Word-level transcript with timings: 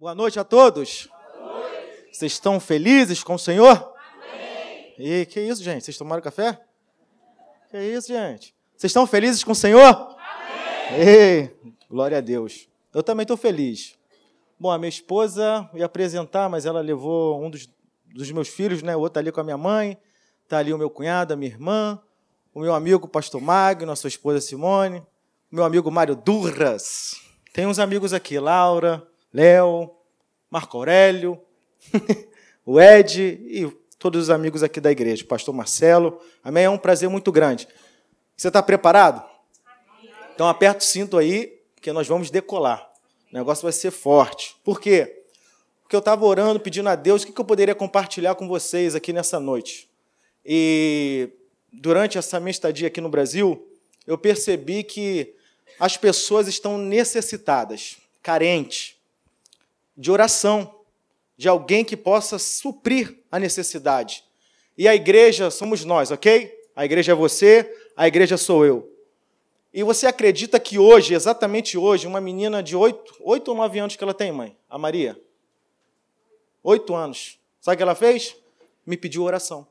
Boa 0.00 0.14
noite 0.14 0.40
a 0.40 0.44
todos. 0.44 1.10
Noite. 1.38 2.08
Vocês 2.10 2.32
estão 2.32 2.58
felizes 2.58 3.22
com 3.22 3.34
o 3.34 3.38
Senhor? 3.38 3.92
Amém. 4.32 4.94
E 4.98 5.26
que 5.26 5.38
isso, 5.38 5.62
gente? 5.62 5.84
Vocês 5.84 5.98
tomaram 5.98 6.22
café? 6.22 6.58
Que 7.70 7.76
isso, 7.76 8.08
gente? 8.08 8.54
Vocês 8.74 8.88
estão 8.88 9.06
felizes 9.06 9.44
com 9.44 9.52
o 9.52 9.54
Senhor? 9.54 10.16
Amém. 10.88 11.06
Ei, 11.06 11.56
glória 11.86 12.16
a 12.16 12.22
Deus. 12.22 12.66
Eu 12.94 13.02
também 13.02 13.24
estou 13.24 13.36
feliz. 13.36 13.94
Bom, 14.58 14.70
a 14.70 14.78
minha 14.78 14.88
esposa 14.88 15.68
ia 15.74 15.84
apresentar, 15.84 16.48
mas 16.48 16.64
ela 16.64 16.80
levou 16.80 17.38
um 17.44 17.50
dos, 17.50 17.68
dos 18.06 18.32
meus 18.32 18.48
filhos, 18.48 18.82
né? 18.82 18.96
O 18.96 19.00
outro 19.00 19.12
tá 19.12 19.20
ali 19.20 19.30
com 19.30 19.42
a 19.42 19.44
minha 19.44 19.58
mãe. 19.58 19.98
Está 20.44 20.56
ali 20.56 20.72
o 20.72 20.78
meu 20.78 20.88
cunhado, 20.88 21.34
a 21.34 21.36
minha 21.36 21.52
irmã, 21.52 22.00
o 22.54 22.60
meu 22.60 22.72
amigo 22.72 23.06
Pastor 23.06 23.42
Magno, 23.42 23.92
a 23.92 23.96
sua 23.96 24.08
esposa 24.08 24.40
Simone, 24.40 25.00
o 25.52 25.56
meu 25.56 25.64
amigo 25.64 25.90
Mário 25.90 26.16
Durras. 26.16 27.20
Tem 27.52 27.66
uns 27.66 27.78
amigos 27.78 28.14
aqui, 28.14 28.38
Laura, 28.38 29.06
Léo, 29.32 29.90
Marco 30.50 30.76
Aurélio, 30.76 31.40
o 32.66 32.80
Ed 32.80 33.22
e 33.22 33.70
todos 33.98 34.24
os 34.24 34.30
amigos 34.30 34.62
aqui 34.62 34.80
da 34.80 34.90
igreja, 34.90 35.24
pastor 35.24 35.54
Marcelo. 35.54 36.20
Amém? 36.42 36.64
É 36.64 36.70
um 36.70 36.78
prazer 36.78 37.08
muito 37.08 37.30
grande. 37.30 37.68
Você 38.36 38.48
está 38.48 38.62
preparado? 38.62 39.22
Então 40.34 40.48
aperta 40.48 40.80
o 40.80 40.82
cinto 40.82 41.18
aí, 41.18 41.60
que 41.80 41.92
nós 41.92 42.08
vamos 42.08 42.30
decolar. 42.30 42.90
O 43.30 43.36
negócio 43.36 43.62
vai 43.62 43.72
ser 43.72 43.90
forte. 43.90 44.56
Por 44.64 44.80
quê? 44.80 45.22
Porque 45.82 45.94
eu 45.94 46.00
estava 46.00 46.24
orando, 46.24 46.58
pedindo 46.58 46.88
a 46.88 46.94
Deus 46.94 47.22
o 47.22 47.32
que 47.32 47.40
eu 47.40 47.44
poderia 47.44 47.74
compartilhar 47.74 48.34
com 48.34 48.48
vocês 48.48 48.94
aqui 48.94 49.12
nessa 49.12 49.38
noite. 49.38 49.88
E 50.44 51.30
durante 51.72 52.16
essa 52.16 52.40
minha 52.40 52.50
estadia 52.50 52.88
aqui 52.88 53.00
no 53.00 53.08
Brasil, 53.08 53.68
eu 54.06 54.16
percebi 54.16 54.82
que 54.82 55.34
as 55.78 55.96
pessoas 55.96 56.48
estão 56.48 56.78
necessitadas, 56.78 57.98
carentes, 58.22 58.96
de 60.00 60.10
oração, 60.10 60.80
de 61.36 61.46
alguém 61.46 61.84
que 61.84 61.94
possa 61.94 62.38
suprir 62.38 63.18
a 63.30 63.38
necessidade. 63.38 64.24
E 64.76 64.88
a 64.88 64.94
igreja 64.94 65.50
somos 65.50 65.84
nós, 65.84 66.10
ok? 66.10 66.58
A 66.74 66.86
igreja 66.86 67.12
é 67.12 67.14
você, 67.14 67.70
a 67.94 68.08
igreja 68.08 68.38
sou 68.38 68.64
eu. 68.64 68.90
E 69.74 69.82
você 69.82 70.06
acredita 70.06 70.58
que 70.58 70.78
hoje, 70.78 71.12
exatamente 71.12 71.76
hoje, 71.76 72.06
uma 72.06 72.18
menina 72.18 72.62
de 72.62 72.74
oito, 72.74 73.14
oito 73.20 73.48
ou 73.48 73.54
nove 73.54 73.78
anos 73.78 73.94
que 73.94 74.02
ela 74.02 74.14
tem, 74.14 74.32
mãe? 74.32 74.56
A 74.70 74.78
Maria? 74.78 75.20
Oito 76.62 76.94
anos. 76.94 77.38
Sabe 77.60 77.74
o 77.74 77.76
que 77.76 77.82
ela 77.82 77.94
fez? 77.94 78.34
Me 78.86 78.96
pediu 78.96 79.22
oração. 79.22 79.66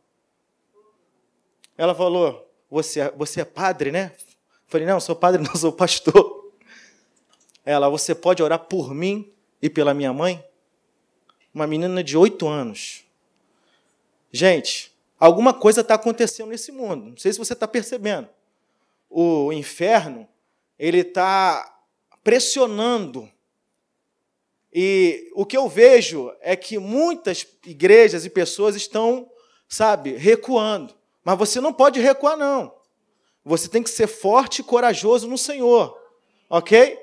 Ela 1.75 1.95
falou: 1.95 2.47
Você, 2.69 2.99
é, 2.99 3.11
você 3.11 3.41
é 3.41 3.45
padre, 3.45 3.91
né? 3.91 4.13
Eu 4.15 4.45
falei: 4.67 4.85
Não, 4.85 4.99
sou 4.99 5.15
padre, 5.15 5.41
não 5.43 5.55
sou 5.55 5.73
pastor. 5.73 6.53
Ela: 7.65 7.89
Você 7.89 8.13
pode 8.13 8.43
orar 8.43 8.59
por 8.59 8.93
mim 8.93 9.33
e 9.61 9.69
pela 9.69 9.93
minha 9.93 10.13
mãe? 10.13 10.43
Uma 11.53 11.67
menina 11.67 12.03
de 12.03 12.17
oito 12.17 12.47
anos. 12.47 13.03
Gente, 14.31 14.95
alguma 15.19 15.53
coisa 15.53 15.81
está 15.81 15.95
acontecendo 15.95 16.49
nesse 16.49 16.71
mundo. 16.71 17.11
Não 17.11 17.17
sei 17.17 17.33
se 17.33 17.39
você 17.39 17.53
está 17.53 17.67
percebendo. 17.67 18.29
O 19.09 19.51
inferno 19.51 20.27
ele 20.77 20.99
está 20.99 21.79
pressionando. 22.23 23.29
E 24.71 25.29
o 25.33 25.45
que 25.45 25.57
eu 25.57 25.67
vejo 25.67 26.31
é 26.41 26.55
que 26.55 26.77
muitas 26.77 27.45
igrejas 27.65 28.23
e 28.23 28.29
pessoas 28.29 28.75
estão, 28.75 29.29
sabe, 29.67 30.15
recuando. 30.15 30.95
Mas 31.23 31.37
você 31.37 31.59
não 31.59 31.73
pode 31.73 31.99
recuar, 31.99 32.37
não. 32.37 32.73
Você 33.43 33.67
tem 33.67 33.81
que 33.81 33.89
ser 33.89 34.07
forte 34.07 34.59
e 34.59 34.63
corajoso 34.63 35.27
no 35.27 35.37
Senhor. 35.37 35.97
Ok? 36.49 36.97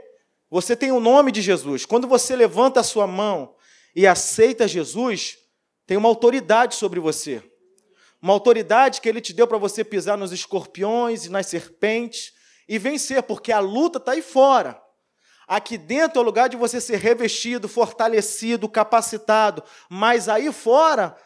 Você 0.50 0.76
tem 0.76 0.92
o 0.92 1.00
nome 1.00 1.32
de 1.32 1.42
Jesus. 1.42 1.84
Quando 1.84 2.06
você 2.06 2.36
levanta 2.36 2.80
a 2.80 2.84
sua 2.84 3.06
mão 3.06 3.54
e 3.94 4.06
aceita 4.06 4.68
Jesus, 4.68 5.36
tem 5.86 5.96
uma 5.96 6.08
autoridade 6.08 6.74
sobre 6.74 7.00
você. 7.00 7.42
Uma 8.22 8.32
autoridade 8.32 9.00
que 9.00 9.08
ele 9.08 9.20
te 9.20 9.32
deu 9.32 9.46
para 9.46 9.58
você 9.58 9.84
pisar 9.84 10.16
nos 10.16 10.32
escorpiões 10.32 11.26
e 11.26 11.30
nas 11.30 11.46
serpentes 11.46 12.32
e 12.68 12.78
vencer, 12.78 13.22
porque 13.22 13.52
a 13.52 13.60
luta 13.60 13.98
está 13.98 14.12
aí 14.12 14.22
fora. 14.22 14.80
Aqui 15.46 15.78
dentro 15.78 16.18
é 16.18 16.22
o 16.22 16.24
lugar 16.24 16.48
de 16.48 16.56
você 16.56 16.80
ser 16.80 16.96
revestido, 16.96 17.68
fortalecido, 17.68 18.68
capacitado, 18.68 19.62
mas 19.88 20.28
aí 20.28 20.52
fora 20.52 21.16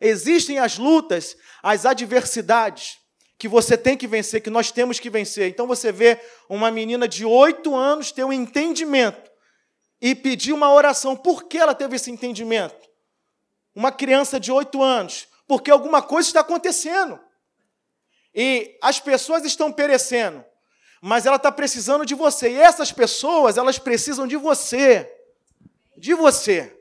existem 0.00 0.58
as 0.58 0.78
lutas, 0.78 1.36
as 1.62 1.84
adversidades 1.84 2.98
que 3.38 3.48
você 3.48 3.76
tem 3.76 3.96
que 3.96 4.06
vencer, 4.06 4.40
que 4.40 4.50
nós 4.50 4.70
temos 4.70 4.98
que 4.98 5.10
vencer. 5.10 5.48
Então 5.48 5.66
você 5.66 5.92
vê 5.92 6.20
uma 6.48 6.70
menina 6.70 7.06
de 7.06 7.24
oito 7.24 7.74
anos 7.74 8.10
ter 8.10 8.24
um 8.24 8.32
entendimento 8.32 9.30
e 10.00 10.14
pedir 10.14 10.52
uma 10.52 10.72
oração. 10.72 11.14
Por 11.14 11.44
que 11.44 11.58
ela 11.58 11.74
teve 11.74 11.96
esse 11.96 12.10
entendimento? 12.10 12.88
Uma 13.74 13.92
criança 13.92 14.40
de 14.40 14.50
oito 14.50 14.82
anos. 14.82 15.28
Porque 15.46 15.70
alguma 15.70 16.02
coisa 16.02 16.28
está 16.28 16.40
acontecendo. 16.40 17.20
E 18.34 18.76
as 18.82 19.00
pessoas 19.00 19.44
estão 19.44 19.70
perecendo. 19.70 20.44
Mas 21.00 21.26
ela 21.26 21.36
está 21.36 21.52
precisando 21.52 22.04
de 22.04 22.14
você. 22.14 22.50
E 22.50 22.60
essas 22.60 22.90
pessoas, 22.90 23.56
elas 23.56 23.78
precisam 23.78 24.26
de 24.26 24.36
você. 24.36 25.10
De 25.96 26.14
você. 26.14 26.75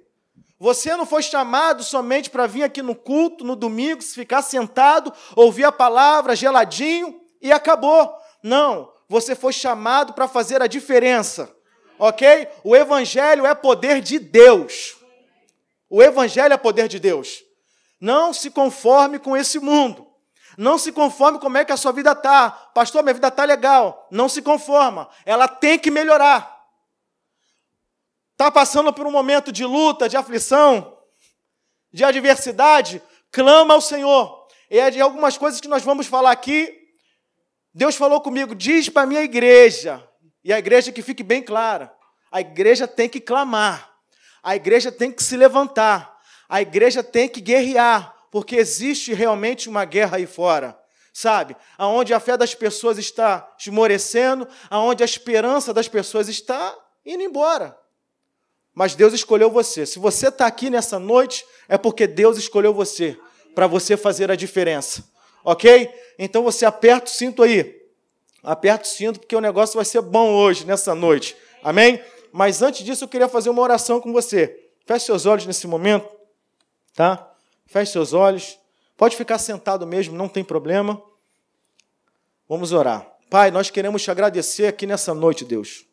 Você 0.66 0.96
não 0.96 1.06
foi 1.06 1.22
chamado 1.22 1.84
somente 1.84 2.28
para 2.28 2.48
vir 2.48 2.64
aqui 2.64 2.82
no 2.82 2.96
culto, 2.96 3.44
no 3.44 3.56
domingo, 3.56 4.02
ficar 4.02 4.42
sentado, 4.42 5.14
ouvir 5.36 5.64
a 5.64 5.72
palavra 5.72 6.36
geladinho 6.36 7.22
e 7.40 7.52
acabou. 7.52 8.12
Não, 8.42 8.92
você 9.08 9.36
foi 9.36 9.54
chamado 9.54 10.14
para 10.14 10.28
fazer 10.28 10.64
a 10.64 10.68
diferença. 10.68 11.56
Ok? 12.00 12.48
O 12.64 12.76
Evangelho 12.76 13.46
é 13.46 13.54
poder 13.54 14.02
de 14.02 14.18
Deus. 14.18 14.96
O 15.88 16.02
Evangelho 16.02 16.56
é 16.56 16.58
poder 16.58 16.88
de 16.88 16.98
Deus. 16.98 17.44
Não 18.02 18.34
se 18.34 18.50
conforme 18.50 19.20
com 19.20 19.38
esse 19.38 19.60
mundo. 19.60 20.08
Não 20.58 20.80
se 20.80 20.92
conforme 20.92 21.38
como 21.38 21.60
é 21.60 21.64
que 21.64 21.74
a 21.74 21.78
sua 21.78 21.92
vida 21.92 22.14
está. 22.14 22.50
Pastor, 22.50 23.04
minha 23.04 23.14
vida 23.14 23.28
está 23.28 23.46
legal. 23.46 24.08
Não 24.10 24.28
se 24.28 24.42
conforma. 24.42 25.10
Ela 25.28 25.48
tem 25.48 25.78
que 25.78 25.92
melhorar 25.92 26.55
está 28.36 28.52
passando 28.52 28.92
por 28.92 29.08
um 29.08 29.12
momento 29.12 29.50
de 29.50 29.64
luta, 29.64 30.10
de 30.10 30.18
aflição, 30.18 30.98
de 31.92 32.04
adversidade, 32.04 33.02
clama 33.32 33.74
ao 33.74 33.80
Senhor. 33.80 34.46
E 34.70 34.78
é 34.78 34.92
de 34.92 35.00
algumas 35.00 35.38
coisas 35.38 35.62
que 35.62 35.70
nós 35.70 35.84
vamos 35.84 36.06
falar 36.06 36.32
aqui. 36.32 36.72
Deus 37.74 37.96
falou 37.96 38.20
comigo, 38.20 38.54
diz 38.54 38.90
para 38.90 39.04
a 39.04 39.06
minha 39.06 39.22
igreja, 39.22 40.06
e 40.44 40.52
a 40.52 40.60
igreja 40.60 40.92
que 40.92 41.02
fique 41.02 41.24
bem 41.24 41.42
clara: 41.42 41.94
a 42.30 42.42
igreja 42.42 42.88
tem 42.88 43.08
que 43.08 43.22
clamar, 43.22 43.90
a 44.44 44.54
igreja 44.54 44.92
tem 44.92 45.12
que 45.12 45.24
se 45.24 45.38
levantar, 45.38 46.20
a 46.50 46.62
igreja 46.62 47.02
tem 47.02 47.30
que 47.30 47.40
guerrear, 47.40 48.14
porque 48.30 48.58
existe 48.58 49.14
realmente 49.14 49.70
uma 49.70 49.86
guerra 49.86 50.18
aí 50.18 50.28
fora 50.28 50.78
sabe? 51.14 51.56
Aonde 51.78 52.14
a 52.14 52.20
fé 52.20 52.36
das 52.36 52.54
pessoas 52.54 52.98
está 52.98 53.50
esmorecendo, 53.58 54.46
aonde 54.70 55.02
a 55.02 55.06
esperança 55.06 55.74
das 55.74 55.88
pessoas 55.88 56.28
está 56.28 56.78
indo 57.06 57.24
embora. 57.24 57.74
Mas 58.76 58.94
Deus 58.94 59.14
escolheu 59.14 59.50
você. 59.50 59.86
Se 59.86 59.98
você 59.98 60.28
está 60.28 60.46
aqui 60.46 60.70
nessa 60.70 61.00
noite, 61.00 61.46
é 61.70 61.78
porque 61.78 62.06
Deus 62.06 62.38
escolheu 62.38 62.74
você 62.74 63.18
para 63.56 63.66
você 63.68 63.96
fazer 63.96 64.30
a 64.30 64.36
diferença. 64.36 65.02
Ok? 65.46 65.90
Então 66.20 66.44
você 66.44 66.66
aperta 66.66 67.10
o 67.10 67.10
cinto 67.10 67.42
aí. 67.42 67.82
Aperta 68.44 68.84
o 68.84 68.88
cinto, 68.88 69.20
porque 69.20 69.36
o 69.36 69.42
negócio 69.42 69.76
vai 69.78 69.86
ser 69.86 70.02
bom 70.02 70.32
hoje, 70.34 70.66
nessa 70.66 70.94
noite. 70.94 71.36
Amém? 71.64 72.04
Mas 72.34 72.62
antes 72.62 72.84
disso, 72.84 73.06
eu 73.06 73.08
queria 73.08 73.30
fazer 73.30 73.50
uma 73.50 73.62
oração 73.62 74.02
com 74.02 74.12
você. 74.12 74.70
Feche 74.86 75.06
seus 75.06 75.26
olhos 75.26 75.46
nesse 75.46 75.66
momento. 75.66 76.08
Tá? 76.94 77.32
Feche 77.66 77.94
seus 77.94 78.12
olhos. 78.12 78.60
Pode 78.98 79.16
ficar 79.16 79.38
sentado 79.38 79.88
mesmo, 79.88 80.16
não 80.16 80.28
tem 80.28 80.44
problema. 80.44 81.02
Vamos 82.48 82.74
orar. 82.74 83.10
Pai, 83.30 83.52
nós 83.52 83.70
queremos 83.70 84.04
te 84.04 84.12
agradecer 84.12 84.68
aqui 84.68 84.86
nessa 84.86 85.14
noite, 85.14 85.44
Deus. 85.46 85.86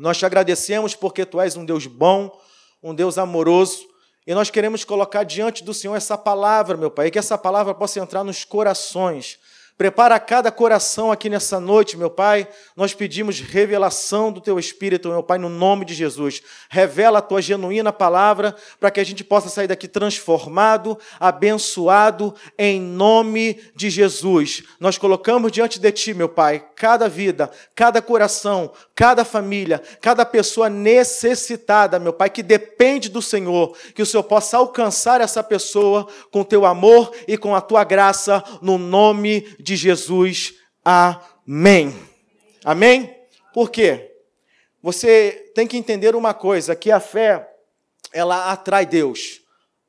Nós 0.00 0.16
te 0.16 0.24
agradecemos 0.24 0.94
porque 0.94 1.26
tu 1.26 1.38
és 1.38 1.56
um 1.56 1.64
Deus 1.64 1.86
bom, 1.86 2.34
um 2.82 2.94
Deus 2.94 3.18
amoroso, 3.18 3.86
e 4.26 4.34
nós 4.34 4.48
queremos 4.48 4.82
colocar 4.82 5.24
diante 5.24 5.62
do 5.62 5.74
Senhor 5.74 5.94
essa 5.94 6.16
palavra, 6.16 6.74
meu 6.74 6.90
Pai, 6.90 7.10
que 7.10 7.18
essa 7.18 7.36
palavra 7.36 7.74
possa 7.74 8.00
entrar 8.00 8.24
nos 8.24 8.42
corações, 8.42 9.38
Prepara 9.80 10.20
cada 10.20 10.52
coração 10.52 11.10
aqui 11.10 11.30
nessa 11.30 11.58
noite, 11.58 11.96
meu 11.96 12.10
Pai. 12.10 12.46
Nós 12.76 12.92
pedimos 12.92 13.40
revelação 13.40 14.30
do 14.30 14.38
Teu 14.38 14.58
Espírito, 14.58 15.08
meu 15.08 15.22
Pai, 15.22 15.38
no 15.38 15.48
nome 15.48 15.86
de 15.86 15.94
Jesus. 15.94 16.42
Revela 16.68 17.20
a 17.20 17.22
Tua 17.22 17.40
genuína 17.40 17.90
palavra 17.90 18.54
para 18.78 18.90
que 18.90 19.00
a 19.00 19.04
gente 19.04 19.24
possa 19.24 19.48
sair 19.48 19.68
daqui 19.68 19.88
transformado, 19.88 20.98
abençoado, 21.18 22.34
em 22.58 22.78
nome 22.78 23.58
de 23.74 23.88
Jesus. 23.88 24.64
Nós 24.78 24.98
colocamos 24.98 25.50
diante 25.50 25.80
de 25.80 25.90
Ti, 25.90 26.12
meu 26.12 26.28
Pai, 26.28 26.62
cada 26.76 27.08
vida, 27.08 27.50
cada 27.74 28.02
coração, 28.02 28.72
cada 28.94 29.24
família, 29.24 29.80
cada 30.02 30.26
pessoa 30.26 30.68
necessitada, 30.68 31.98
meu 31.98 32.12
Pai, 32.12 32.28
que 32.28 32.42
depende 32.42 33.08
do 33.08 33.22
Senhor, 33.22 33.74
que 33.94 34.02
o 34.02 34.06
Senhor 34.06 34.24
possa 34.24 34.58
alcançar 34.58 35.22
essa 35.22 35.42
pessoa 35.42 36.06
com 36.30 36.44
Teu 36.44 36.66
amor 36.66 37.12
e 37.26 37.38
com 37.38 37.54
a 37.54 37.62
Tua 37.62 37.82
graça, 37.82 38.44
no 38.60 38.76
nome 38.76 39.56
de 39.58 39.69
de 39.70 39.76
Jesus. 39.76 40.54
Amém. 40.84 41.94
Amém? 42.64 43.16
Por 43.54 43.70
quê? 43.70 44.10
Você 44.82 45.52
tem 45.54 45.66
que 45.66 45.76
entender 45.76 46.16
uma 46.16 46.34
coisa, 46.34 46.74
que 46.74 46.90
a 46.90 46.98
fé, 46.98 47.48
ela 48.12 48.50
atrai 48.50 48.84
Deus. 48.84 49.42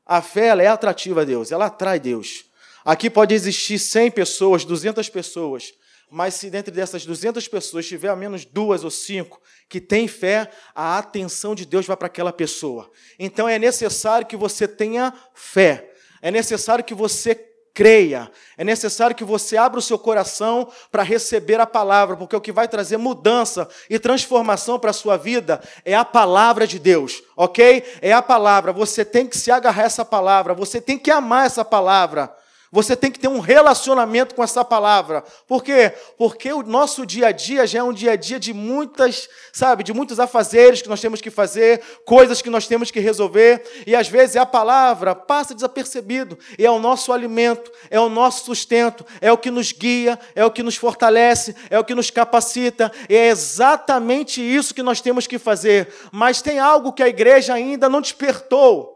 A 0.06 0.22
fé 0.22 0.48
ela 0.48 0.62
é 0.62 0.68
atrativa 0.68 1.22
a 1.22 1.24
Deus, 1.24 1.52
ela 1.52 1.66
atrai 1.66 2.00
Deus. 2.00 2.46
Aqui 2.86 3.10
pode 3.10 3.34
existir 3.34 3.80
100 3.80 4.12
pessoas, 4.12 4.66
200 4.66 5.10
pessoas, 5.10 5.74
mas 6.10 6.34
se 6.34 6.50
dentro 6.50 6.72
dessas 6.72 7.06
200 7.06 7.48
pessoas 7.48 7.88
tiver 7.88 8.10
ao 8.10 8.18
menos 8.18 8.44
duas 8.44 8.84
ou 8.84 8.92
cinco 8.92 9.42
que 9.70 9.80
têm 9.80 10.08
fé, 10.08 10.52
a 10.76 10.98
atenção 10.98 11.56
de 11.56 11.66
Deus 11.66 11.86
vai 11.86 11.96
para 11.96 12.08
aquela 12.08 12.34
pessoa. 12.34 12.92
Então 13.18 13.48
é 13.48 13.58
necessário 13.58 14.28
que 14.28 14.36
você 14.36 14.68
tenha 14.68 15.14
fé, 15.34 15.92
é 16.22 16.30
necessário 16.30 16.84
que 16.84 16.94
você 16.94 17.51
creia, 17.74 18.30
é 18.58 18.64
necessário 18.64 19.16
que 19.16 19.24
você 19.24 19.58
abra 19.58 19.80
o 19.80 19.82
seu 19.82 19.98
coração 19.98 20.68
para 20.92 21.04
receber 21.04 21.60
a 21.60 21.66
palavra, 21.66 22.18
porque 22.18 22.36
o 22.36 22.42
que 22.42 22.52
vai 22.52 22.68
trazer 22.68 22.98
mudança 22.98 23.68
e 23.90 23.98
transformação 23.98 24.78
para 24.78 24.92
a 24.92 24.94
sua 24.94 25.18
vida 25.18 25.62
é 25.86 25.96
a 25.96 26.06
palavra 26.06 26.68
de 26.68 26.78
Deus, 26.78 27.24
ok? 27.36 27.84
É 28.02 28.12
a 28.14 28.22
palavra, 28.22 28.74
você 28.74 29.06
tem 29.06 29.26
que 29.26 29.38
se 29.38 29.52
agarrar 29.52 29.84
a 29.84 29.86
essa 29.86 30.06
palavra, 30.06 30.54
você 30.54 30.82
tem 30.82 30.98
que 30.98 31.12
amar 31.12 31.46
essa 31.46 31.64
palavra. 31.64 32.36
Você 32.74 32.96
tem 32.96 33.12
que 33.12 33.20
ter 33.20 33.28
um 33.28 33.42
relacionamento 33.42 34.34
com 34.34 34.42
essa 34.42 34.64
palavra. 34.64 35.26
Por 35.46 35.62
quê? 35.62 35.92
Porque 36.18 36.54
o 36.54 36.64
nosso 36.64 37.06
dia 37.06 37.28
a 37.28 37.32
dia 37.34 37.68
já 37.68 37.80
é 37.80 37.84
um 37.84 37.92
dia 37.92 38.14
a 38.14 38.16
dia 38.16 38.40
de 38.40 38.54
muitas, 38.54 39.28
sabe, 39.52 39.84
de 39.84 39.92
muitos 39.92 40.22
afazeres 40.22 40.82
que 40.82 40.88
nós 40.88 41.02
temos 41.02 41.20
que 41.20 41.30
fazer, 41.30 41.82
coisas 42.06 42.42
que 42.42 42.50
nós 42.50 42.68
temos 42.68 42.90
que 42.90 43.02
resolver, 43.02 43.62
e 43.86 43.94
às 43.94 44.08
vezes 44.08 44.38
a 44.38 44.46
palavra 44.46 45.14
passa 45.14 45.54
desapercebido, 45.54 46.40
e 46.58 46.66
é 46.66 46.72
o 46.72 46.80
nosso 46.80 47.12
alimento, 47.12 47.70
é 47.90 48.00
o 48.00 48.08
nosso 48.08 48.46
sustento, 48.46 49.06
é 49.20 49.30
o 49.30 49.38
que 49.38 49.52
nos 49.52 49.74
guia, 49.74 50.18
é 50.34 50.46
o 50.46 50.52
que 50.52 50.64
nos 50.64 50.78
fortalece, 50.78 51.54
é 51.70 51.78
o 51.78 51.84
que 51.84 51.94
nos 51.94 52.10
capacita, 52.10 52.90
e 53.10 53.16
é 53.18 53.28
exatamente 53.28 54.42
isso 54.42 54.74
que 54.74 54.82
nós 54.82 55.02
temos 55.02 55.28
que 55.28 55.38
fazer. 55.38 55.94
Mas 56.10 56.42
tem 56.42 56.58
algo 56.58 56.94
que 56.94 57.04
a 57.04 57.10
igreja 57.10 57.54
ainda 57.54 57.90
não 57.90 58.00
despertou. 58.00 58.96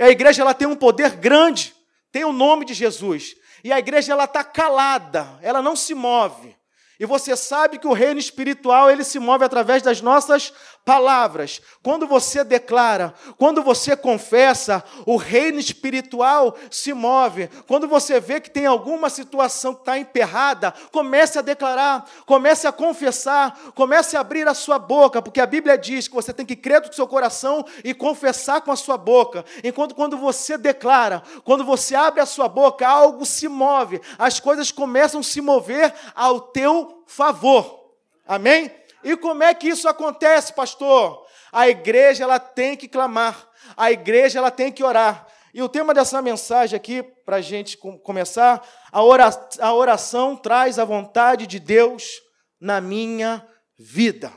A 0.00 0.08
igreja 0.08 0.42
ela 0.42 0.52
tem 0.54 0.66
um 0.66 0.74
poder 0.74 1.10
grande 1.10 1.77
tem 2.10 2.24
o 2.24 2.32
nome 2.32 2.64
de 2.64 2.74
Jesus. 2.74 3.34
E 3.62 3.72
a 3.72 3.78
igreja 3.78 4.12
ela 4.12 4.24
está 4.24 4.44
calada, 4.44 5.38
ela 5.42 5.60
não 5.60 5.76
se 5.76 5.94
move. 5.94 6.56
E 7.00 7.06
você 7.06 7.36
sabe 7.36 7.78
que 7.78 7.86
o 7.86 7.92
reino 7.92 8.18
espiritual 8.18 8.90
ele 8.90 9.04
se 9.04 9.18
move 9.18 9.44
através 9.44 9.82
das 9.82 10.00
nossas 10.00 10.52
palavras. 10.88 11.60
Quando 11.82 12.06
você 12.06 12.42
declara, 12.42 13.12
quando 13.36 13.62
você 13.62 13.94
confessa, 13.94 14.82
o 15.04 15.18
reino 15.18 15.58
espiritual 15.58 16.56
se 16.70 16.94
move. 16.94 17.50
Quando 17.66 17.86
você 17.86 18.18
vê 18.18 18.40
que 18.40 18.48
tem 18.48 18.64
alguma 18.64 19.10
situação 19.10 19.74
que 19.74 19.80
está 19.80 19.98
emperrada, 19.98 20.72
comece 20.90 21.38
a 21.38 21.42
declarar, 21.42 22.08
comece 22.24 22.66
a 22.66 22.72
confessar, 22.72 23.54
comece 23.74 24.16
a 24.16 24.20
abrir 24.20 24.48
a 24.48 24.54
sua 24.54 24.78
boca, 24.78 25.20
porque 25.20 25.42
a 25.42 25.46
Bíblia 25.46 25.76
diz 25.76 26.08
que 26.08 26.14
você 26.14 26.32
tem 26.32 26.46
que 26.46 26.56
crer 26.56 26.80
do 26.80 26.94
seu 26.94 27.06
coração 27.06 27.66
e 27.84 27.92
confessar 27.92 28.62
com 28.62 28.72
a 28.72 28.76
sua 28.76 28.96
boca. 28.96 29.44
Enquanto 29.62 29.94
quando 29.94 30.16
você 30.16 30.56
declara, 30.56 31.22
quando 31.44 31.64
você 31.64 31.94
abre 31.94 32.22
a 32.22 32.26
sua 32.26 32.48
boca, 32.48 32.88
algo 32.88 33.26
se 33.26 33.46
move, 33.46 34.00
as 34.18 34.40
coisas 34.40 34.72
começam 34.72 35.20
a 35.20 35.22
se 35.22 35.42
mover 35.42 35.92
ao 36.14 36.40
teu 36.40 37.04
favor. 37.06 37.92
Amém? 38.26 38.70
E 39.02 39.16
como 39.16 39.42
é 39.42 39.54
que 39.54 39.68
isso 39.68 39.88
acontece, 39.88 40.52
pastor? 40.52 41.26
A 41.52 41.68
igreja 41.68 42.24
ela 42.24 42.38
tem 42.38 42.76
que 42.76 42.88
clamar, 42.88 43.48
a 43.76 43.90
igreja 43.90 44.38
ela 44.38 44.50
tem 44.50 44.70
que 44.72 44.82
orar. 44.84 45.26
E 45.54 45.62
o 45.62 45.68
tema 45.68 45.94
dessa 45.94 46.20
mensagem 46.20 46.76
aqui, 46.76 47.02
para 47.02 47.36
a 47.36 47.40
gente 47.40 47.76
começar, 47.76 48.62
a 48.92 49.02
oração, 49.02 49.64
a 49.64 49.74
oração 49.74 50.36
traz 50.36 50.78
a 50.78 50.84
vontade 50.84 51.46
de 51.46 51.58
Deus 51.58 52.20
na 52.60 52.80
minha 52.80 53.46
vida, 53.78 54.32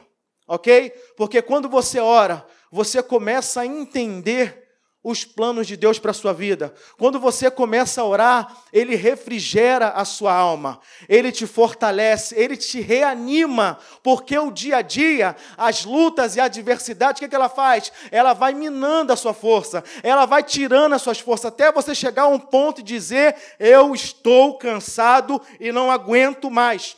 ok? 0.47 0.91
Porque 1.17 1.41
quando 1.41 1.67
você 1.67 1.99
ora, 1.99 2.45
você 2.71 3.03
começa 3.03 3.61
a 3.61 3.65
entender 3.65 4.60
os 5.03 5.25
planos 5.25 5.65
de 5.65 5.75
Deus 5.75 5.97
para 5.97 6.11
a 6.11 6.13
sua 6.13 6.31
vida. 6.31 6.73
Quando 6.97 7.19
você 7.19 7.49
começa 7.49 8.01
a 8.01 8.05
orar, 8.05 8.55
ele 8.71 8.95
refrigera 8.95 9.89
a 9.89 10.05
sua 10.05 10.33
alma, 10.33 10.79
ele 11.09 11.31
te 11.31 11.47
fortalece, 11.47 12.35
ele 12.37 12.55
te 12.55 12.79
reanima, 12.79 13.79
porque 14.03 14.37
o 14.37 14.51
dia 14.51 14.77
a 14.77 14.81
dia, 14.81 15.35
as 15.57 15.85
lutas 15.85 16.35
e 16.35 16.39
a 16.39 16.45
adversidade, 16.45 17.17
o 17.17 17.19
que, 17.19 17.25
é 17.25 17.29
que 17.29 17.35
ela 17.35 17.49
faz? 17.49 17.91
Ela 18.11 18.33
vai 18.33 18.53
minando 18.53 19.11
a 19.11 19.15
sua 19.15 19.33
força, 19.33 19.83
ela 20.03 20.25
vai 20.25 20.43
tirando 20.43 20.93
as 20.93 21.01
suas 21.01 21.19
forças, 21.19 21.45
até 21.45 21.71
você 21.71 21.95
chegar 21.95 22.23
a 22.23 22.27
um 22.27 22.39
ponto 22.39 22.81
e 22.81 22.83
dizer: 22.83 23.35
Eu 23.59 23.95
estou 23.95 24.57
cansado 24.57 25.41
e 25.59 25.71
não 25.71 25.89
aguento 25.89 26.51
mais. 26.51 26.95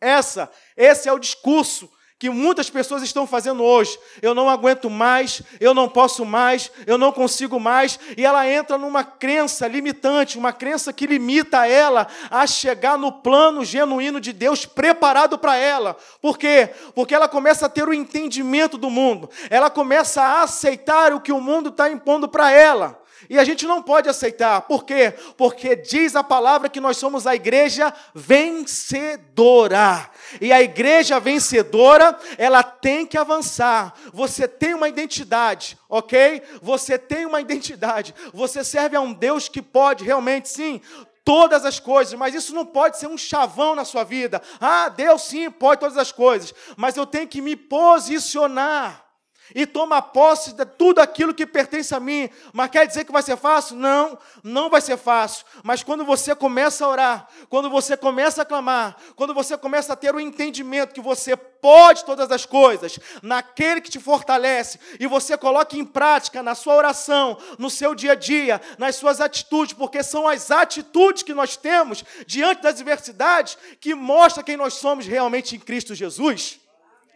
Essa, 0.00 0.50
esse 0.76 1.08
é 1.08 1.12
o 1.12 1.18
discurso 1.18 1.88
que 2.20 2.28
muitas 2.28 2.68
pessoas 2.68 3.02
estão 3.02 3.26
fazendo 3.26 3.64
hoje. 3.64 3.98
Eu 4.20 4.34
não 4.34 4.50
aguento 4.50 4.90
mais, 4.90 5.40
eu 5.58 5.72
não 5.72 5.88
posso 5.88 6.22
mais, 6.26 6.70
eu 6.86 6.98
não 6.98 7.10
consigo 7.10 7.58
mais, 7.58 7.98
e 8.14 8.26
ela 8.26 8.46
entra 8.46 8.76
numa 8.76 9.02
crença 9.02 9.66
limitante, 9.66 10.36
uma 10.36 10.52
crença 10.52 10.92
que 10.92 11.06
limita 11.06 11.66
ela 11.66 12.06
a 12.30 12.46
chegar 12.46 12.98
no 12.98 13.10
plano 13.10 13.64
genuíno 13.64 14.20
de 14.20 14.34
Deus 14.34 14.66
preparado 14.66 15.38
para 15.38 15.56
ela. 15.56 15.96
Por 16.20 16.36
quê? 16.36 16.68
Porque 16.94 17.14
ela 17.14 17.26
começa 17.26 17.64
a 17.64 17.70
ter 17.70 17.88
o 17.88 17.94
entendimento 17.94 18.76
do 18.76 18.90
mundo, 18.90 19.30
ela 19.48 19.70
começa 19.70 20.20
a 20.20 20.42
aceitar 20.42 21.14
o 21.14 21.22
que 21.22 21.32
o 21.32 21.40
mundo 21.40 21.70
está 21.70 21.90
impondo 21.90 22.28
para 22.28 22.52
ela. 22.52 23.00
E 23.28 23.38
a 23.38 23.44
gente 23.44 23.66
não 23.66 23.82
pode 23.82 24.08
aceitar. 24.08 24.62
Por 24.62 24.84
quê? 24.84 25.12
Porque 25.36 25.76
diz 25.76 26.16
a 26.16 26.24
palavra 26.24 26.68
que 26.68 26.80
nós 26.80 26.96
somos 26.96 27.26
a 27.26 27.34
igreja 27.34 27.92
vencedora. 28.14 30.08
E 30.40 30.52
a 30.52 30.60
igreja 30.60 31.18
vencedora, 31.18 32.18
ela 32.36 32.62
tem 32.62 33.06
que 33.06 33.16
avançar. 33.16 33.94
Você 34.12 34.46
tem 34.46 34.74
uma 34.74 34.88
identidade, 34.88 35.78
ok? 35.88 36.42
Você 36.60 36.98
tem 36.98 37.26
uma 37.26 37.40
identidade. 37.40 38.14
Você 38.32 38.62
serve 38.62 38.96
a 38.96 39.00
um 39.00 39.12
Deus 39.12 39.48
que 39.48 39.62
pode 39.62 40.04
realmente, 40.04 40.48
sim, 40.48 40.80
todas 41.24 41.64
as 41.64 41.78
coisas, 41.78 42.14
mas 42.14 42.34
isso 42.34 42.54
não 42.54 42.66
pode 42.66 42.98
ser 42.98 43.06
um 43.06 43.18
chavão 43.18 43.74
na 43.74 43.84
sua 43.84 44.04
vida. 44.04 44.42
Ah, 44.60 44.88
Deus 44.88 45.22
sim 45.22 45.50
pode 45.50 45.80
todas 45.80 45.96
as 45.96 46.12
coisas, 46.12 46.54
mas 46.76 46.96
eu 46.96 47.06
tenho 47.06 47.28
que 47.28 47.40
me 47.40 47.56
posicionar 47.56 49.09
e 49.54 49.66
toma 49.66 50.00
posse 50.00 50.52
de 50.52 50.64
tudo 50.64 51.00
aquilo 51.00 51.34
que 51.34 51.46
pertence 51.46 51.94
a 51.94 52.00
mim. 52.00 52.28
Mas 52.52 52.70
quer 52.70 52.86
dizer 52.86 53.04
que 53.04 53.12
vai 53.12 53.22
ser 53.22 53.36
fácil? 53.36 53.76
Não, 53.76 54.18
não 54.42 54.70
vai 54.70 54.80
ser 54.80 54.96
fácil. 54.96 55.44
Mas 55.62 55.82
quando 55.82 56.04
você 56.04 56.34
começa 56.34 56.84
a 56.84 56.88
orar, 56.88 57.28
quando 57.48 57.70
você 57.70 57.96
começa 57.96 58.42
a 58.42 58.44
clamar, 58.44 58.96
quando 59.16 59.34
você 59.34 59.56
começa 59.56 59.92
a 59.92 59.96
ter 59.96 60.14
o 60.14 60.20
entendimento 60.20 60.94
que 60.94 61.00
você 61.00 61.36
pode 61.36 62.04
todas 62.04 62.30
as 62.30 62.46
coisas, 62.46 62.98
naquele 63.22 63.80
que 63.80 63.90
te 63.90 64.00
fortalece, 64.00 64.78
e 64.98 65.06
você 65.06 65.36
coloca 65.36 65.76
em 65.76 65.84
prática 65.84 66.42
na 66.42 66.54
sua 66.54 66.74
oração, 66.74 67.36
no 67.58 67.68
seu 67.68 67.94
dia 67.94 68.12
a 68.12 68.14
dia, 68.14 68.60
nas 68.78 68.96
suas 68.96 69.20
atitudes, 69.20 69.74
porque 69.74 70.02
são 70.02 70.26
as 70.26 70.50
atitudes 70.50 71.22
que 71.22 71.34
nós 71.34 71.56
temos 71.56 72.04
diante 72.26 72.62
das 72.62 72.74
adversidades 72.74 73.58
que 73.80 73.94
mostra 73.94 74.42
quem 74.42 74.56
nós 74.56 74.74
somos 74.74 75.06
realmente 75.06 75.56
em 75.56 75.58
Cristo 75.58 75.94
Jesus. 75.94 76.58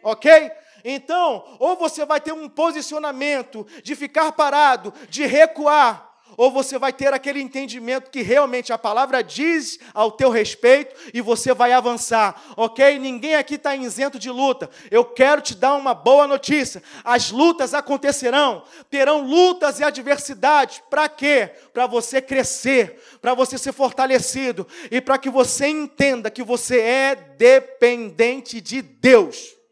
Ok? 0.02 0.50
Então, 0.84 1.56
ou 1.58 1.76
você 1.76 2.04
vai 2.04 2.20
ter 2.20 2.32
um 2.32 2.48
posicionamento 2.48 3.66
de 3.82 3.94
ficar 3.94 4.32
parado, 4.32 4.92
de 5.08 5.24
recuar, 5.24 6.14
ou 6.36 6.50
você 6.50 6.78
vai 6.78 6.92
ter 6.92 7.12
aquele 7.12 7.40
entendimento 7.40 8.10
que 8.10 8.22
realmente 8.22 8.72
a 8.72 8.78
palavra 8.78 9.22
diz 9.22 9.78
ao 9.92 10.10
teu 10.10 10.30
respeito 10.30 10.94
e 11.12 11.20
você 11.20 11.54
vai 11.54 11.72
avançar, 11.72 12.42
ok? 12.56 12.98
Ninguém 12.98 13.36
aqui 13.36 13.54
está 13.54 13.74
isento 13.76 14.18
de 14.18 14.30
luta. 14.30 14.68
Eu 14.90 15.04
quero 15.04 15.40
te 15.40 15.54
dar 15.54 15.74
uma 15.74 15.94
boa 15.94 16.26
notícia: 16.26 16.82
as 17.04 17.30
lutas 17.30 17.74
acontecerão, 17.74 18.64
terão 18.90 19.20
lutas 19.22 19.80
e 19.80 19.84
adversidades. 19.84 20.82
Para 20.90 21.08
quê? 21.08 21.50
Para 21.72 21.86
você 21.86 22.20
crescer, 22.20 23.00
para 23.20 23.34
você 23.34 23.56
ser 23.56 23.72
fortalecido 23.72 24.66
e 24.90 25.00
para 25.00 25.18
que 25.18 25.30
você 25.30 25.68
entenda 25.68 26.30
que 26.30 26.42
você 26.42 26.80
é 26.80 27.14
dependente 27.14 28.60
de 28.60 28.82
Deus. 28.82 29.63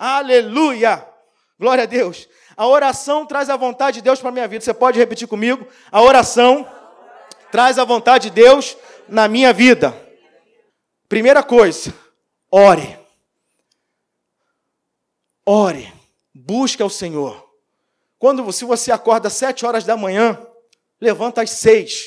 Aleluia! 0.00 1.06
Glória 1.58 1.84
a 1.84 1.86
Deus. 1.86 2.26
A 2.56 2.66
oração 2.66 3.26
traz 3.26 3.50
a 3.50 3.56
vontade 3.58 3.96
de 3.96 4.02
Deus 4.02 4.18
para 4.18 4.30
a 4.30 4.32
minha 4.32 4.48
vida. 4.48 4.64
Você 4.64 4.72
pode 4.72 4.98
repetir 4.98 5.28
comigo? 5.28 5.66
A 5.92 6.00
oração 6.00 6.66
traz 7.52 7.78
a 7.78 7.84
vontade 7.84 8.30
de 8.30 8.34
Deus 8.34 8.78
na 9.06 9.28
minha 9.28 9.52
vida. 9.52 9.94
Primeira 11.06 11.42
coisa, 11.42 11.92
ore. 12.50 12.98
Ore. 15.44 15.92
Busque 16.34 16.82
ao 16.82 16.88
Senhor. 16.88 17.46
Quando 18.18 18.50
se 18.54 18.64
você 18.64 18.90
acorda 18.90 19.28
às 19.28 19.34
sete 19.34 19.66
horas 19.66 19.84
da 19.84 19.98
manhã, 19.98 20.40
levanta 20.98 21.42
às 21.42 21.50
seis 21.50 22.06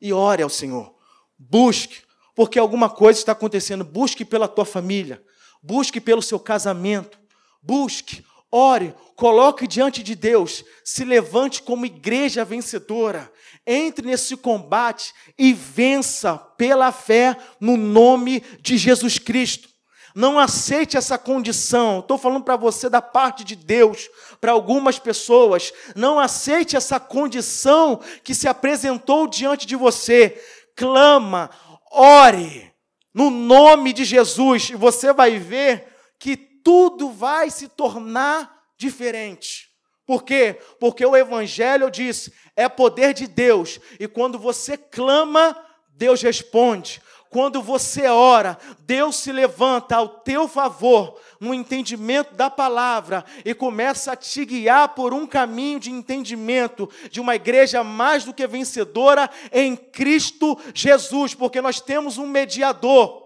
e 0.00 0.14
ore 0.14 0.42
ao 0.42 0.48
Senhor. 0.48 0.94
Busque, 1.38 2.04
porque 2.34 2.58
alguma 2.58 2.88
coisa 2.88 3.18
está 3.18 3.32
acontecendo. 3.32 3.84
Busque 3.84 4.24
pela 4.24 4.48
tua 4.48 4.64
família. 4.64 5.22
Busque 5.62 6.00
pelo 6.00 6.22
seu 6.22 6.40
casamento 6.40 7.22
busque, 7.64 8.24
ore, 8.50 8.94
coloque 9.16 9.66
diante 9.66 10.02
de 10.02 10.14
Deus, 10.14 10.64
se 10.84 11.04
levante 11.04 11.62
como 11.62 11.86
igreja 11.86 12.44
vencedora, 12.44 13.30
entre 13.66 14.06
nesse 14.06 14.36
combate 14.36 15.12
e 15.38 15.52
vença 15.52 16.36
pela 16.36 16.92
fé 16.92 17.36
no 17.58 17.76
nome 17.76 18.42
de 18.60 18.76
Jesus 18.76 19.18
Cristo. 19.18 19.68
Não 20.14 20.38
aceite 20.38 20.96
essa 20.96 21.18
condição. 21.18 21.98
Estou 21.98 22.16
falando 22.16 22.44
para 22.44 22.56
você 22.56 22.88
da 22.88 23.02
parte 23.02 23.42
de 23.42 23.56
Deus, 23.56 24.08
para 24.40 24.52
algumas 24.52 24.96
pessoas. 24.96 25.72
Não 25.96 26.20
aceite 26.20 26.76
essa 26.76 27.00
condição 27.00 28.00
que 28.22 28.32
se 28.32 28.46
apresentou 28.46 29.26
diante 29.26 29.66
de 29.66 29.74
você. 29.74 30.40
Clama, 30.76 31.50
ore 31.90 32.72
no 33.12 33.28
nome 33.28 33.92
de 33.92 34.04
Jesus 34.04 34.70
e 34.70 34.76
você 34.76 35.12
vai 35.12 35.38
ver 35.38 35.88
que 36.18 36.53
tudo 36.64 37.10
vai 37.10 37.50
se 37.50 37.68
tornar 37.68 38.64
diferente. 38.76 39.70
Por 40.06 40.24
quê? 40.24 40.58
Porque 40.80 41.04
o 41.04 41.14
Evangelho 41.14 41.90
diz: 41.90 42.30
é 42.56 42.68
poder 42.68 43.14
de 43.14 43.26
Deus, 43.26 43.78
e 44.00 44.08
quando 44.08 44.38
você 44.38 44.76
clama, 44.76 45.56
Deus 45.90 46.22
responde. 46.22 47.00
Quando 47.30 47.60
você 47.60 48.06
ora, 48.06 48.56
Deus 48.86 49.16
se 49.16 49.32
levanta 49.32 49.96
ao 49.96 50.08
teu 50.08 50.46
favor 50.46 51.20
no 51.40 51.52
entendimento 51.52 52.32
da 52.34 52.48
palavra 52.48 53.24
e 53.44 53.52
começa 53.52 54.12
a 54.12 54.16
te 54.16 54.44
guiar 54.44 54.90
por 54.90 55.12
um 55.12 55.26
caminho 55.26 55.80
de 55.80 55.90
entendimento 55.90 56.88
de 57.10 57.20
uma 57.20 57.34
igreja 57.34 57.82
mais 57.82 58.22
do 58.22 58.32
que 58.32 58.46
vencedora 58.46 59.28
em 59.52 59.74
Cristo 59.74 60.56
Jesus, 60.72 61.34
porque 61.34 61.60
nós 61.60 61.80
temos 61.80 62.18
um 62.18 62.26
mediador, 62.28 63.20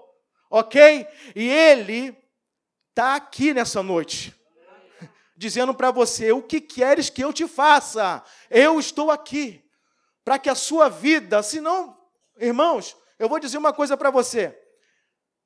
ok? 0.50 1.06
E 1.36 1.46
ele 1.46 2.16
está 2.98 3.14
aqui 3.14 3.54
nessa 3.54 3.80
noite 3.80 4.34
dizendo 5.36 5.72
para 5.72 5.92
você: 5.92 6.32
o 6.32 6.42
que 6.42 6.60
queres 6.60 7.08
que 7.08 7.22
eu 7.22 7.32
te 7.32 7.46
faça? 7.46 8.24
Eu 8.50 8.80
estou 8.80 9.08
aqui 9.08 9.64
para 10.24 10.36
que 10.36 10.50
a 10.50 10.54
sua 10.56 10.88
vida, 10.88 11.40
senão, 11.44 11.96
irmãos, 12.38 12.96
eu 13.16 13.28
vou 13.28 13.38
dizer 13.38 13.56
uma 13.56 13.72
coisa 13.72 13.96
para 13.96 14.10
você. 14.10 14.58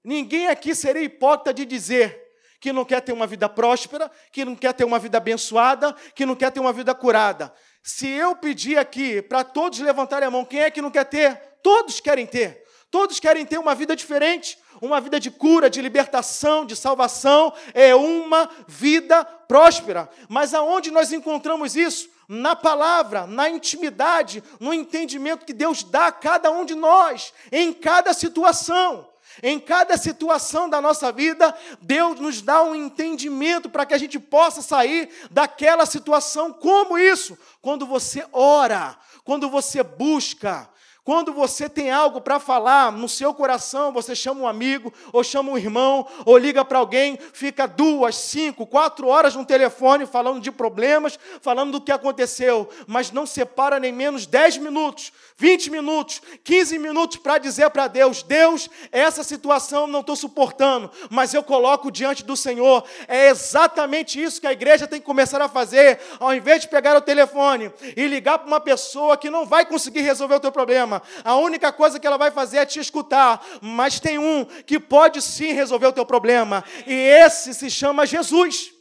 Ninguém 0.03 0.49
aqui 0.49 0.75
seria 0.75 1.03
hipócrita 1.03 1.53
de 1.53 1.67
dizer 1.67 2.21
que 2.59 2.73
não 2.73 2.87
quer 2.87 3.03
ter 3.03 3.13
uma 3.13 3.27
vida 3.27 3.51
próspera, 3.51 4.11
que 4.33 4.47
não 4.47 4.57
quer 4.57 4.73
ter 4.73 4.85
uma 4.85 4.99
vida 4.99 5.19
abençoada, 5.19 5.93
que 6.15 6.25
não 6.25 6.35
quer 6.35 6.51
ter 6.51 6.61
uma 6.61 6.73
vida 6.73 6.95
curada. 6.95 7.53
Se 7.83 8.09
eu 8.09 8.35
pedir 8.35 8.79
aqui 8.79 9.21
para 9.21 9.45
todos 9.45 9.79
levantarem 9.79 10.27
a 10.27 10.31
mão, 10.31 10.45
quem 10.45 10.61
é 10.61 10.71
que 10.71 10.81
não 10.81 10.91
quer 10.91 11.05
ter? 11.05 11.37
Todos 11.63 12.01
querem 12.01 12.25
ter. 12.25 12.65
Todos 12.91 13.21
querem 13.21 13.45
ter 13.45 13.59
uma 13.59 13.75
vida 13.75 13.95
diferente, 13.95 14.59
uma 14.83 15.01
vida 15.01 15.21
de 15.21 15.31
cura, 15.31 15.71
de 15.71 15.81
libertação, 15.81 16.67
de 16.67 16.75
salvação, 16.75 17.53
é 17.73 17.95
uma 17.95 18.51
vida 18.67 19.25
próspera. 19.25 20.11
Mas 20.29 20.53
aonde 20.53 20.91
nós 20.91 21.13
encontramos 21.13 21.77
isso? 21.77 22.11
Na 22.29 22.57
palavra, 22.57 23.25
na 23.27 23.49
intimidade, 23.49 24.43
no 24.59 24.75
entendimento 24.75 25.47
que 25.47 25.53
Deus 25.53 25.85
dá 25.85 26.09
a 26.09 26.13
cada 26.13 26.51
um 26.51 26.65
de 26.65 26.75
nós, 26.75 27.33
em 27.53 27.73
cada 27.73 28.13
situação. 28.13 29.09
Em 29.41 29.59
cada 29.59 29.97
situação 29.97 30.69
da 30.69 30.81
nossa 30.81 31.11
vida, 31.13 31.57
Deus 31.81 32.19
nos 32.19 32.43
dá 32.43 32.63
um 32.63 32.75
entendimento 32.75 33.71
para 33.71 33.87
que 33.87 33.95
a 33.95 33.99
gente 33.99 34.19
possa 34.19 34.61
sair 34.61 35.09
daquela 35.31 35.87
situação. 35.87 36.53
Como 36.53 36.99
isso? 36.99 37.39
Quando 37.63 37.87
você 37.87 38.27
ora, 38.33 38.97
quando 39.25 39.49
você 39.49 39.83
busca, 39.83 40.69
quando 41.05 41.33
você 41.33 41.69
tem 41.69 41.91
algo 41.91 42.21
para 42.21 42.39
falar 42.39 42.93
no 42.93 43.09
seu 43.09 43.35
coração, 43.35 43.93
você 43.93 44.15
chama 44.15 44.43
um 44.43 44.47
amigo, 44.47 44.93
ou 45.13 45.25
chama 45.25 45.51
um 45.51 45.59
irmão, 45.59 46.07
ou 46.25 46.39
liga 46.39 46.65
para 46.65 46.79
alguém, 46.79 47.19
fica 47.33 47.67
duas, 47.67 48.15
cinco, 48.15 48.65
quatro 48.65 49.09
horas 49.09 49.35
no 49.35 49.45
telefone 49.45 50.07
falando 50.07 50.41
de 50.41 50.53
problemas, 50.53 51.19
falando 51.41 51.73
do 51.73 51.81
que 51.81 51.91
aconteceu, 51.91 52.69
mas 52.87 53.11
não 53.11 53.27
separa 53.27 53.81
nem 53.81 53.91
menos 53.91 54.27
dez 54.27 54.57
minutos, 54.57 55.13
vinte 55.37 55.71
minutos, 55.71 56.23
quinze 56.45 56.79
minutos 56.79 57.17
para 57.17 57.39
dizer 57.39 57.69
para 57.71 57.89
Deus: 57.89 58.23
Deus, 58.23 58.71
essa 58.93 59.25
situação 59.25 59.89
não 59.89 60.01
estou 60.01 60.15
suportando, 60.15 60.89
mas 61.11 61.35
eu 61.35 61.43
coloco 61.43 61.91
diante 61.91 62.23
do 62.23 62.37
Senhor. 62.37 62.85
É 63.09 63.29
exatamente 63.29 64.23
isso 64.23 64.41
que 64.41 64.47
a 64.47 64.53
igreja 64.53 64.87
tem 64.87 65.01
que 65.01 65.07
começar 65.07 65.43
a 65.43 65.49
fazer, 65.49 65.99
ao 66.21 66.33
invés 66.33 66.63
de 66.63 66.69
pegar 66.69 66.97
o 66.97 67.01
telefone 67.01 67.73
e 67.97 68.07
ligar 68.07 68.39
para 68.39 68.47
uma 68.47 68.61
pessoa 68.61 69.17
que 69.17 69.29
não 69.29 69.45
vai 69.45 69.67
conseguir 69.67 70.03
resolver 70.03 70.37
o 70.37 70.41
teu 70.41 70.53
problema 70.53 70.92
problema. 71.01 71.03
A 71.25 71.37
única 71.37 71.73
coisa 71.73 71.99
que 71.99 72.07
ela 72.07 72.19
vai 72.19 72.31
fazer 72.31 72.59
é 72.59 72.67
te 72.67 72.81
escutar. 72.81 73.45
Mas 73.61 74.01
tem 74.01 74.19
um 74.19 74.45
que 74.45 74.79
pode 74.79 75.23
sim 75.23 75.53
resolver 75.53 75.87
o 75.87 75.93
teu 75.93 76.05
problema. 76.05 76.65
E 76.87 76.93
esse 76.93 77.55
se 77.55 77.71
chama 77.71 78.07
Jesus. 78.07 78.73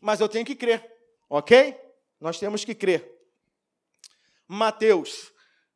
Mas 0.00 0.20
eu 0.20 0.28
tenho 0.28 0.44
que 0.44 0.54
crer. 0.54 0.84
Ok? 1.28 1.76
Nós 2.20 2.38
temos 2.38 2.64
que 2.64 2.74
crer. 2.74 3.16
Mateus 4.46 5.32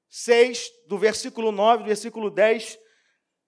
6, 0.09 0.71
do 0.87 0.99
versículo 0.99 1.53
9, 1.53 1.83
do 1.83 1.87
versículo 1.89 2.31
10, 2.31 2.79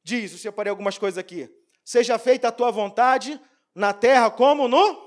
diz: 0.03 0.33
eu 0.33 0.39
separei 0.39 0.71
algumas 0.71 0.99
coisas 0.99 1.19
aqui. 1.19 1.49
Seja 1.85 2.19
feita 2.19 2.49
a 2.49 2.53
tua 2.53 2.71
vontade 2.71 3.41
na 3.75 3.93
terra 3.93 4.31
como 4.31 4.69
no. 4.69 5.05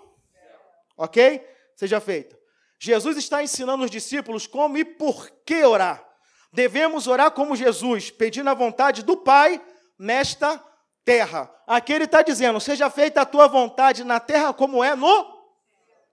Ok? 0.95 1.45
Seja 1.75 1.99
feita. 1.99 2.37
Jesus 2.79 3.17
está 3.17 3.41
ensinando 3.43 3.83
os 3.83 3.91
discípulos 3.91 4.45
como 4.45 4.77
e 4.77 4.85
por 4.85 5.29
que 5.45 5.63
orar. 5.63 6.06
Devemos 6.51 7.07
orar 7.07 7.31
como 7.31 7.55
Jesus, 7.55 8.09
pedindo 8.09 8.49
a 8.49 8.53
vontade 8.53 9.03
do 9.03 9.17
Pai 9.17 9.61
nesta 9.97 10.63
terra. 11.03 11.53
Aqui 11.65 11.93
ele 11.93 12.05
está 12.05 12.21
dizendo: 12.21 12.59
seja 12.59 12.89
feita 12.89 13.21
a 13.21 13.25
tua 13.25 13.47
vontade 13.47 14.03
na 14.03 14.19
terra 14.19 14.53
como 14.53 14.83
é 14.83 14.95
no. 14.95 15.37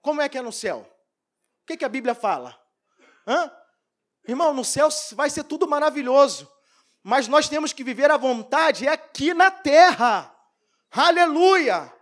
Como 0.03 0.21
é 0.21 0.29
que 0.29 0.37
é 0.37 0.43
no 0.43 0.53
céu? 0.53 0.87
O 1.63 1.67
que, 1.67 1.77
que 1.77 1.85
a 1.85 1.89
Bíblia 1.89 2.15
fala? 2.15 2.59
Hã? 3.27 3.51
Irmão, 4.27 4.53
no 4.55 4.65
céu 4.65 4.89
vai 5.13 5.29
ser 5.31 5.45
tudo 5.45 5.67
maravilhoso, 5.67 6.51
mas 7.03 7.29
nós 7.29 7.49
temos 7.49 7.73
que 7.73 7.85
viver 7.85 8.11
a 8.11 8.17
vontade 8.17 8.87
aqui 8.89 9.35
na 9.35 9.51
terra. 9.51 10.35
Aleluia! 10.91 11.93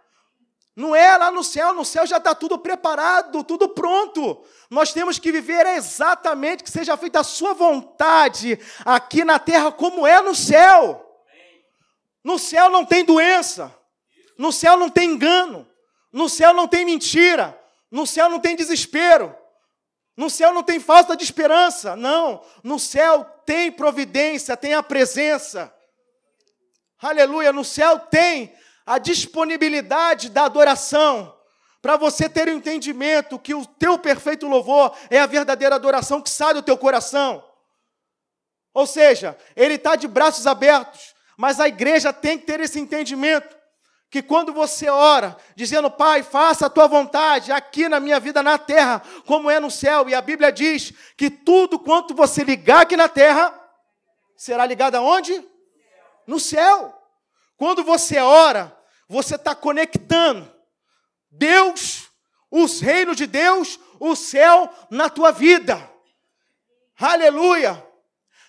Não 0.75 0.97
é 0.97 1.19
lá 1.19 1.31
no 1.31 1.45
céu, 1.45 1.75
no 1.75 1.85
céu 1.85 2.07
já 2.07 2.17
está 2.17 2.35
tudo 2.35 2.59
preparado, 2.59 3.45
tudo 3.45 3.69
pronto. 3.69 4.43
Nós 4.71 4.93
temos 4.93 5.19
que 5.19 5.31
viver 5.31 5.67
exatamente 5.67 6.64
que 6.64 6.71
seja 6.71 6.97
feita 6.97 7.21
a 7.21 7.25
sua 7.25 7.52
vontade 7.52 8.59
aqui 8.85 9.23
na 9.25 9.38
terra, 9.38 9.71
como 9.71 10.07
é 10.07 10.23
no 10.23 10.35
céu. 10.35 10.99
No 12.25 12.38
céu 12.38 12.71
não 12.71 12.87
tem 12.87 13.05
doença, 13.05 13.75
no 14.38 14.52
céu 14.52 14.76
não 14.76 14.88
tem 14.88 15.11
engano, 15.11 15.69
no 16.12 16.29
céu 16.29 16.55
não 16.55 16.69
tem 16.69 16.85
mentira, 16.85 17.59
no 17.91 18.07
céu 18.07 18.31
não 18.31 18.38
tem 18.38 18.57
desespero, 18.57 19.37
no 20.17 20.31
céu 20.31 20.55
não 20.55 20.62
tem 20.62 20.79
falta 20.79 21.17
de 21.17 21.25
esperança. 21.25 21.97
Não, 21.97 22.43
no 22.62 22.79
céu 22.79 23.25
tem 23.45 23.73
providência, 23.73 24.57
tem 24.57 24.73
a 24.73 24.83
presença. 24.83 25.75
Aleluia, 26.99 27.52
no 27.52 27.64
céu 27.64 27.99
tem 27.99 28.55
a 28.87 28.99
disponibilidade 28.99 30.29
da 30.29 30.45
adoração, 30.45 31.35
para 31.81 31.97
você 31.97 32.29
ter 32.29 32.49
o 32.49 32.53
entendimento 32.53 33.39
que 33.39 33.55
o 33.55 33.67
teu 33.67 33.99
perfeito 33.99 34.47
louvor 34.47 34.97
é 35.11 35.19
a 35.19 35.27
verdadeira 35.27 35.75
adoração 35.75 36.23
que 36.23 36.31
sai 36.31 36.55
do 36.55 36.62
teu 36.62 36.79
coração. 36.79 37.45
Ou 38.73 38.87
seja, 38.87 39.37
ele 39.57 39.75
está 39.75 39.97
de 39.97 40.07
braços 40.07 40.47
abertos, 40.47 41.15
mas 41.37 41.61
a 41.61 41.69
igreja 41.69 42.12
tem 42.12 42.39
que 42.39 42.47
ter 42.47 42.61
esse 42.61 42.79
entendimento. 42.79 43.57
Que 44.09 44.23
quando 44.23 44.53
você 44.53 44.91
ora, 44.91 45.37
dizendo, 45.57 45.91
Pai, 45.91 46.23
faça 46.23 46.67
a 46.67 46.71
tua 46.71 46.87
vontade 46.87 47.51
aqui 47.51 47.89
na 47.89 47.99
minha 47.99 48.21
vida 48.21 48.43
na 48.43 48.59
terra, 48.59 49.03
como 49.27 49.51
é 49.51 49.59
no 49.59 49.71
céu, 49.71 50.09
e 50.09 50.15
a 50.15 50.21
Bíblia 50.21 50.53
diz 50.53 50.93
que 51.17 51.31
tudo 51.31 51.79
quanto 51.79 52.15
você 52.15 52.45
ligar 52.45 52.83
aqui 52.83 52.97
na 52.97 53.09
terra, 53.09 53.59
será 54.37 54.67
ligado 54.67 54.97
aonde? 54.97 55.43
No 56.27 56.39
céu. 56.39 57.01
Quando 57.62 57.85
você 57.85 58.19
ora, 58.19 58.76
você 59.09 59.37
está 59.37 59.54
conectando 59.54 60.52
Deus, 61.31 62.11
os 62.50 62.81
reinos 62.81 63.16
de 63.16 63.25
Deus, 63.25 63.78
o 64.00 64.16
céu 64.16 64.69
na 64.90 65.09
tua 65.09 65.31
vida. 65.31 65.88
Aleluia! 66.99 67.81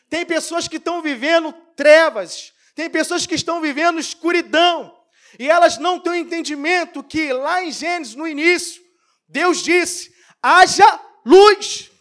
Tem 0.10 0.26
pessoas 0.26 0.68
que 0.68 0.78
estão 0.78 1.00
vivendo 1.00 1.54
trevas, 1.76 2.54
tem 2.74 2.90
pessoas 2.90 3.28
que 3.28 3.36
estão 3.36 3.62
vivendo 3.62 4.00
escuridão, 4.00 5.00
e 5.38 5.48
elas 5.48 5.78
não 5.78 6.00
têm 6.00 6.22
entendimento 6.22 7.04
que 7.04 7.32
lá 7.32 7.64
em 7.64 7.72
Gênesis, 7.72 8.16
no 8.16 8.28
início, 8.28 8.82
Deus 9.30 9.62
disse: 9.62 10.12
haja 10.42 11.00
luz. 11.24 11.92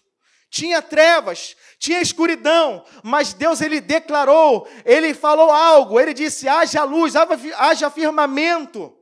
Tinha 0.49 0.81
trevas, 0.81 1.57
tinha 1.83 2.01
escuridão, 2.01 2.85
mas 3.03 3.35
Deus 3.35 3.61
ele 3.61 3.81
declarou, 3.81 4.69
ele 4.85 5.13
falou 5.13 5.51
algo, 5.51 5.99
ele 5.99 6.15
disse: 6.15 6.47
haja 6.47 6.85
luz, 6.85 7.15
haja 7.57 7.91
firmamento. 7.91 8.97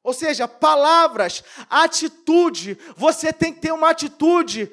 Ou 0.00 0.14
seja, 0.14 0.46
palavras, 0.46 1.42
atitude. 1.68 2.78
Você 2.96 3.32
tem 3.32 3.52
que 3.52 3.58
ter 3.58 3.72
uma 3.72 3.90
atitude 3.90 4.70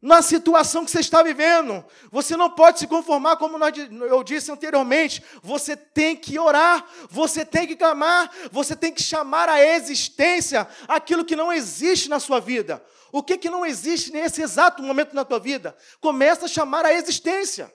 na 0.00 0.22
situação 0.22 0.84
que 0.84 0.90
você 0.90 1.00
está 1.00 1.22
vivendo. 1.22 1.84
Você 2.10 2.36
não 2.36 2.50
pode 2.50 2.78
se 2.78 2.86
conformar, 2.86 3.36
como 3.36 3.58
eu 3.64 4.22
disse 4.22 4.50
anteriormente. 4.50 5.22
Você 5.42 5.76
tem 5.76 6.16
que 6.16 6.38
orar, 6.38 6.84
você 7.10 7.44
tem 7.44 7.66
que 7.66 7.76
clamar, 7.76 8.30
você 8.50 8.74
tem 8.74 8.92
que 8.92 9.02
chamar 9.02 9.48
à 9.48 9.62
existência 9.62 10.66
aquilo 10.88 11.24
que 11.24 11.36
não 11.36 11.52
existe 11.52 12.08
na 12.08 12.18
sua 12.18 12.40
vida. 12.40 12.82
O 13.12 13.22
que, 13.22 13.36
que 13.36 13.50
não 13.50 13.66
existe 13.66 14.12
nesse 14.12 14.40
exato 14.40 14.82
momento 14.82 15.14
na 15.14 15.24
tua 15.24 15.38
vida? 15.40 15.76
Começa 16.00 16.46
a 16.46 16.48
chamar 16.48 16.86
a 16.86 16.92
existência. 16.92 17.72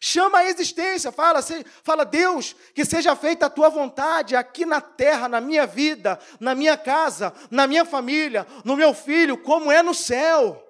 Chama 0.00 0.38
a 0.38 0.44
existência, 0.44 1.10
fala, 1.10 1.40
fala, 1.82 2.04
Deus, 2.04 2.54
que 2.74 2.84
seja 2.84 3.16
feita 3.16 3.46
a 3.46 3.50
tua 3.50 3.70
vontade 3.70 4.36
aqui 4.36 4.66
na 4.66 4.78
terra, 4.78 5.28
na 5.28 5.40
minha 5.40 5.66
vida, 5.66 6.18
na 6.38 6.54
minha 6.54 6.76
casa, 6.76 7.32
na 7.50 7.66
minha 7.66 7.86
família, 7.86 8.46
no 8.64 8.76
meu 8.76 8.92
filho, 8.92 9.38
como 9.38 9.72
é 9.72 9.82
no 9.82 9.94
céu. 9.94 10.63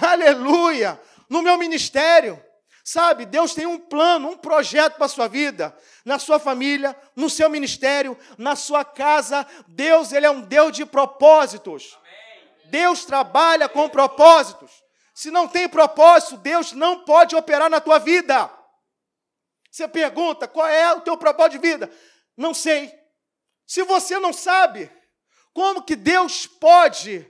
Aleluia! 0.00 1.00
No 1.28 1.42
meu 1.42 1.56
ministério. 1.56 2.42
Sabe, 2.86 3.24
Deus 3.24 3.54
tem 3.54 3.64
um 3.64 3.78
plano, 3.78 4.28
um 4.28 4.36
projeto 4.36 4.96
para 4.96 5.06
a 5.06 5.08
sua 5.08 5.26
vida, 5.26 5.74
na 6.04 6.18
sua 6.18 6.38
família, 6.38 6.94
no 7.16 7.30
seu 7.30 7.48
ministério, 7.48 8.16
na 8.36 8.54
sua 8.54 8.84
casa. 8.84 9.46
Deus, 9.66 10.12
Ele 10.12 10.26
é 10.26 10.30
um 10.30 10.42
Deus 10.42 10.72
de 10.72 10.84
propósitos. 10.84 11.98
Deus 12.66 13.06
trabalha 13.06 13.70
com 13.70 13.88
propósitos. 13.88 14.70
Se 15.14 15.30
não 15.30 15.48
tem 15.48 15.66
propósito, 15.66 16.36
Deus 16.36 16.72
não 16.72 17.04
pode 17.04 17.34
operar 17.34 17.70
na 17.70 17.80
tua 17.80 17.98
vida. 17.98 18.50
Você 19.70 19.88
pergunta, 19.88 20.46
qual 20.46 20.68
é 20.68 20.92
o 20.92 21.00
teu 21.00 21.16
propósito 21.16 21.52
de 21.52 21.66
vida? 21.66 21.90
Não 22.36 22.52
sei. 22.52 22.92
Se 23.66 23.82
você 23.84 24.18
não 24.18 24.32
sabe, 24.32 24.90
como 25.54 25.82
que 25.82 25.96
Deus 25.96 26.46
pode 26.46 27.26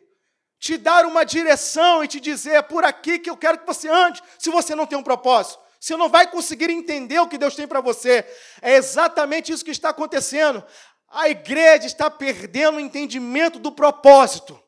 te 0.64 0.78
dar 0.78 1.04
uma 1.04 1.25
direção 1.25 2.02
e 2.02 2.09
te 2.09 2.18
dizer 2.18 2.52
é 2.52 2.62
por 2.62 2.85
aqui 2.85 3.18
que 3.18 3.28
eu 3.28 3.37
quero 3.37 3.59
que 3.59 3.66
você 3.66 3.87
ande, 3.87 4.23
se 4.38 4.49
você 4.49 4.75
não 4.75 4.87
tem 4.87 4.97
um 4.97 5.02
propósito. 5.02 5.62
Você 5.78 5.94
não 5.94 6.09
vai 6.09 6.26
conseguir 6.26 6.71
entender 6.71 7.18
o 7.18 7.28
que 7.28 7.37
Deus 7.37 7.54
tem 7.54 7.68
para 7.68 7.83
você. 7.83 8.25
É 8.62 8.73
exatamente 8.73 9.52
isso 9.52 9.62
que 9.62 9.71
está 9.71 9.90
acontecendo. 9.90 10.64
A 11.11 11.28
igreja 11.28 11.85
está 11.85 12.09
perdendo 12.09 12.78
o 12.78 12.80
entendimento 12.80 13.59
do 13.59 13.71
propósito. 13.71 14.59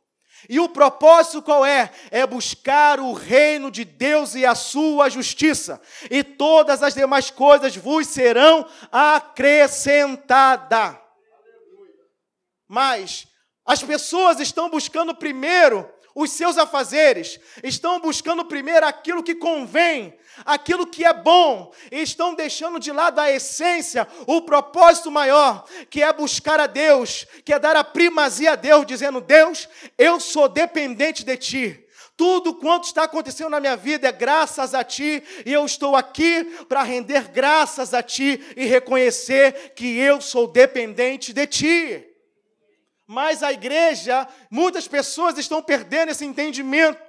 E 0.50 0.60
o 0.60 0.68
propósito 0.68 1.40
qual 1.40 1.64
é? 1.64 1.90
É 2.10 2.26
buscar 2.26 3.00
o 3.00 3.14
reino 3.14 3.70
de 3.70 3.82
Deus 3.82 4.34
e 4.34 4.44
a 4.44 4.54
sua 4.54 5.08
justiça, 5.08 5.80
e 6.10 6.22
todas 6.22 6.82
as 6.82 6.92
demais 6.92 7.30
coisas 7.30 7.74
vos 7.74 8.06
serão 8.06 8.68
acrescentadas. 8.92 10.94
Mas 12.68 13.26
as 13.66 13.82
pessoas 13.82 14.38
estão 14.38 14.70
buscando 14.70 15.14
primeiro 15.14 15.90
os 16.14 16.30
seus 16.30 16.56
afazeres, 16.56 17.38
estão 17.62 18.00
buscando 18.00 18.42
primeiro 18.42 18.86
aquilo 18.86 19.22
que 19.22 19.34
convém, 19.34 20.18
aquilo 20.46 20.86
que 20.86 21.04
é 21.04 21.12
bom, 21.12 21.70
e 21.92 22.00
estão 22.00 22.34
deixando 22.34 22.80
de 22.80 22.90
lado 22.90 23.18
a 23.18 23.30
essência, 23.30 24.08
o 24.26 24.40
propósito 24.40 25.10
maior, 25.10 25.66
que 25.90 26.02
é 26.02 26.10
buscar 26.14 26.58
a 26.58 26.66
Deus, 26.66 27.26
que 27.44 27.52
é 27.52 27.58
dar 27.58 27.76
a 27.76 27.84
primazia 27.84 28.52
a 28.52 28.56
Deus, 28.56 28.86
dizendo: 28.86 29.20
Deus, 29.20 29.68
eu 29.98 30.18
sou 30.18 30.48
dependente 30.48 31.22
de 31.22 31.36
Ti. 31.36 31.86
Tudo 32.16 32.54
quanto 32.54 32.84
está 32.84 33.02
acontecendo 33.02 33.50
na 33.50 33.60
minha 33.60 33.76
vida 33.76 34.08
é 34.08 34.12
graças 34.12 34.72
a 34.72 34.82
Ti, 34.82 35.22
e 35.44 35.52
eu 35.52 35.66
estou 35.66 35.94
aqui 35.94 36.44
para 36.66 36.82
render 36.82 37.28
graças 37.28 37.92
a 37.92 38.02
Ti 38.02 38.42
e 38.56 38.64
reconhecer 38.64 39.74
que 39.76 39.98
eu 39.98 40.18
sou 40.22 40.46
dependente 40.48 41.34
de 41.34 41.46
Ti. 41.46 42.15
Mas 43.06 43.42
a 43.42 43.52
igreja, 43.52 44.26
muitas 44.50 44.88
pessoas 44.88 45.38
estão 45.38 45.62
perdendo 45.62 46.10
esse 46.10 46.24
entendimento. 46.24 47.06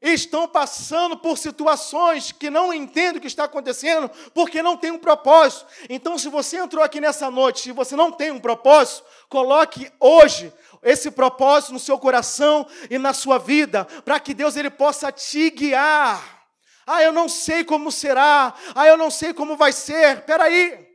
Estão 0.00 0.48
passando 0.48 1.16
por 1.16 1.38
situações 1.38 2.32
que 2.32 2.50
não 2.50 2.74
entendem 2.74 3.18
o 3.18 3.20
que 3.20 3.28
está 3.28 3.44
acontecendo, 3.44 4.10
porque 4.34 4.60
não 4.60 4.76
tem 4.76 4.90
um 4.90 4.98
propósito. 4.98 5.64
Então, 5.88 6.18
se 6.18 6.28
você 6.28 6.56
entrou 6.56 6.82
aqui 6.82 7.00
nessa 7.00 7.30
noite 7.30 7.68
e 7.68 7.72
você 7.72 7.94
não 7.94 8.10
tem 8.10 8.32
um 8.32 8.40
propósito, 8.40 9.04
coloque 9.28 9.92
hoje 10.00 10.52
esse 10.82 11.08
propósito 11.12 11.72
no 11.72 11.78
seu 11.78 11.96
coração 11.96 12.66
e 12.90 12.98
na 12.98 13.12
sua 13.12 13.38
vida, 13.38 13.84
para 14.04 14.18
que 14.18 14.34
Deus 14.34 14.56
ele 14.56 14.70
possa 14.70 15.12
te 15.12 15.50
guiar. 15.50 16.42
Ah, 16.84 17.00
eu 17.00 17.12
não 17.12 17.28
sei 17.28 17.62
como 17.62 17.92
será. 17.92 18.52
Ah, 18.74 18.86
eu 18.88 18.96
não 18.96 19.08
sei 19.08 19.32
como 19.32 19.56
vai 19.56 19.72
ser. 19.72 20.18
Espera 20.18 20.44
aí. 20.44 20.91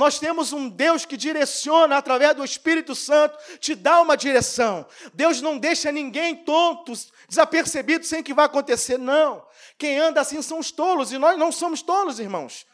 Nós 0.00 0.18
temos 0.18 0.50
um 0.54 0.66
Deus 0.66 1.04
que 1.04 1.14
direciona 1.14 1.98
através 1.98 2.34
do 2.34 2.42
Espírito 2.42 2.94
Santo, 2.94 3.36
te 3.58 3.74
dá 3.74 4.00
uma 4.00 4.16
direção. 4.16 4.86
Deus 5.12 5.42
não 5.42 5.58
deixa 5.58 5.92
ninguém 5.92 6.36
tonto, 6.36 6.94
desapercebido, 7.28 8.06
sem 8.06 8.22
que 8.22 8.32
vá 8.32 8.44
acontecer. 8.44 8.98
Não. 8.98 9.46
Quem 9.76 9.98
anda 9.98 10.22
assim 10.22 10.40
são 10.40 10.58
os 10.58 10.70
tolos, 10.70 11.12
e 11.12 11.18
nós 11.18 11.36
não 11.36 11.52
somos 11.52 11.82
tolos, 11.82 12.18
irmãos. 12.18 12.66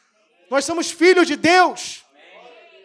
Nós 0.48 0.64
somos 0.64 0.88
filhos 0.92 1.27
de 1.27 1.35
Deus. 1.35 2.05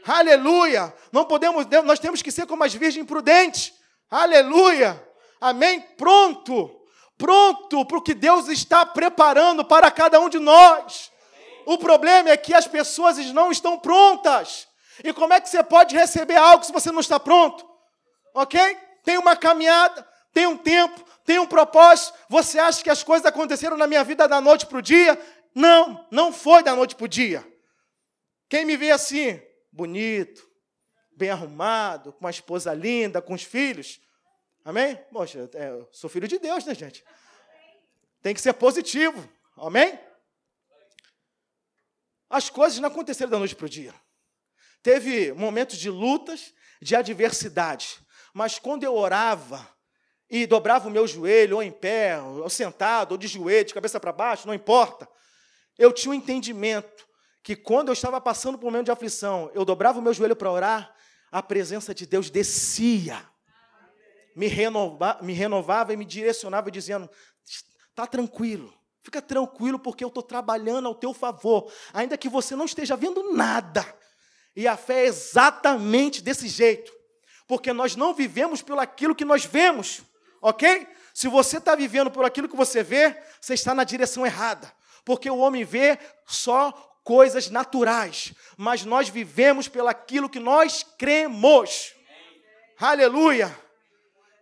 Amém. 0.08 0.20
Aleluia. 0.20 0.92
Não 1.12 1.24
podemos, 1.24 1.68
nós 1.86 2.00
temos 2.00 2.24
que 2.24 2.32
ser 2.32 2.48
como 2.48 2.64
as 2.64 2.74
virgens 2.74 3.06
prudentes. 3.06 3.72
Aleluia. 4.10 5.08
Amém. 5.40 5.82
Pronto. 5.96 6.82
Pronto 7.16 7.86
para 7.86 7.98
o 8.00 8.02
que 8.02 8.16
Deus 8.16 8.48
está 8.48 8.88
preparando 8.88 9.64
para 9.64 9.92
cada 9.92 10.20
um 10.20 10.28
de 10.28 10.40
nós. 10.40 11.11
O 11.72 11.78
problema 11.78 12.30
é 12.30 12.36
que 12.36 12.54
as 12.54 12.68
pessoas 12.68 13.18
não 13.32 13.50
estão 13.50 13.80
prontas. 13.80 14.68
E 15.02 15.14
como 15.14 15.32
é 15.32 15.40
que 15.40 15.48
você 15.48 15.64
pode 15.64 15.96
receber 15.96 16.36
algo 16.36 16.66
se 16.66 16.72
você 16.74 16.92
não 16.92 17.00
está 17.00 17.18
pronto? 17.18 17.66
Ok? 18.34 18.60
Tem 19.06 19.18
uma 19.18 19.38
caminhada, 19.38 20.06
tem 20.34 20.46
um 20.48 20.58
tempo, 20.58 21.02
tem 21.24 21.40
um 21.40 21.46
propósito. 21.46 22.14
Você 22.28 22.60
acha 22.60 22.84
que 22.84 22.90
as 22.90 23.04
coisas 23.04 23.26
aconteceram 23.26 23.78
na 23.78 23.88
minha 23.88 24.04
vida 24.04 24.28
da 24.28 24.42
noite 24.42 24.66
para 24.66 24.80
o 24.80 24.82
dia? 24.82 25.18
Não, 25.56 26.06
não 26.12 26.34
foi 26.34 26.62
da 26.62 26.76
noite 26.76 26.94
para 26.94 27.06
o 27.06 27.08
dia. 27.08 27.48
Quem 28.50 28.66
me 28.66 28.76
vê 28.76 28.92
assim, 28.92 29.42
bonito, 29.72 30.46
bem 31.16 31.30
arrumado, 31.30 32.12
com 32.12 32.20
uma 32.20 32.32
esposa 32.32 32.74
linda, 32.74 33.22
com 33.22 33.34
os 33.34 33.44
filhos, 33.44 34.02
amém? 34.66 35.00
Poxa, 35.10 35.50
é, 35.56 35.70
eu 35.70 35.88
sou 35.94 36.10
filho 36.10 36.28
de 36.28 36.38
Deus, 36.38 36.66
né, 36.66 36.76
gente? 36.76 37.02
Tem 38.22 38.34
que 38.34 38.42
ser 38.42 38.52
positivo, 38.56 39.26
amém? 39.56 39.98
As 42.32 42.50
coisas 42.50 42.80
não 42.80 42.88
aconteceram 42.88 43.30
da 43.30 43.38
noite 43.38 43.56
para 43.56 43.66
o 43.66 43.70
dia. 43.70 43.94
Teve 44.82 45.34
momentos 45.34 45.78
de 45.78 45.90
lutas, 45.90 46.54
de 46.82 46.96
adversidade. 46.96 48.00
Mas 48.34 48.58
quando 48.58 48.86
eu 48.86 48.96
orava 48.96 49.68
e 50.30 50.48
dobrava 50.48 50.88
o 50.88 50.92
meu 50.92 51.06
joelho, 51.06 51.58
ou 51.58 51.64
em 51.64 51.72
pé, 51.72 52.18
ou 52.20 52.50
sentado, 52.50 53.12
ou 53.12 53.18
de 53.18 53.28
joelho, 53.28 53.66
de 53.66 53.74
cabeça 53.74 54.00
para 54.00 54.14
baixo, 54.14 54.48
não 54.48 54.54
importa, 54.54 55.08
eu 55.78 55.92
tinha 55.92 56.12
um 56.12 56.16
entendimento 56.16 57.06
que 57.44 57.54
quando 57.54 57.90
eu 57.90 57.94
estava 57.94 58.22
passando 58.22 58.58
por 58.58 58.68
um 58.68 58.72
momento 58.72 58.86
de 58.86 58.92
aflição, 58.92 59.52
eu 59.54 59.66
dobrava 59.66 60.00
o 60.00 60.02
meu 60.02 60.14
joelho 60.14 60.36
para 60.36 60.50
orar, 60.50 60.96
a 61.30 61.44
presença 61.44 61.94
de 61.94 62.06
Deus 62.06 62.30
descia, 62.30 63.22
me, 64.36 64.48
renova, 64.48 65.20
me 65.22 65.34
renovava 65.34 65.92
e 65.92 65.98
me 65.98 66.06
direcionava, 66.06 66.72
dizendo: 66.72 67.10
está 67.90 68.08
tranquilo, 68.08 68.74
Fica 69.04 69.22
tranquilo, 69.22 69.80
porque 69.80 70.04
eu 70.04 70.10
estou 70.10 70.22
trabalhando 70.22 70.88
ao 70.88 70.96
teu 70.96 71.14
favor, 71.14 71.72
ainda 71.92 72.18
que 72.18 72.30
você 72.30 72.56
não 72.56 72.66
esteja 72.66 72.96
vendo 72.96 73.34
nada. 73.34 73.86
E 74.56 74.68
a 74.68 74.78
fé 74.78 75.04
é 75.04 75.08
exatamente 75.08 76.22
desse 76.22 76.48
jeito, 76.48 76.92
porque 77.48 77.74
nós 77.74 77.96
não 77.96 78.14
vivemos 78.14 78.62
pelo 78.62 78.80
aquilo 78.80 79.16
que 79.16 79.26
nós 79.26 79.44
vemos, 79.46 80.02
ok? 80.42 80.88
Se 81.14 81.28
você 81.28 81.58
está 81.58 81.76
vivendo 81.76 82.12
por 82.12 82.26
aquilo 82.26 82.48
que 82.48 82.56
você 82.56 82.84
vê, 82.84 83.18
você 83.40 83.54
está 83.56 83.74
na 83.74 83.84
direção 83.84 84.26
errada, 84.26 84.72
porque 85.04 85.30
o 85.30 85.38
homem 85.38 85.64
vê 85.64 85.98
só 86.28 86.72
coisas 87.04 87.50
naturais, 87.50 88.34
mas 88.56 88.86
nós 88.86 89.10
vivemos 89.10 89.68
pelo 89.68 89.88
aquilo 89.88 90.30
que 90.30 90.40
nós 90.40 90.86
cremos. 90.98 91.94
Aleluia! 92.80 93.56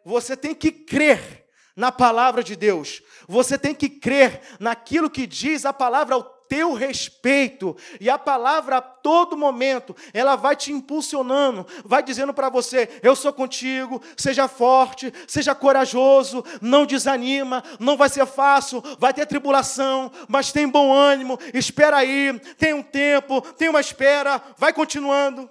Você 0.06 0.36
tem 0.36 0.54
que 0.54 0.72
crer 0.72 1.39
na 1.80 1.94
palavra 1.94 2.44
de 2.44 2.58
Deus. 2.58 3.02
Você 3.26 3.58
tem 3.58 3.74
que 3.74 3.88
crer 3.88 4.42
naquilo 4.60 5.10
que 5.10 5.26
diz 5.26 5.66
a 5.66 5.72
palavra 5.72 6.14
ao 6.14 6.24
teu 6.24 6.74
respeito. 6.74 7.74
E 8.02 8.10
a 8.10 8.18
palavra 8.18 8.78
a 8.78 8.82
todo 8.82 9.38
momento, 9.38 9.96
ela 10.14 10.36
vai 10.36 10.58
te 10.58 10.74
impulsionando, 10.74 11.66
vai 11.86 12.04
dizendo 12.04 12.34
para 12.34 12.50
você: 12.50 13.00
eu 13.02 13.16
sou 13.16 13.32
contigo, 13.32 14.02
seja 14.18 14.50
forte, 14.50 15.14
seja 15.26 15.56
corajoso, 15.56 16.44
não 16.62 16.86
desanima, 16.86 17.64
não 17.80 17.96
vai 17.96 18.10
ser 18.10 18.26
fácil, 18.26 18.84
vai 19.00 19.14
ter 19.14 19.26
tribulação, 19.26 20.12
mas 20.28 20.52
tem 20.52 20.68
bom 20.68 20.92
ânimo, 20.92 21.40
espera 21.54 21.98
aí, 21.98 22.38
tem 22.58 22.74
um 22.74 22.84
tempo, 22.84 23.42
tem 23.54 23.70
uma 23.70 23.80
espera, 23.80 24.42
vai 24.58 24.74
continuando. 24.74 25.50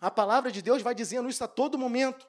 A 0.00 0.10
palavra 0.10 0.50
de 0.50 0.60
Deus 0.60 0.82
vai 0.82 0.96
dizendo 0.96 1.28
isso 1.28 1.44
a 1.44 1.48
todo 1.48 1.78
momento. 1.78 2.26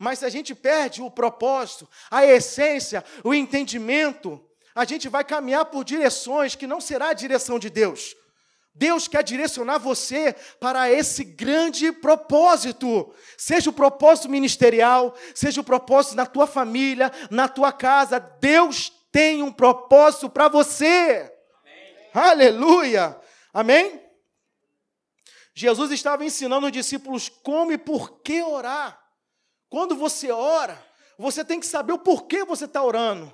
Mas 0.00 0.20
se 0.20 0.24
a 0.24 0.30
gente 0.30 0.54
perde 0.54 1.02
o 1.02 1.10
propósito, 1.10 1.86
a 2.10 2.24
essência, 2.24 3.04
o 3.22 3.34
entendimento, 3.34 4.42
a 4.74 4.86
gente 4.86 5.10
vai 5.10 5.22
caminhar 5.22 5.66
por 5.66 5.84
direções 5.84 6.54
que 6.54 6.66
não 6.66 6.80
será 6.80 7.10
a 7.10 7.12
direção 7.12 7.58
de 7.58 7.68
Deus. 7.68 8.16
Deus 8.74 9.06
quer 9.06 9.22
direcionar 9.22 9.76
você 9.76 10.34
para 10.58 10.90
esse 10.90 11.22
grande 11.22 11.92
propósito. 11.92 13.14
Seja 13.36 13.68
o 13.68 13.74
propósito 13.74 14.30
ministerial, 14.30 15.14
seja 15.34 15.60
o 15.60 15.64
propósito 15.64 16.16
na 16.16 16.24
tua 16.24 16.46
família, 16.46 17.12
na 17.30 17.46
tua 17.46 17.70
casa. 17.70 18.18
Deus 18.18 18.90
tem 19.12 19.42
um 19.42 19.52
propósito 19.52 20.30
para 20.30 20.48
você. 20.48 21.30
Amém. 21.62 22.08
Aleluia. 22.14 23.20
Amém? 23.52 24.00
Jesus 25.52 25.90
estava 25.90 26.24
ensinando 26.24 26.64
os 26.64 26.72
discípulos 26.72 27.28
como 27.28 27.70
e 27.70 27.76
por 27.76 28.22
que 28.22 28.40
orar. 28.42 28.99
Quando 29.70 29.94
você 29.94 30.30
ora, 30.30 30.76
você 31.16 31.44
tem 31.44 31.60
que 31.60 31.66
saber 31.66 31.92
o 31.92 31.98
porquê 31.98 32.44
você 32.44 32.66
está 32.66 32.82
orando. 32.82 33.32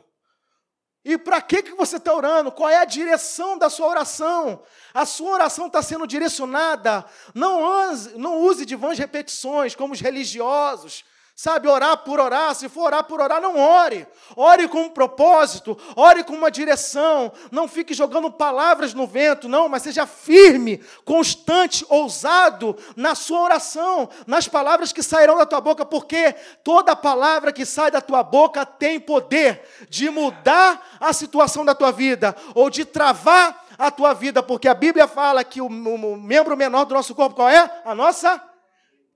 E 1.05 1.17
para 1.17 1.41
que, 1.41 1.63
que 1.63 1.75
você 1.75 1.97
está 1.97 2.13
orando? 2.13 2.53
Qual 2.53 2.69
é 2.69 2.79
a 2.79 2.85
direção 2.85 3.57
da 3.57 3.71
sua 3.71 3.87
oração? 3.87 4.63
A 4.93 5.07
sua 5.07 5.31
oração 5.31 5.69
está 5.69 5.81
sendo 5.81 6.07
direcionada. 6.07 7.05
Não 7.35 7.91
use, 7.91 8.19
não 8.19 8.41
use 8.41 8.67
de 8.67 8.77
vãs 8.77 8.99
repetições, 8.99 9.75
como 9.75 9.95
os 9.95 10.01
religiosos 10.01 11.05
Sabe, 11.39 11.69
orar 11.69 11.99
por 11.99 12.19
orar, 12.19 12.55
se 12.55 12.67
for 12.67 12.85
orar 12.85 13.05
por 13.05 13.21
orar, 13.21 13.43
não 13.43 13.59
ore. 13.59 14.07
Ore 14.35 14.67
com 14.69 14.85
um 14.85 14.89
propósito, 14.89 15.77
ore 15.95 16.25
com 16.25 16.33
uma 16.33 16.51
direção. 16.51 17.31
Não 17.53 17.69
fique 17.69 17.93
jogando 17.93 18.33
palavras 18.33 18.95
no 18.95 19.07
vento, 19.07 19.47
não, 19.47 19.69
mas 19.69 19.83
seja 19.83 20.07
firme, 20.07 20.83
constante, 21.05 21.85
ousado 21.91 22.75
na 22.97 23.15
sua 23.15 23.43
oração, 23.43 24.09
nas 24.27 24.49
palavras 24.49 24.95
que 24.95 25.03
sairão 25.03 25.37
da 25.37 25.45
tua 25.45 25.61
boca, 25.61 25.85
porque 25.85 26.35
toda 26.65 26.97
palavra 26.97 27.53
que 27.53 27.67
sai 27.67 27.91
da 27.91 28.01
tua 28.01 28.23
boca 28.23 28.65
tem 28.65 28.99
poder 28.99 29.63
de 29.91 30.09
mudar 30.09 30.97
a 30.99 31.13
situação 31.13 31.67
da 31.67 31.75
tua 31.75 31.93
vida 31.93 32.35
ou 32.55 32.71
de 32.71 32.83
travar 32.87 33.63
a 33.77 33.91
tua 33.91 34.15
vida, 34.15 34.43
porque 34.43 34.69
a 34.69 34.75
Bíblia 34.75 35.07
fala 35.07 35.45
que 35.45 35.61
o, 35.61 35.67
o 35.67 36.17
membro 36.17 36.57
menor 36.57 36.87
do 36.87 36.95
nosso 36.95 37.15
corpo, 37.15 37.37
qual 37.37 37.51
é? 37.51 37.83
A 37.85 37.95
nossa 37.95 38.43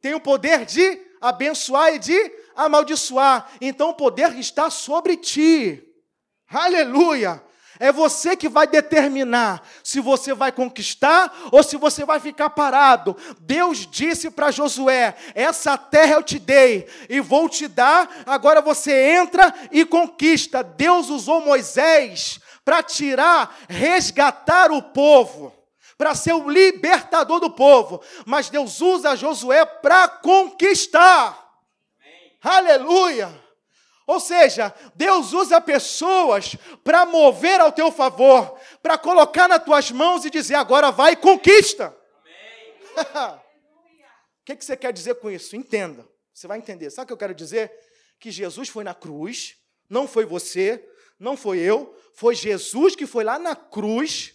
tem 0.02 0.12
o 0.14 0.20
poder 0.20 0.66
de 0.66 1.08
abençoar 1.20 1.94
e 1.94 1.98
de 1.98 2.32
amaldiçoar. 2.56 3.50
Então 3.60 3.90
o 3.90 3.94
poder 3.94 4.38
está 4.38 4.70
sobre 4.70 5.16
ti. 5.16 5.82
Aleluia! 6.48 7.42
É 7.82 7.90
você 7.90 8.36
que 8.36 8.46
vai 8.46 8.66
determinar 8.66 9.66
se 9.82 10.00
você 10.00 10.34
vai 10.34 10.52
conquistar 10.52 11.32
ou 11.50 11.62
se 11.62 11.78
você 11.78 12.04
vai 12.04 12.20
ficar 12.20 12.50
parado. 12.50 13.16
Deus 13.40 13.86
disse 13.86 14.30
para 14.30 14.50
Josué: 14.50 15.16
Essa 15.34 15.78
terra 15.78 16.12
eu 16.12 16.22
te 16.22 16.38
dei 16.38 16.86
e 17.08 17.20
vou 17.20 17.48
te 17.48 17.66
dar. 17.66 18.22
Agora 18.26 18.60
você 18.60 18.92
entra 19.12 19.54
e 19.72 19.86
conquista. 19.86 20.62
Deus 20.62 21.08
usou 21.08 21.40
Moisés 21.40 22.38
para 22.66 22.82
tirar, 22.82 23.56
resgatar 23.66 24.70
o 24.70 24.82
povo 24.82 25.59
para 26.00 26.14
ser 26.14 26.32
o 26.32 26.48
libertador 26.48 27.40
do 27.40 27.50
povo, 27.50 28.02
mas 28.24 28.48
Deus 28.48 28.80
usa 28.80 29.14
Josué 29.14 29.66
para 29.66 30.08
conquistar. 30.08 31.60
Amém. 32.00 32.38
Aleluia! 32.40 33.44
Ou 34.06 34.18
seja, 34.18 34.74
Deus 34.94 35.34
usa 35.34 35.60
pessoas 35.60 36.56
para 36.82 37.04
mover 37.04 37.60
ao 37.60 37.70
teu 37.70 37.92
favor, 37.92 38.58
para 38.82 38.96
colocar 38.96 39.46
nas 39.46 39.62
tuas 39.62 39.90
mãos 39.90 40.24
e 40.24 40.30
dizer: 40.30 40.54
agora 40.54 40.90
vai 40.90 41.12
e 41.12 41.16
conquista. 41.16 41.94
o 42.96 44.44
que, 44.46 44.56
que 44.56 44.64
você 44.64 44.78
quer 44.78 44.94
dizer 44.94 45.16
com 45.16 45.30
isso? 45.30 45.54
Entenda. 45.54 46.08
Você 46.32 46.46
vai 46.46 46.56
entender. 46.56 46.88
Sabe 46.88 47.04
o 47.04 47.06
que 47.08 47.12
eu 47.12 47.18
quero 47.18 47.34
dizer? 47.34 47.70
Que 48.18 48.30
Jesus 48.30 48.70
foi 48.70 48.84
na 48.84 48.94
cruz, 48.94 49.58
não 49.86 50.08
foi 50.08 50.24
você, 50.24 50.82
não 51.18 51.36
foi 51.36 51.58
eu, 51.58 51.94
foi 52.14 52.34
Jesus 52.34 52.96
que 52.96 53.06
foi 53.06 53.22
lá 53.22 53.38
na 53.38 53.54
cruz 53.54 54.32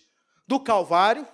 do 0.47 0.60
Calvário, 0.60 1.28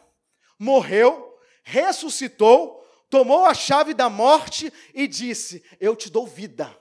morreu, 0.61 1.35
ressuscitou, 1.63 2.87
tomou 3.09 3.47
a 3.47 3.53
chave 3.53 3.95
da 3.95 4.07
morte 4.09 4.71
e 4.93 5.07
disse: 5.07 5.63
Eu 5.79 5.95
te 5.95 6.11
dou 6.11 6.27
vida. 6.27 6.77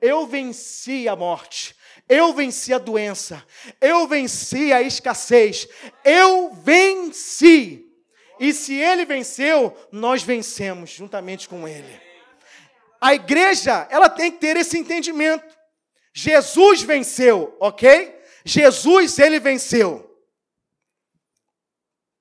Eu 0.00 0.26
venci 0.26 1.06
a 1.06 1.14
morte, 1.14 1.76
eu 2.08 2.34
venci 2.34 2.74
a 2.74 2.78
doença, 2.78 3.46
eu 3.80 4.08
venci 4.08 4.72
a 4.72 4.82
escassez, 4.82 5.68
eu 6.04 6.52
venci. 6.54 7.88
E 8.40 8.52
se 8.52 8.74
ele 8.74 9.04
venceu, 9.04 9.76
nós 9.92 10.24
vencemos 10.24 10.90
juntamente 10.90 11.48
com 11.48 11.68
ele. 11.68 12.00
A 13.00 13.14
igreja, 13.14 13.86
ela 13.92 14.10
tem 14.10 14.32
que 14.32 14.38
ter 14.38 14.56
esse 14.56 14.76
entendimento. 14.76 15.56
Jesus 16.12 16.82
venceu, 16.82 17.56
ok? 17.60 18.20
Jesus, 18.44 19.20
ele 19.20 19.38
venceu. 19.38 20.08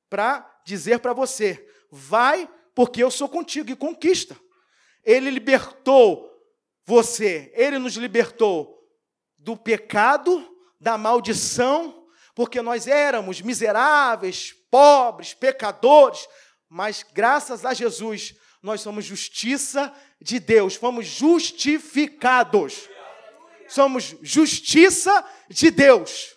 Para 0.08 0.51
dizer 0.66 1.00
para 1.00 1.14
você: 1.14 1.68
vai, 1.90 2.50
porque 2.74 3.04
eu 3.04 3.12
sou 3.12 3.28
contigo 3.28 3.70
e 3.70 3.76
conquista. 3.76 4.38
Ele 5.04 5.30
libertou 5.30 6.30
você, 6.86 7.52
ele 7.56 7.80
nos 7.80 7.96
libertou 7.96 8.78
do 9.38 9.58
pecado, 9.58 10.48
da 10.80 10.98
maldição, 10.98 12.06
porque 12.36 12.62
nós 12.62 12.88
éramos 12.88 13.42
miseráveis, 13.42 14.54
pobres, 14.70 15.34
pecadores, 15.34 16.28
mas 16.70 17.04
graças 17.14 17.66
a 17.66 17.74
Jesus 17.74 18.36
nós 18.62 18.82
somos 18.82 19.06
justiça 19.06 19.94
de 20.22 20.40
Deus, 20.40 20.76
fomos 20.76 21.06
justificados. 21.06 22.88
Somos 23.68 24.16
justiça 24.22 25.26
de 25.50 25.72
Deus. 25.72 26.36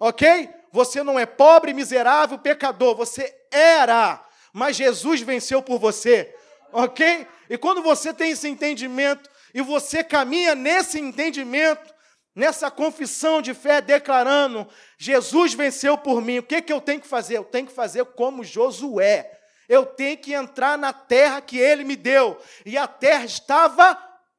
OK? 0.00 0.48
Você 0.72 1.02
não 1.02 1.18
é 1.18 1.26
pobre, 1.26 1.74
miserável, 1.74 2.38
pecador, 2.38 2.94
você 2.94 3.37
era, 3.50 4.24
mas 4.52 4.76
Jesus 4.76 5.20
venceu 5.20 5.62
por 5.62 5.78
você, 5.78 6.34
ok? 6.72 7.26
E 7.48 7.56
quando 7.56 7.82
você 7.82 8.12
tem 8.12 8.32
esse 8.32 8.48
entendimento 8.48 9.28
e 9.54 9.62
você 9.62 10.04
caminha 10.04 10.54
nesse 10.54 11.00
entendimento, 11.00 11.94
nessa 12.34 12.70
confissão 12.70 13.42
de 13.42 13.52
fé, 13.54 13.80
declarando: 13.80 14.68
Jesus 14.96 15.54
venceu 15.54 15.98
por 15.98 16.22
mim, 16.22 16.38
o 16.38 16.42
que, 16.42 16.62
que 16.62 16.72
eu 16.72 16.80
tenho 16.80 17.00
que 17.00 17.08
fazer? 17.08 17.38
Eu 17.38 17.44
tenho 17.44 17.66
que 17.66 17.72
fazer 17.72 18.04
como 18.04 18.44
Josué. 18.44 19.34
Eu 19.68 19.84
tenho 19.84 20.16
que 20.16 20.32
entrar 20.32 20.78
na 20.78 20.94
terra 20.94 21.42
que 21.42 21.58
ele 21.58 21.84
me 21.84 21.94
deu. 21.94 22.40
E 22.64 22.78
a 22.78 22.86
terra 22.86 23.26
estava 23.26 23.98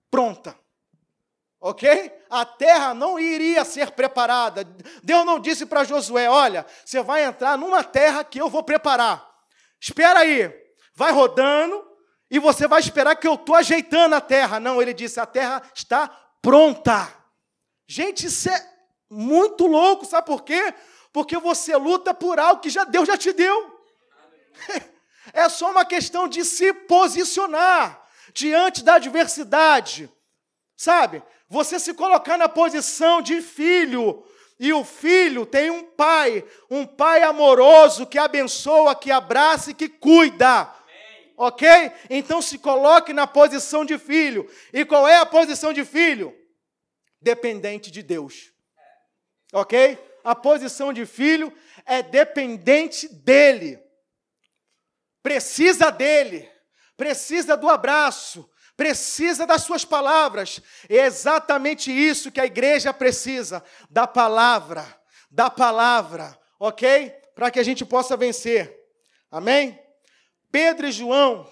pronta. 0.09 0.57
Ok? 1.61 2.11
A 2.29 2.45
terra 2.45 2.93
não 2.93 3.19
iria 3.19 3.65
ser 3.65 3.91
preparada. 3.91 4.63
Deus 5.03 5.25
não 5.25 5.39
disse 5.39 5.65
para 5.65 5.83
Josué: 5.83 6.29
olha, 6.29 6.65
você 6.85 7.01
vai 7.01 7.23
entrar 7.23 7.57
numa 7.57 7.83
terra 7.83 8.23
que 8.23 8.39
eu 8.39 8.49
vou 8.49 8.63
preparar. 8.63 9.27
Espera 9.79 10.19
aí, 10.19 10.53
vai 10.95 11.11
rodando 11.11 11.85
e 12.31 12.39
você 12.39 12.67
vai 12.67 12.79
esperar 12.79 13.15
que 13.15 13.27
eu 13.27 13.33
estou 13.33 13.55
ajeitando 13.55 14.15
a 14.15 14.21
terra. 14.21 14.59
Não, 14.59 14.81
ele 14.81 14.93
disse: 14.93 15.19
a 15.19 15.25
terra 15.25 15.61
está 15.75 16.07
pronta. 16.41 17.13
Gente, 17.87 18.27
isso 18.27 18.49
é 18.49 18.69
muito 19.09 19.65
louco, 19.65 20.05
sabe 20.05 20.27
por 20.27 20.43
quê? 20.43 20.73
Porque 21.11 21.37
você 21.37 21.75
luta 21.75 22.13
por 22.13 22.39
algo 22.39 22.61
que 22.61 22.69
já 22.69 22.83
Deus 22.83 23.07
já 23.07 23.17
te 23.17 23.33
deu. 23.33 23.79
É 25.31 25.47
só 25.47 25.69
uma 25.69 25.85
questão 25.85 26.27
de 26.27 26.43
se 26.43 26.73
posicionar 26.73 28.03
diante 28.33 28.83
da 28.83 28.95
adversidade. 28.95 30.11
Sabe? 30.75 31.21
Você 31.49 31.79
se 31.79 31.95
colocar 31.95 32.37
na 32.37 32.47
posição 32.47 33.21
de 33.21 33.41
filho. 33.41 34.23
E 34.59 34.71
o 34.73 34.83
filho 34.83 35.45
tem 35.45 35.71
um 35.71 35.83
pai, 35.83 36.45
um 36.69 36.85
pai 36.85 37.23
amoroso 37.23 38.05
que 38.05 38.17
abençoa, 38.17 38.93
que 38.93 39.09
abraça 39.09 39.71
e 39.71 39.73
que 39.73 39.87
cuida. 39.87 40.63
Amém. 40.63 41.33
Ok? 41.37 41.67
Então 42.09 42.41
se 42.41 42.57
coloque 42.57 43.13
na 43.13 43.25
posição 43.25 43.85
de 43.85 43.97
filho. 43.97 44.49
E 44.73 44.83
qual 44.83 45.07
é 45.07 45.17
a 45.17 45.25
posição 45.25 45.71
de 45.71 45.85
filho? 45.85 46.37
Dependente 47.21 47.89
de 47.89 48.03
Deus. 48.03 48.51
Ok? 49.53 49.97
A 50.25 50.35
posição 50.35 50.91
de 50.91 51.05
filho 51.05 51.51
é 51.85 52.03
dependente 52.03 53.07
dele. 53.07 53.79
Precisa 55.23 55.89
dele. 55.89 56.49
Precisa 56.97 57.55
do 57.55 57.69
abraço 57.69 58.48
precisa 58.79 59.45
das 59.45 59.63
suas 59.63 59.83
palavras. 59.83 60.61
É 60.87 61.05
exatamente 61.05 61.91
isso 61.91 62.31
que 62.31 62.39
a 62.39 62.45
igreja 62.45 62.93
precisa, 62.93 63.61
da 63.89 64.07
palavra, 64.07 64.87
da 65.29 65.49
palavra, 65.49 66.39
ok? 66.57 67.09
Para 67.35 67.51
que 67.51 67.59
a 67.59 67.63
gente 67.63 67.83
possa 67.83 68.15
vencer. 68.15 68.73
Amém? 69.29 69.77
Pedro 70.49 70.87
e 70.87 70.93
João 70.93 71.45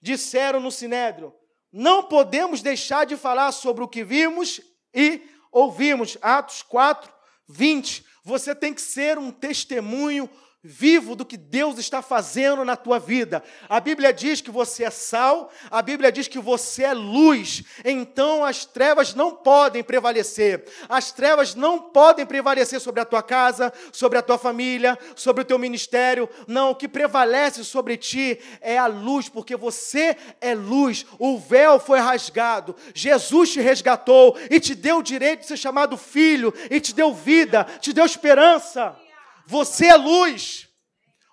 disseram 0.00 0.58
no 0.58 0.72
sinédrio: 0.72 1.34
não 1.70 2.04
podemos 2.04 2.62
deixar 2.62 3.04
de 3.04 3.14
falar 3.14 3.52
sobre 3.52 3.84
o 3.84 3.88
que 3.88 4.02
vimos 4.02 4.62
e 4.94 5.20
ouvimos. 5.52 6.16
Atos 6.22 6.62
4, 6.62 7.12
20. 7.46 8.06
Você 8.24 8.54
tem 8.54 8.72
que 8.72 8.80
ser 8.80 9.18
um 9.18 9.30
testemunho 9.30 10.30
vivo 10.66 11.14
do 11.14 11.26
que 11.26 11.36
Deus 11.36 11.78
está 11.78 12.00
fazendo 12.00 12.64
na 12.64 12.74
tua 12.74 12.98
vida. 12.98 13.44
A 13.68 13.78
Bíblia 13.78 14.14
diz 14.14 14.40
que 14.40 14.50
você 14.50 14.84
é 14.84 14.90
sal, 14.90 15.52
a 15.70 15.82
Bíblia 15.82 16.10
diz 16.10 16.26
que 16.26 16.38
você 16.38 16.84
é 16.84 16.94
luz. 16.94 17.62
Então 17.84 18.42
as 18.42 18.64
trevas 18.64 19.14
não 19.14 19.32
podem 19.32 19.84
prevalecer. 19.84 20.64
As 20.88 21.12
trevas 21.12 21.54
não 21.54 21.78
podem 21.78 22.24
prevalecer 22.24 22.80
sobre 22.80 23.02
a 23.02 23.04
tua 23.04 23.22
casa, 23.22 23.70
sobre 23.92 24.16
a 24.16 24.22
tua 24.22 24.38
família, 24.38 24.98
sobre 25.14 25.42
o 25.42 25.44
teu 25.44 25.58
ministério. 25.58 26.30
Não, 26.48 26.70
o 26.70 26.74
que 26.74 26.88
prevalece 26.88 27.62
sobre 27.62 27.98
ti 27.98 28.40
é 28.62 28.78
a 28.78 28.86
luz, 28.86 29.28
porque 29.28 29.56
você 29.56 30.16
é 30.40 30.54
luz. 30.54 31.04
O 31.18 31.38
véu 31.38 31.78
foi 31.78 32.00
rasgado. 32.00 32.74
Jesus 32.94 33.52
te 33.52 33.60
resgatou 33.60 34.38
e 34.48 34.58
te 34.58 34.74
deu 34.74 34.98
o 34.98 35.02
direito 35.02 35.40
de 35.40 35.48
ser 35.48 35.58
chamado 35.58 35.98
filho 35.98 36.54
e 36.70 36.80
te 36.80 36.94
deu 36.94 37.12
vida, 37.12 37.64
te 37.80 37.92
deu 37.92 38.06
esperança. 38.06 39.03
Você 39.46 39.86
é 39.86 39.96
luz. 39.96 40.68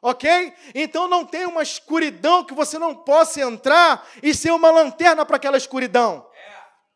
Ok? 0.02 0.54
Então 0.74 1.08
não 1.08 1.24
tem 1.24 1.46
uma 1.46 1.62
escuridão 1.62 2.44
que 2.44 2.56
você 2.56 2.80
não 2.80 2.96
possa 2.96 3.42
entrar 3.42 4.08
e 4.24 4.34
ser 4.34 4.52
uma 4.52 4.72
lanterna 4.72 5.24
para 5.26 5.36
aquela 5.36 5.58
escuridão. 5.58 6.28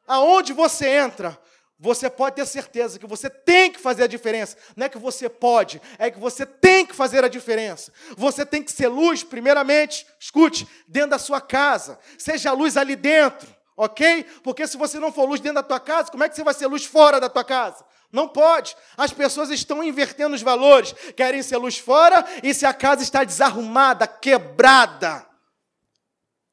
Aonde 0.07 0.53
você 0.53 0.87
entra, 0.87 1.39
você 1.77 2.09
pode 2.09 2.37
ter 2.37 2.45
certeza 2.45 2.97
que 2.97 3.05
você 3.05 3.29
tem 3.29 3.71
que 3.71 3.79
fazer 3.79 4.03
a 4.03 4.07
diferença. 4.07 4.57
Não 4.75 4.85
é 4.85 4.89
que 4.89 4.97
você 4.97 5.27
pode, 5.27 5.81
é 5.99 6.09
que 6.09 6.19
você 6.19 6.45
tem 6.45 6.85
que 6.85 6.95
fazer 6.95 7.23
a 7.23 7.27
diferença. 7.27 7.91
Você 8.17 8.45
tem 8.45 8.63
que 8.63 8.71
ser 8.71 8.87
luz, 8.87 9.23
primeiramente, 9.23 10.05
escute, 10.19 10.67
dentro 10.87 11.11
da 11.11 11.19
sua 11.19 11.41
casa. 11.41 11.99
Seja 12.17 12.53
luz 12.53 12.77
ali 12.77 12.95
dentro, 12.95 13.53
ok? 13.75 14.23
Porque 14.43 14.65
se 14.67 14.77
você 14.77 14.99
não 14.99 15.11
for 15.11 15.25
luz 15.27 15.41
dentro 15.41 15.55
da 15.55 15.63
tua 15.63 15.79
casa, 15.79 16.09
como 16.09 16.23
é 16.23 16.29
que 16.29 16.35
você 16.35 16.43
vai 16.43 16.53
ser 16.53 16.67
luz 16.67 16.85
fora 16.85 17.19
da 17.19 17.29
tua 17.29 17.43
casa? 17.43 17.85
Não 18.15 18.29
pode. 18.29 18.77
As 18.95 19.11
pessoas 19.11 19.49
estão 19.49 19.83
invertendo 19.83 20.33
os 20.33 20.41
valores. 20.41 20.93
Querem 21.17 21.43
ser 21.43 21.57
luz 21.57 21.77
fora 21.77 22.25
e 22.41 22.53
se 22.53 22.65
a 22.65 22.73
casa 22.73 23.03
está 23.03 23.25
desarrumada, 23.25 24.07
quebrada. 24.07 25.27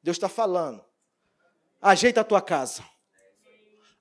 Deus 0.03 0.17
está 0.17 0.27
falando. 0.27 0.83
Ajeita 1.81 2.19
a 2.19 2.23
tua 2.25 2.41
casa. 2.41 2.83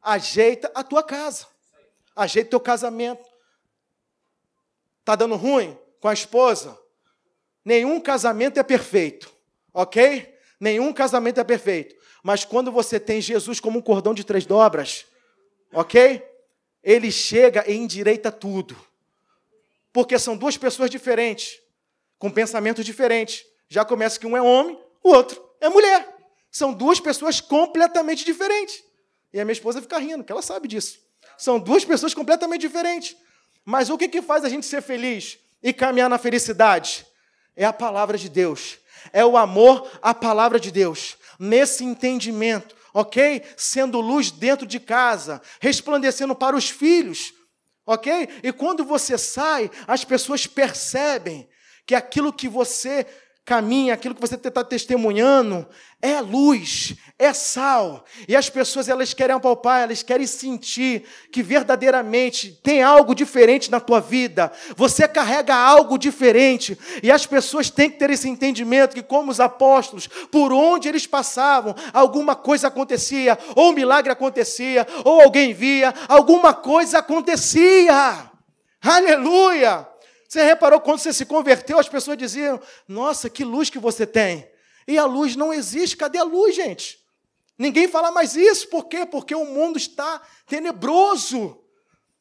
Ajeita 0.03 0.73
a 0.75 0.83
tua 0.83 1.05
casa. 1.05 1.47
Ajeita 2.17 2.49
o 2.49 2.51
teu 2.51 2.61
casamento. 2.61 3.25
Está 4.99 5.15
dando 5.15 5.37
ruim 5.37 5.79
com 6.01 6.09
a 6.09 6.13
esposa? 6.13 6.77
Nenhum 7.65 8.01
casamento 8.01 8.59
é 8.59 8.65
perfeito, 8.65 9.33
ok? 9.73 10.37
Nenhum 10.59 10.93
casamento 10.93 11.39
é 11.39 11.45
perfeito. 11.45 11.95
Mas 12.25 12.45
quando 12.45 12.73
você 12.73 12.99
tem 12.99 13.21
Jesus 13.21 13.61
como 13.61 13.79
um 13.79 13.83
cordão 13.83 14.13
de 14.13 14.25
três 14.25 14.45
dobras, 14.45 15.07
ok? 15.73 16.32
Ele 16.83 17.11
chega 17.11 17.65
e 17.71 17.75
endireita 17.75 18.33
tudo. 18.33 18.77
Porque 19.93 20.19
são 20.19 20.37
duas 20.37 20.57
pessoas 20.57 20.91
diferentes, 20.91 21.61
com 22.19 22.31
pensamentos 22.31 22.85
diferentes. 22.85 23.45
Já 23.69 23.85
começa 23.85 24.19
que 24.19 24.27
um 24.27 24.37
é 24.37 24.43
homem, 24.43 24.79
o 25.03 25.11
outro 25.11 25.43
é 25.61 25.69
mulher. 25.69 26.09
São 26.51 26.73
duas 26.73 27.01
pessoas 27.01 27.41
completamente 27.41 28.25
diferentes. 28.25 28.83
E 29.33 29.41
a 29.41 29.45
minha 29.45 29.53
esposa 29.53 29.81
fica 29.81 29.99
rindo, 29.99 30.19
porque 30.19 30.33
ela 30.33 30.43
sabe 30.43 30.69
disso. 30.69 30.99
São 31.39 31.59
duas 31.59 31.85
pessoas 31.85 32.13
completamente 32.13 32.61
diferentes. 32.61 33.17
Mas 33.65 33.89
o 33.89 33.97
que, 33.97 34.09
que 34.09 34.21
faz 34.21 34.45
a 34.45 34.49
gente 34.49 34.67
ser 34.67 34.83
feliz 34.83 35.39
e 35.63 35.73
caminhar 35.73 36.11
na 36.11 36.19
felicidade? 36.19 37.07
É 37.57 37.65
a 37.65 37.73
palavra 37.73 38.19
de 38.19 38.29
Deus. 38.29 38.79
É 39.13 39.25
o 39.25 39.37
amor 39.37 39.91
à 40.01 40.13
palavra 40.13 40.61
de 40.61 40.71
Deus. 40.71 41.17
Nesse 41.39 41.85
entendimento, 41.85 42.77
ok? 42.93 43.43
Sendo 43.57 44.01
luz 44.01 44.31
dentro 44.31 44.67
de 44.67 44.79
casa, 44.79 45.41
resplandecendo 45.61 46.35
para 46.35 46.57
os 46.57 46.69
filhos, 46.69 47.33
ok? 47.87 48.29
E 48.43 48.53
quando 48.53 48.85
você 48.85 49.17
sai, 49.19 49.71
as 49.87 50.05
pessoas 50.05 50.47
percebem 50.47 51.49
que 51.87 51.95
aquilo 51.95 52.33
que 52.33 52.49
você 52.49 53.07
caminha, 53.45 53.95
aquilo 53.95 54.15
que 54.15 54.21
você 54.21 54.37
está 54.37 54.63
testemunhando, 54.63 55.67
é 56.01 56.21
luz, 56.21 56.95
é 57.19 57.33
sal. 57.33 58.05
E 58.29 58.37
as 58.37 58.49
pessoas 58.49 58.89
elas 58.89 59.13
querem 59.13 59.35
apalpar, 59.35 59.83
elas 59.83 60.03
querem 60.03 60.27
sentir 60.27 61.05
que 61.33 61.43
verdadeiramente 61.43 62.59
tem 62.63 62.83
algo 62.83 63.15
diferente 63.15 63.71
na 63.71 63.81
tua 63.81 64.01
vida. 64.01 64.53
Você 64.77 65.09
carrega 65.09 65.55
algo 65.55 65.99
diferente. 65.99 66.79
E 67.03 67.11
as 67.11 67.27
pessoas 67.27 67.69
têm 67.69 67.91
que 67.91 67.99
ter 67.99 68.11
esse 68.11 68.29
entendimento 68.29 68.95
que, 68.95 69.03
como 69.03 69.31
os 69.31 69.41
apóstolos, 69.41 70.07
por 70.31 70.53
onde 70.53 70.89
eles 70.89 71.07
passavam, 71.07 71.75
alguma 71.93 72.37
coisa 72.37 72.69
acontecia, 72.69 73.37
ou 73.57 73.71
um 73.71 73.75
milagre 73.75 74.13
acontecia, 74.13 74.87
ou 75.05 75.21
alguém 75.21 75.53
via, 75.53 75.93
alguma 76.09 76.55
coisa 76.55 76.99
acontecia. 76.99 78.31
Aleluia! 78.81 79.92
Você 80.33 80.43
reparou 80.43 80.81
quando 80.81 80.99
você 80.99 81.13
se 81.13 81.27
converteu, 81.27 81.79
as 81.79 81.91
pessoas 81.91 82.17
diziam: 82.17 82.59
Nossa, 82.89 83.29
que 83.29 83.45
luz 83.45 83.69
que 83.69 83.79
você 83.79 84.07
tem. 84.07 84.51
E 84.89 84.97
a 84.97 85.05
luz 85.05 85.37
não 85.37 85.53
existe. 85.53 85.95
Cadê 85.95 86.17
a 86.17 86.23
luz, 86.23 86.57
gente? 86.57 86.99
Ninguém 87.59 87.87
fala 87.87 88.11
mais 88.11 88.35
isso. 88.35 88.67
Por 88.69 88.87
quê? 88.87 89.05
Porque 89.05 89.35
o 89.35 89.45
mundo 89.45 89.77
está 89.77 90.23
tenebroso. 90.47 91.63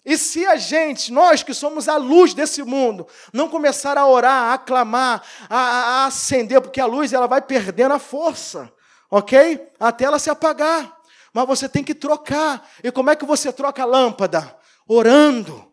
E 0.05 0.17
se 0.17 0.45
a 0.45 0.57
gente, 0.57 1.09
nós 1.09 1.41
que 1.41 1.53
somos 1.53 1.87
a 1.87 1.95
luz 1.95 2.33
desse 2.33 2.61
mundo, 2.63 3.07
não 3.31 3.47
começar 3.47 3.97
a 3.97 4.05
orar, 4.05 4.51
a 4.51 4.57
clamar, 4.57 5.23
a, 5.49 5.57
a 5.57 6.05
acender, 6.07 6.59
porque 6.59 6.81
a 6.81 6.85
luz 6.85 7.13
ela 7.13 7.27
vai 7.27 7.41
perdendo 7.41 7.93
a 7.93 7.99
força, 7.99 8.69
ok? 9.09 9.69
Até 9.79 10.03
ela 10.03 10.19
se 10.19 10.29
apagar. 10.29 10.99
Mas 11.31 11.47
você 11.47 11.69
tem 11.69 11.81
que 11.81 11.95
trocar. 11.95 12.69
E 12.83 12.91
como 12.91 13.09
é 13.09 13.15
que 13.15 13.23
você 13.23 13.53
troca 13.53 13.83
a 13.83 13.85
lâmpada? 13.85 14.53
Orando 14.85 15.70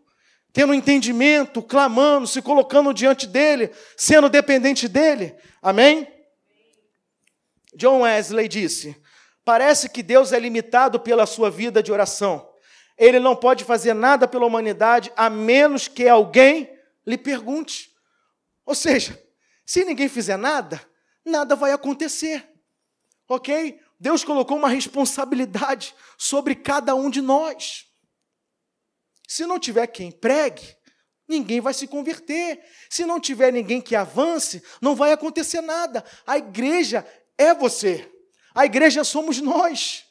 tendo 0.52 0.74
entendimento, 0.74 1.62
clamando, 1.62 2.26
se 2.26 2.42
colocando 2.42 2.92
diante 2.92 3.26
dele, 3.26 3.70
sendo 3.96 4.28
dependente 4.28 4.88
dele. 4.88 5.36
Amém? 5.62 6.06
John 7.74 8.00
Wesley 8.00 8.48
disse: 8.48 8.96
Parece 9.44 9.88
que 9.88 10.02
Deus 10.02 10.32
é 10.32 10.38
limitado 10.38 11.00
pela 11.00 11.26
sua 11.26 11.50
vida 11.50 11.82
de 11.82 11.92
oração. 11.92 12.48
Ele 12.96 13.20
não 13.20 13.36
pode 13.36 13.64
fazer 13.64 13.94
nada 13.94 14.26
pela 14.26 14.44
humanidade 14.44 15.12
a 15.16 15.30
menos 15.30 15.86
que 15.86 16.08
alguém 16.08 16.68
lhe 17.06 17.16
pergunte. 17.16 17.90
Ou 18.66 18.74
seja, 18.74 19.18
se 19.64 19.84
ninguém 19.84 20.08
fizer 20.08 20.36
nada, 20.36 20.80
nada 21.24 21.54
vai 21.54 21.72
acontecer. 21.72 22.46
Ok? 23.28 23.80
Deus 24.00 24.24
colocou 24.24 24.56
uma 24.56 24.68
responsabilidade 24.68 25.94
sobre 26.16 26.54
cada 26.54 26.94
um 26.94 27.08
de 27.08 27.20
nós. 27.20 27.87
Se 29.28 29.44
não 29.44 29.60
tiver 29.60 29.86
quem 29.88 30.10
pregue, 30.10 30.74
ninguém 31.28 31.60
vai 31.60 31.74
se 31.74 31.86
converter. 31.86 32.64
Se 32.88 33.04
não 33.04 33.20
tiver 33.20 33.52
ninguém 33.52 33.78
que 33.78 33.94
avance, 33.94 34.62
não 34.80 34.96
vai 34.96 35.12
acontecer 35.12 35.60
nada. 35.60 36.02
A 36.26 36.38
igreja 36.38 37.06
é 37.36 37.52
você. 37.52 38.10
A 38.54 38.64
igreja 38.64 39.04
somos 39.04 39.38
nós. 39.38 40.06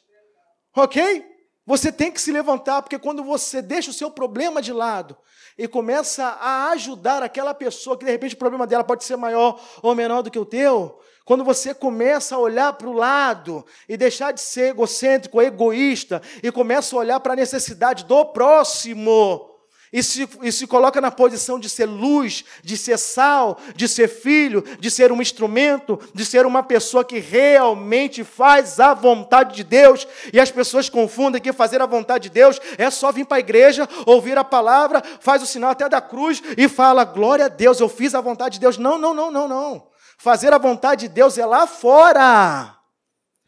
Ok? 0.74 1.26
Você 1.66 1.90
tem 1.90 2.12
que 2.12 2.20
se 2.20 2.30
levantar, 2.30 2.80
porque 2.80 2.98
quando 2.98 3.24
você 3.24 3.60
deixa 3.60 3.90
o 3.90 3.94
seu 3.94 4.10
problema 4.10 4.62
de 4.62 4.72
lado 4.72 5.18
e 5.58 5.66
começa 5.66 6.24
a 6.24 6.70
ajudar 6.70 7.22
aquela 7.22 7.52
pessoa, 7.52 7.98
que 7.98 8.04
de 8.04 8.10
repente 8.12 8.36
o 8.36 8.38
problema 8.38 8.66
dela 8.68 8.84
pode 8.84 9.02
ser 9.02 9.16
maior 9.16 9.60
ou 9.82 9.94
menor 9.96 10.22
do 10.22 10.30
que 10.30 10.38
o 10.38 10.46
teu, 10.46 10.98
quando 11.28 11.44
você 11.44 11.74
começa 11.74 12.36
a 12.36 12.38
olhar 12.38 12.72
para 12.72 12.88
o 12.88 12.94
lado 12.94 13.62
e 13.86 13.98
deixar 13.98 14.32
de 14.32 14.40
ser 14.40 14.70
egocêntrico, 14.70 15.42
egoísta, 15.42 16.22
e 16.42 16.50
começa 16.50 16.96
a 16.96 16.98
olhar 16.98 17.20
para 17.20 17.34
a 17.34 17.36
necessidade 17.36 18.06
do 18.06 18.24
próximo, 18.24 19.46
e 19.92 20.02
se, 20.02 20.26
e 20.42 20.50
se 20.50 20.66
coloca 20.66 21.02
na 21.02 21.10
posição 21.10 21.60
de 21.60 21.68
ser 21.68 21.84
luz, 21.84 22.46
de 22.62 22.78
ser 22.78 22.96
sal, 22.98 23.58
de 23.76 23.86
ser 23.86 24.08
filho, 24.08 24.64
de 24.80 24.90
ser 24.90 25.12
um 25.12 25.20
instrumento, 25.20 26.00
de 26.14 26.24
ser 26.24 26.46
uma 26.46 26.62
pessoa 26.62 27.04
que 27.04 27.18
realmente 27.18 28.24
faz 28.24 28.80
a 28.80 28.94
vontade 28.94 29.54
de 29.54 29.64
Deus, 29.64 30.08
e 30.32 30.40
as 30.40 30.50
pessoas 30.50 30.88
confundem 30.88 31.42
que 31.42 31.52
fazer 31.52 31.82
a 31.82 31.86
vontade 31.86 32.30
de 32.30 32.30
Deus 32.30 32.58
é 32.78 32.90
só 32.90 33.12
vir 33.12 33.26
para 33.26 33.36
a 33.36 33.40
igreja, 33.40 33.86
ouvir 34.06 34.38
a 34.38 34.44
palavra, 34.44 35.02
faz 35.20 35.42
o 35.42 35.46
sinal 35.46 35.72
até 35.72 35.90
da 35.90 36.00
cruz 36.00 36.42
e 36.56 36.68
fala: 36.68 37.04
glória 37.04 37.44
a 37.44 37.48
Deus, 37.48 37.80
eu 37.80 37.88
fiz 37.90 38.14
a 38.14 38.20
vontade 38.22 38.54
de 38.54 38.60
Deus. 38.60 38.78
Não, 38.78 38.96
não, 38.96 39.12
não, 39.12 39.30
não, 39.30 39.46
não. 39.46 39.97
Fazer 40.18 40.52
a 40.52 40.58
vontade 40.58 41.06
de 41.06 41.14
Deus 41.14 41.38
é 41.38 41.46
lá 41.46 41.64
fora. 41.64 42.76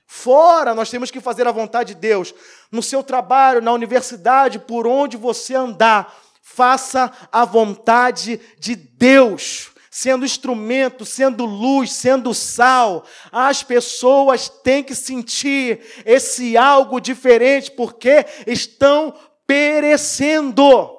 Fora, 0.06 0.72
nós 0.72 0.88
temos 0.88 1.11
que 1.11 1.20
fazer 1.20 1.46
a 1.48 1.52
vontade 1.52 1.94
de 1.94 2.00
Deus. 2.00 2.33
No 2.70 2.80
seu 2.80 3.02
trabalho, 3.02 3.61
na 3.61 3.72
universidade, 3.72 4.61
por 4.61 4.87
onde 4.87 5.16
você 5.16 5.56
andar, 5.56 6.16
faça 6.40 7.12
a 7.33 7.44
vontade 7.44 8.40
de 8.56 8.76
Deus. 8.76 9.70
Sendo 9.90 10.24
instrumento, 10.24 11.04
sendo 11.04 11.44
luz, 11.44 11.92
sendo 11.92 12.33
sal, 12.33 13.04
as 13.33 13.64
pessoas 13.64 14.48
têm 14.48 14.85
que 14.85 14.94
sentir 14.94 15.80
esse 16.06 16.56
algo 16.56 17.00
diferente, 17.00 17.72
porque 17.72 18.24
estão 18.46 19.12
perecendo. 19.44 20.96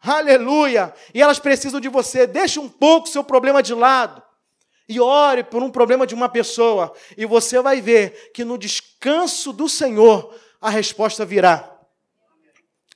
Aleluia! 0.00 0.92
E 1.14 1.22
elas 1.22 1.38
precisam 1.38 1.80
de 1.80 1.88
você. 1.88 2.26
Deixe 2.26 2.58
um 2.58 2.68
pouco 2.68 3.06
o 3.06 3.10
seu 3.10 3.22
problema 3.22 3.62
de 3.62 3.74
lado 3.74 4.27
e 4.88 4.98
ore 4.98 5.44
por 5.44 5.62
um 5.62 5.70
problema 5.70 6.06
de 6.06 6.14
uma 6.14 6.28
pessoa, 6.28 6.92
e 7.16 7.26
você 7.26 7.60
vai 7.60 7.80
ver 7.80 8.30
que 8.32 8.44
no 8.44 8.56
descanso 8.56 9.52
do 9.52 9.68
Senhor 9.68 10.34
a 10.60 10.70
resposta 10.70 11.24
virá. 11.24 11.76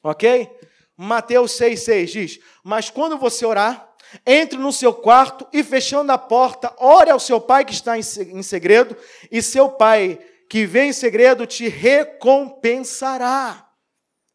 Ok? 0.03 0.51
Mateus 0.97 1.53
6,6 1.53 2.07
diz: 2.07 2.41
Mas 2.65 2.91
quando 2.91 3.19
você 3.19 3.45
orar, 3.45 3.91
entre 4.27 4.59
no 4.59 4.73
seu 4.73 4.93
quarto 4.93 5.47
e 5.53 5.63
fechando 5.63 6.13
a 6.13 6.19
porta, 6.19 6.75
ore 6.79 7.11
ao 7.11 7.21
seu 7.21 7.41
pai 7.41 7.65
que 7.65 7.73
está 7.73 7.97
em 7.99 8.43
segredo, 8.43 8.97
e 9.31 9.43
seu 9.43 9.69
pai 9.69 10.19
que 10.49 10.67
vem 10.67 10.91
em 10.91 10.93
segredo 10.93 11.47
te 11.47 11.69
recompensará. 11.69 13.69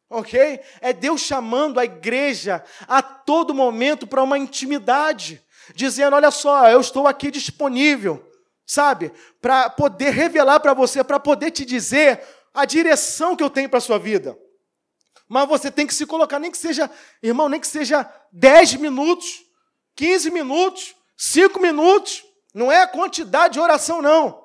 Ok? 0.10 0.60
É 0.80 0.93
Deus 0.93 1.22
chamando 1.22 1.80
a 1.80 1.86
igreja 1.86 2.63
a 2.88 3.02
todo 3.02 3.54
momento 3.54 4.08
para 4.08 4.24
uma 4.24 4.38
intimidade 4.38 5.43
dizendo: 5.73 6.15
Olha 6.15 6.32
só, 6.32 6.69
eu 6.69 6.82
estou 6.82 7.08
aqui 7.08 7.32
disponível, 7.32 8.25
sabe, 8.65 9.12
para 9.41 9.69
poder 9.69 10.12
revelar 10.12 10.60
para 10.60 10.73
você, 10.73 11.03
para 11.03 11.19
poder 11.19 11.51
te 11.51 11.65
dizer 11.65 12.21
a 12.53 12.65
direção 12.65 13.36
que 13.36 13.43
eu 13.43 13.49
tenho 13.49 13.69
para 13.69 13.77
a 13.77 13.82
sua 13.82 13.99
vida. 13.99 14.38
Mas 15.27 15.47
você 15.47 15.69
tem 15.69 15.86
que 15.86 15.93
se 15.93 16.06
colocar, 16.06 16.39
nem 16.39 16.51
que 16.51 16.58
seja, 16.58 16.89
irmão, 17.21 17.49
nem 17.49 17.60
que 17.60 17.67
seja 17.67 18.10
10 18.32 18.75
minutos, 18.75 19.43
15 19.95 20.32
minutos, 20.32 20.95
5 21.17 21.60
minutos. 21.60 22.23
Não 22.53 22.71
é 22.71 22.82
a 22.82 22.88
quantidade 22.88 23.53
de 23.56 23.60
oração, 23.60 24.01
não, 24.01 24.43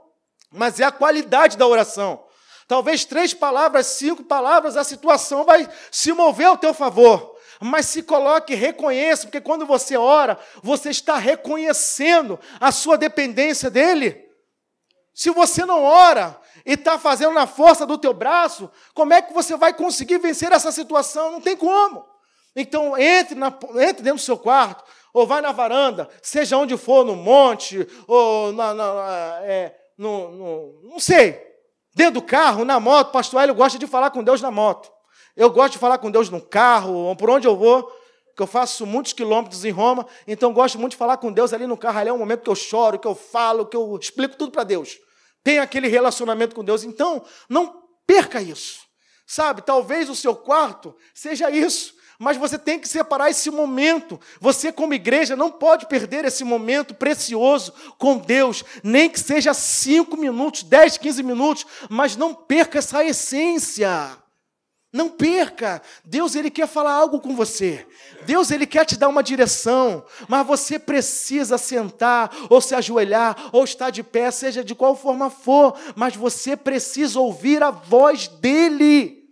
mas 0.50 0.80
é 0.80 0.84
a 0.84 0.92
qualidade 0.92 1.56
da 1.56 1.66
oração. 1.66 2.22
Talvez 2.66 3.04
três 3.04 3.34
palavras, 3.34 3.86
cinco 3.86 4.24
palavras, 4.24 4.76
a 4.76 4.84
situação 4.84 5.44
vai 5.44 5.68
se 5.90 6.12
mover 6.12 6.46
ao 6.46 6.56
teu 6.56 6.72
favor. 6.72 7.31
Mas 7.62 7.86
se 7.86 8.02
coloque, 8.02 8.54
reconheça, 8.54 9.26
porque 9.26 9.40
quando 9.40 9.64
você 9.64 9.96
ora, 9.96 10.38
você 10.62 10.90
está 10.90 11.16
reconhecendo 11.16 12.38
a 12.60 12.72
sua 12.72 12.98
dependência 12.98 13.70
dele. 13.70 14.28
Se 15.14 15.30
você 15.30 15.64
não 15.64 15.82
ora 15.84 16.38
e 16.64 16.72
está 16.72 16.98
fazendo 16.98 17.34
na 17.34 17.46
força 17.46 17.86
do 17.86 17.98
teu 17.98 18.12
braço, 18.12 18.70
como 18.94 19.12
é 19.12 19.22
que 19.22 19.32
você 19.32 19.56
vai 19.56 19.74
conseguir 19.74 20.18
vencer 20.18 20.52
essa 20.52 20.72
situação? 20.72 21.32
Não 21.32 21.40
tem 21.40 21.56
como. 21.56 22.04
Então, 22.56 22.96
entre, 22.98 23.34
na, 23.34 23.48
entre 23.76 24.02
dentro 24.02 24.14
do 24.14 24.20
seu 24.20 24.38
quarto, 24.38 24.84
ou 25.12 25.26
vai 25.26 25.40
na 25.40 25.52
varanda, 25.52 26.08
seja 26.22 26.56
onde 26.56 26.76
for, 26.76 27.04
no 27.04 27.14
monte, 27.14 27.86
ou 28.06 28.52
na, 28.52 28.74
na 28.74 29.38
é, 29.42 29.74
no, 29.96 30.30
no, 30.30 30.80
não 30.90 31.00
sei, 31.00 31.40
dentro 31.94 32.14
do 32.14 32.22
carro, 32.22 32.64
na 32.64 32.80
moto. 32.80 33.12
Pastor 33.12 33.42
Hélio 33.42 33.54
gosta 33.54 33.78
de 33.78 33.86
falar 33.86 34.10
com 34.10 34.22
Deus 34.22 34.40
na 34.40 34.50
moto. 34.50 34.90
Eu 35.36 35.50
gosto 35.50 35.74
de 35.74 35.78
falar 35.78 35.98
com 35.98 36.10
Deus 36.10 36.28
no 36.28 36.40
carro, 36.40 37.14
por 37.16 37.30
onde 37.30 37.46
eu 37.46 37.56
vou, 37.56 37.90
que 38.36 38.42
eu 38.42 38.46
faço 38.46 38.86
muitos 38.86 39.12
quilômetros 39.12 39.64
em 39.64 39.70
Roma, 39.70 40.06
então 40.26 40.52
gosto 40.52 40.78
muito 40.78 40.92
de 40.92 40.98
falar 40.98 41.16
com 41.16 41.32
Deus 41.32 41.52
ali 41.52 41.66
no 41.66 41.76
carro. 41.76 41.98
Ali 41.98 42.10
é 42.10 42.12
um 42.12 42.18
momento 42.18 42.42
que 42.42 42.50
eu 42.50 42.54
choro, 42.54 42.98
que 42.98 43.06
eu 43.06 43.14
falo, 43.14 43.66
que 43.66 43.76
eu 43.76 43.96
explico 43.96 44.36
tudo 44.36 44.52
para 44.52 44.64
Deus. 44.64 44.98
Tenho 45.42 45.62
aquele 45.62 45.88
relacionamento 45.88 46.54
com 46.54 46.64
Deus. 46.64 46.84
Então, 46.84 47.24
não 47.48 47.82
perca 48.06 48.40
isso. 48.40 48.80
Sabe, 49.26 49.62
talvez 49.62 50.10
o 50.10 50.14
seu 50.14 50.34
quarto 50.34 50.94
seja 51.14 51.50
isso 51.50 51.94
mas 52.22 52.36
você 52.36 52.56
tem 52.56 52.78
que 52.78 52.86
separar 52.86 53.30
esse 53.30 53.50
momento. 53.50 54.20
Você, 54.40 54.70
como 54.70 54.94
igreja, 54.94 55.34
não 55.34 55.50
pode 55.50 55.86
perder 55.86 56.24
esse 56.24 56.44
momento 56.44 56.94
precioso 56.94 57.72
com 57.98 58.16
Deus, 58.16 58.64
nem 58.80 59.10
que 59.10 59.18
seja 59.18 59.52
5 59.52 60.16
minutos, 60.16 60.62
10, 60.62 60.98
15 60.98 61.20
minutos, 61.24 61.66
mas 61.90 62.14
não 62.14 62.32
perca 62.32 62.78
essa 62.78 63.04
essência. 63.04 64.21
Não 64.92 65.08
perca. 65.08 65.80
Deus 66.04 66.34
ele 66.34 66.50
quer 66.50 66.68
falar 66.68 66.92
algo 66.92 67.18
com 67.18 67.34
você. 67.34 67.86
Deus 68.26 68.50
ele 68.50 68.66
quer 68.66 68.84
te 68.84 68.96
dar 68.96 69.08
uma 69.08 69.22
direção, 69.22 70.04
mas 70.28 70.46
você 70.46 70.78
precisa 70.78 71.56
sentar 71.56 72.30
ou 72.50 72.60
se 72.60 72.74
ajoelhar 72.74 73.48
ou 73.52 73.64
estar 73.64 73.88
de 73.88 74.02
pé, 74.02 74.30
seja 74.30 74.62
de 74.62 74.74
qual 74.74 74.94
forma 74.94 75.30
for, 75.30 75.74
mas 75.96 76.14
você 76.14 76.54
precisa 76.56 77.18
ouvir 77.18 77.62
a 77.62 77.70
voz 77.70 78.28
dele. 78.28 79.22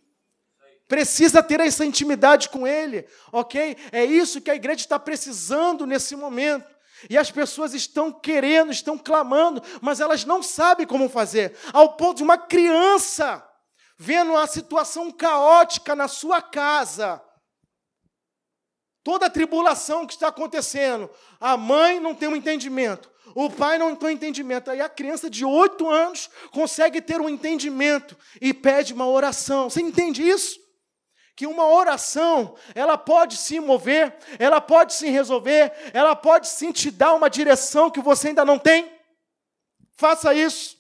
Precisa 0.89 1.43
ter 1.43 1.61
essa 1.61 1.85
intimidade 1.85 2.49
com 2.49 2.67
Ele, 2.67 3.07
ok? 3.31 3.77
É 3.93 4.05
isso 4.05 4.41
que 4.41 4.51
a 4.51 4.57
igreja 4.57 4.81
está 4.81 4.99
precisando 4.99 5.87
nesse 5.87 6.17
momento. 6.17 6.69
E 7.09 7.17
as 7.17 7.31
pessoas 7.31 7.75
estão 7.75 8.11
querendo, 8.11 8.73
estão 8.73 8.99
clamando, 8.99 9.63
mas 9.81 10.01
elas 10.01 10.25
não 10.25 10.43
sabem 10.43 10.87
como 10.87 11.09
fazer. 11.09 11.55
Ao 11.73 11.93
ponto 11.97 12.17
de 12.17 12.23
uma 12.23 12.37
criança 12.37 13.43
vendo 14.03 14.31
uma 14.31 14.47
situação 14.47 15.13
caótica 15.13 15.95
na 15.95 16.09
sua 16.09 16.41
casa, 16.41 17.23
toda 19.05 19.27
a 19.27 19.31
tribulação 19.31 20.07
que 20.07 20.15
está 20.15 20.29
acontecendo, 20.29 21.11
a 21.39 21.55
mãe 21.55 22.01
não 22.01 22.15
tem 22.15 22.27
um 22.27 22.35
entendimento, 22.35 23.11
o 23.35 23.51
pai 23.51 23.77
não 23.77 23.95
tem 23.95 24.09
um 24.09 24.13
entendimento. 24.13 24.71
Aí 24.71 24.81
a 24.81 24.89
criança 24.89 25.29
de 25.29 25.45
oito 25.45 25.87
anos 25.87 26.31
consegue 26.51 27.03
ter 27.03 27.21
um 27.21 27.29
entendimento 27.29 28.17
e 28.41 28.55
pede 28.55 28.95
uma 28.95 29.07
oração. 29.07 29.69
Você 29.69 29.83
entende 29.83 30.27
isso? 30.27 30.59
que 31.37 31.47
uma 31.47 31.67
oração, 31.67 32.55
ela 32.75 32.99
pode 32.99 33.39
se 33.39 33.59
mover, 33.61 34.15
ela 34.39 34.61
pode 34.61 34.93
se 34.93 35.09
resolver, 35.09 35.73
ela 35.95 36.15
pode 36.15 36.47
sim 36.47 36.71
te 36.71 36.91
dar 36.91 37.15
uma 37.15 37.31
direção 37.31 37.91
que 37.91 38.01
você 38.01 38.29
ainda 38.29 38.45
não 38.45 38.59
tem. 38.59 38.93
Faça 39.97 40.35
isso, 40.35 40.77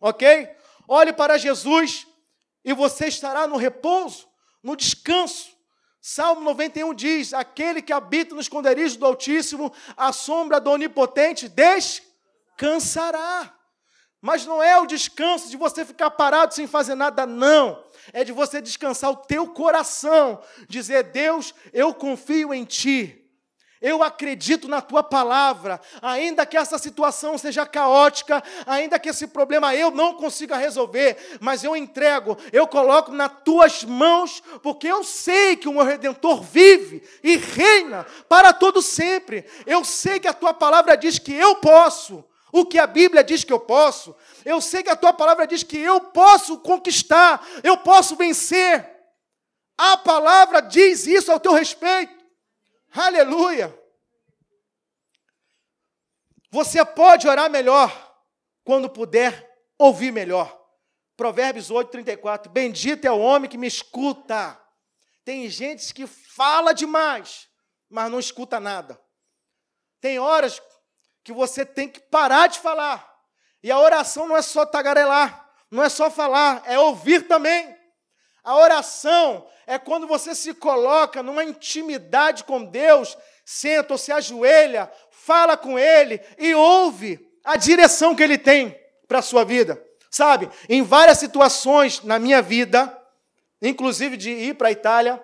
ok? 0.00 0.50
Olhe 0.88 1.12
para 1.12 1.38
Jesus 1.38 2.04
e 2.66 2.74
você 2.74 3.06
estará 3.06 3.46
no 3.46 3.56
repouso, 3.56 4.26
no 4.60 4.74
descanso. 4.74 5.54
Salmo 6.00 6.40
91 6.40 6.92
diz: 6.92 7.32
Aquele 7.32 7.80
que 7.80 7.92
habita 7.92 8.34
no 8.34 8.40
esconderijo 8.40 8.98
do 8.98 9.06
Altíssimo, 9.06 9.72
a 9.96 10.12
sombra 10.12 10.60
do 10.60 10.72
Onipotente 10.72 11.48
descansará. 11.48 13.54
Mas 14.20 14.44
não 14.44 14.60
é 14.60 14.80
o 14.80 14.86
descanso 14.86 15.48
de 15.48 15.56
você 15.56 15.84
ficar 15.84 16.10
parado 16.10 16.54
sem 16.54 16.66
fazer 16.66 16.96
nada, 16.96 17.24
não 17.24 17.84
é 18.12 18.24
de 18.24 18.32
você 18.32 18.60
descansar 18.60 19.10
o 19.10 19.16
teu 19.16 19.48
coração, 19.48 20.42
dizer: 20.68 21.04
Deus, 21.04 21.54
eu 21.72 21.94
confio 21.94 22.52
em 22.52 22.64
Ti. 22.64 23.25
Eu 23.80 24.02
acredito 24.02 24.68
na 24.68 24.80
tua 24.80 25.02
palavra, 25.02 25.80
ainda 26.00 26.46
que 26.46 26.56
essa 26.56 26.78
situação 26.78 27.36
seja 27.36 27.66
caótica, 27.66 28.42
ainda 28.66 28.98
que 28.98 29.10
esse 29.10 29.26
problema 29.26 29.74
eu 29.74 29.90
não 29.90 30.14
consiga 30.14 30.56
resolver, 30.56 31.38
mas 31.40 31.62
eu 31.62 31.76
entrego, 31.76 32.38
eu 32.52 32.66
coloco 32.66 33.12
nas 33.12 33.30
tuas 33.44 33.84
mãos, 33.84 34.42
porque 34.62 34.88
eu 34.88 35.04
sei 35.04 35.56
que 35.56 35.68
o 35.68 35.72
meu 35.72 35.84
redentor 35.84 36.42
vive 36.42 37.02
e 37.22 37.36
reina 37.36 38.06
para 38.28 38.52
todo 38.52 38.80
sempre. 38.80 39.44
Eu 39.66 39.84
sei 39.84 40.18
que 40.18 40.28
a 40.28 40.32
tua 40.32 40.54
palavra 40.54 40.96
diz 40.96 41.18
que 41.18 41.34
eu 41.34 41.56
posso 41.56 42.24
o 42.52 42.64
que 42.64 42.78
a 42.78 42.86
Bíblia 42.86 43.22
diz 43.22 43.44
que 43.44 43.52
eu 43.52 43.60
posso. 43.60 44.16
Eu 44.44 44.60
sei 44.60 44.82
que 44.82 44.90
a 44.90 44.96
tua 44.96 45.12
palavra 45.12 45.46
diz 45.46 45.62
que 45.62 45.78
eu 45.78 46.00
posso 46.00 46.58
conquistar, 46.58 47.46
eu 47.62 47.76
posso 47.76 48.16
vencer. 48.16 48.88
A 49.76 49.96
palavra 49.96 50.60
diz 50.60 51.06
isso 51.06 51.30
ao 51.30 51.38
teu 51.38 51.52
respeito. 51.52 52.15
Aleluia. 52.92 53.76
Você 56.50 56.84
pode 56.84 57.28
orar 57.28 57.50
melhor 57.50 57.90
quando 58.64 58.88
puder 58.88 59.46
ouvir 59.78 60.10
melhor. 60.10 60.56
Provérbios 61.16 61.70
8, 61.70 61.90
34. 61.90 62.50
Bendito 62.50 63.04
é 63.04 63.10
o 63.10 63.18
homem 63.18 63.50
que 63.50 63.58
me 63.58 63.66
escuta. 63.66 64.60
Tem 65.24 65.48
gente 65.48 65.92
que 65.92 66.06
fala 66.06 66.72
demais, 66.72 67.48
mas 67.90 68.10
não 68.10 68.18
escuta 68.18 68.60
nada. 68.60 69.00
Tem 70.00 70.18
horas 70.18 70.62
que 71.24 71.32
você 71.32 71.66
tem 71.66 71.88
que 71.88 72.00
parar 72.00 72.46
de 72.46 72.58
falar. 72.58 73.14
E 73.62 73.70
a 73.70 73.78
oração 73.78 74.28
não 74.28 74.36
é 74.36 74.42
só 74.42 74.64
tagarelar, 74.64 75.50
não 75.70 75.82
é 75.82 75.88
só 75.88 76.10
falar, 76.10 76.62
é 76.66 76.78
ouvir 76.78 77.26
também. 77.26 77.75
A 78.46 78.54
oração 78.54 79.44
é 79.66 79.76
quando 79.76 80.06
você 80.06 80.32
se 80.32 80.54
coloca 80.54 81.20
numa 81.20 81.42
intimidade 81.42 82.44
com 82.44 82.64
Deus, 82.64 83.18
senta 83.44 83.94
ou 83.94 83.98
se 83.98 84.12
ajoelha, 84.12 84.88
fala 85.10 85.56
com 85.56 85.76
Ele 85.76 86.20
e 86.38 86.54
ouve 86.54 87.28
a 87.42 87.56
direção 87.56 88.14
que 88.14 88.22
Ele 88.22 88.38
tem 88.38 88.80
para 89.08 89.18
a 89.18 89.22
sua 89.22 89.44
vida. 89.44 89.84
Sabe, 90.08 90.48
em 90.68 90.80
várias 90.80 91.18
situações 91.18 92.04
na 92.04 92.20
minha 92.20 92.40
vida, 92.40 92.96
inclusive 93.60 94.16
de 94.16 94.30
ir 94.30 94.54
para 94.54 94.68
a 94.68 94.72
Itália, 94.72 95.20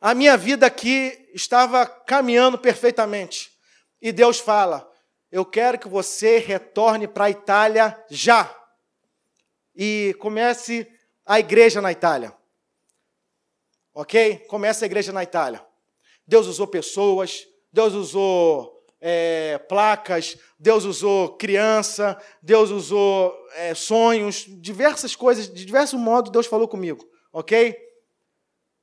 a 0.00 0.14
minha 0.14 0.38
vida 0.38 0.64
aqui 0.64 1.28
estava 1.34 1.84
caminhando 1.84 2.56
perfeitamente. 2.56 3.52
E 4.00 4.10
Deus 4.10 4.40
fala: 4.40 4.90
Eu 5.30 5.44
quero 5.44 5.78
que 5.78 5.86
você 5.86 6.38
retorne 6.38 7.06
para 7.06 7.26
a 7.26 7.30
Itália 7.30 8.02
já. 8.08 8.50
E 9.76 10.16
comece 10.18 10.90
a 11.28 11.38
igreja 11.38 11.82
na 11.82 11.92
Itália. 11.92 12.34
Ok? 13.92 14.46
Comece 14.48 14.82
a 14.82 14.86
igreja 14.86 15.12
na 15.12 15.22
Itália. 15.22 15.62
Deus 16.26 16.46
usou 16.46 16.66
pessoas, 16.66 17.46
Deus 17.70 17.92
usou 17.92 18.82
é, 18.98 19.58
placas, 19.68 20.38
Deus 20.58 20.84
usou 20.84 21.36
criança, 21.36 22.16
Deus 22.42 22.70
usou 22.70 23.36
é, 23.56 23.74
sonhos, 23.74 24.46
diversas 24.48 25.14
coisas, 25.14 25.52
de 25.52 25.66
diversos 25.66 26.00
modos 26.00 26.32
Deus 26.32 26.46
falou 26.46 26.66
comigo, 26.66 27.06
ok? 27.30 27.76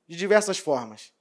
De 0.06 0.16
diversas 0.16 0.56
formas. 0.56 1.12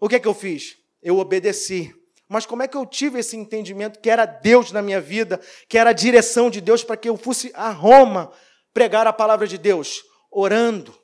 O 0.00 0.08
que 0.08 0.16
é 0.16 0.20
que 0.20 0.28
eu 0.28 0.34
fiz? 0.34 0.76
Eu 1.00 1.18
obedeci. 1.18 1.94
Mas 2.28 2.46
como 2.46 2.64
é 2.64 2.68
que 2.68 2.76
eu 2.76 2.84
tive 2.84 3.20
esse 3.20 3.36
entendimento 3.36 4.00
que 4.00 4.10
era 4.10 4.26
Deus 4.26 4.72
na 4.72 4.82
minha 4.82 5.00
vida, 5.00 5.40
que 5.68 5.78
era 5.78 5.90
a 5.90 5.94
direção 5.94 6.50
de 6.50 6.60
Deus 6.60 6.82
para 6.82 6.96
que 6.96 7.08
eu 7.08 7.16
fosse 7.16 7.52
a 7.54 7.70
Roma 7.70 8.32
pregar 8.72 9.06
a 9.06 9.12
palavra 9.12 9.46
de 9.46 9.56
Deus? 9.56 10.02
Orando, 10.34 10.94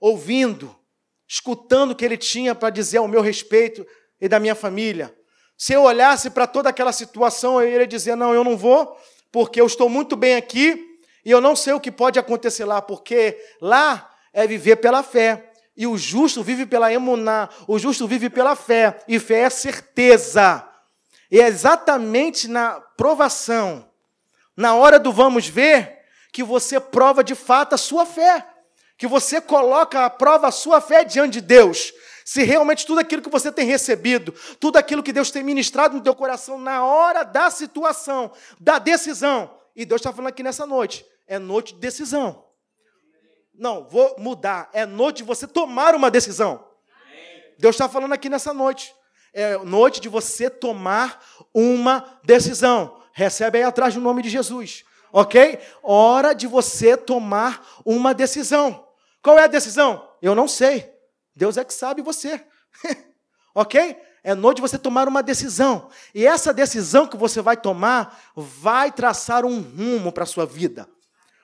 ouvindo, 0.00 0.74
escutando 1.28 1.90
o 1.90 1.94
que 1.94 2.04
ele 2.04 2.16
tinha 2.16 2.54
para 2.54 2.70
dizer 2.70 2.98
ao 2.98 3.06
meu 3.06 3.20
respeito 3.20 3.86
e 4.20 4.28
da 4.28 4.40
minha 4.40 4.54
família. 4.54 5.14
Se 5.56 5.72
eu 5.72 5.82
olhasse 5.82 6.30
para 6.30 6.46
toda 6.46 6.70
aquela 6.70 6.92
situação, 6.92 7.60
eu 7.60 7.68
iria 7.68 7.86
dizer: 7.86 8.16
não, 8.16 8.34
eu 8.34 8.42
não 8.42 8.56
vou, 8.56 8.96
porque 9.30 9.60
eu 9.60 9.66
estou 9.66 9.88
muito 9.88 10.16
bem 10.16 10.36
aqui 10.36 10.98
e 11.24 11.30
eu 11.30 11.40
não 11.40 11.54
sei 11.54 11.72
o 11.72 11.80
que 11.80 11.90
pode 11.90 12.18
acontecer 12.18 12.64
lá, 12.64 12.82
porque 12.82 13.38
lá 13.60 14.10
é 14.32 14.46
viver 14.46 14.76
pela 14.76 15.02
fé. 15.02 15.52
E 15.76 15.86
o 15.86 15.98
justo 15.98 16.42
vive 16.42 16.66
pela 16.66 16.92
emuná, 16.92 17.48
o 17.66 17.78
justo 17.78 18.06
vive 18.06 18.30
pela 18.30 18.54
fé, 18.54 18.98
e 19.08 19.18
fé 19.18 19.40
é 19.40 19.50
certeza. 19.50 20.68
E 21.30 21.40
é 21.40 21.46
exatamente 21.46 22.46
na 22.46 22.80
provação, 22.96 23.90
na 24.56 24.74
hora 24.76 25.00
do 25.00 25.12
vamos 25.12 25.48
ver, 25.48 25.98
que 26.32 26.44
você 26.44 26.78
prova 26.78 27.24
de 27.24 27.34
fato 27.34 27.74
a 27.74 27.78
sua 27.78 28.06
fé, 28.06 28.46
que 29.04 29.08
você 29.08 29.38
coloca 29.38 30.06
à 30.06 30.08
prova 30.08 30.48
a 30.48 30.50
sua 30.50 30.80
fé 30.80 31.04
diante 31.04 31.34
de 31.34 31.42
Deus. 31.42 31.92
Se 32.24 32.42
realmente 32.42 32.86
tudo 32.86 33.00
aquilo 33.00 33.20
que 33.20 33.28
você 33.28 33.52
tem 33.52 33.66
recebido, 33.66 34.32
tudo 34.58 34.78
aquilo 34.78 35.02
que 35.02 35.12
Deus 35.12 35.30
tem 35.30 35.42
ministrado 35.42 35.94
no 35.94 36.02
teu 36.02 36.14
coração 36.14 36.58
na 36.58 36.82
hora 36.82 37.22
da 37.22 37.50
situação, 37.50 38.32
da 38.58 38.78
decisão, 38.78 39.54
e 39.76 39.84
Deus 39.84 40.00
está 40.00 40.10
falando 40.10 40.28
aqui 40.28 40.42
nessa 40.42 40.64
noite, 40.64 41.04
é 41.26 41.38
noite 41.38 41.74
de 41.74 41.80
decisão. 41.80 42.46
Não, 43.54 43.86
vou 43.86 44.16
mudar. 44.18 44.70
É 44.72 44.86
noite 44.86 45.18
de 45.18 45.24
você 45.24 45.46
tomar 45.46 45.94
uma 45.94 46.10
decisão. 46.10 46.66
Deus 47.58 47.74
está 47.74 47.90
falando 47.90 48.14
aqui 48.14 48.30
nessa 48.30 48.54
noite. 48.54 48.94
É 49.34 49.58
noite 49.58 50.00
de 50.00 50.08
você 50.08 50.48
tomar 50.48 51.22
uma 51.52 52.18
decisão. 52.24 53.02
Recebe 53.12 53.58
aí 53.58 53.64
atrás 53.64 53.94
o 53.94 54.00
nome 54.00 54.22
de 54.22 54.30
Jesus. 54.30 54.82
Ok? 55.12 55.60
Hora 55.82 56.32
de 56.32 56.46
você 56.46 56.96
tomar 56.96 57.64
uma 57.84 58.14
decisão. 58.14 58.83
Qual 59.24 59.38
é 59.38 59.44
a 59.44 59.48
decisão? 59.48 60.06
Eu 60.20 60.34
não 60.34 60.46
sei. 60.46 60.92
Deus 61.34 61.56
é 61.56 61.64
que 61.64 61.72
sabe 61.72 62.02
você. 62.02 62.44
ok? 63.54 63.96
É 64.22 64.34
noite 64.34 64.60
você 64.60 64.78
tomar 64.78 65.08
uma 65.08 65.22
decisão. 65.22 65.88
E 66.14 66.26
essa 66.26 66.52
decisão 66.52 67.06
que 67.06 67.16
você 67.16 67.40
vai 67.40 67.56
tomar 67.56 68.20
vai 68.36 68.92
traçar 68.92 69.46
um 69.46 69.62
rumo 69.62 70.12
para 70.12 70.24
a 70.24 70.26
sua 70.26 70.44
vida. 70.44 70.86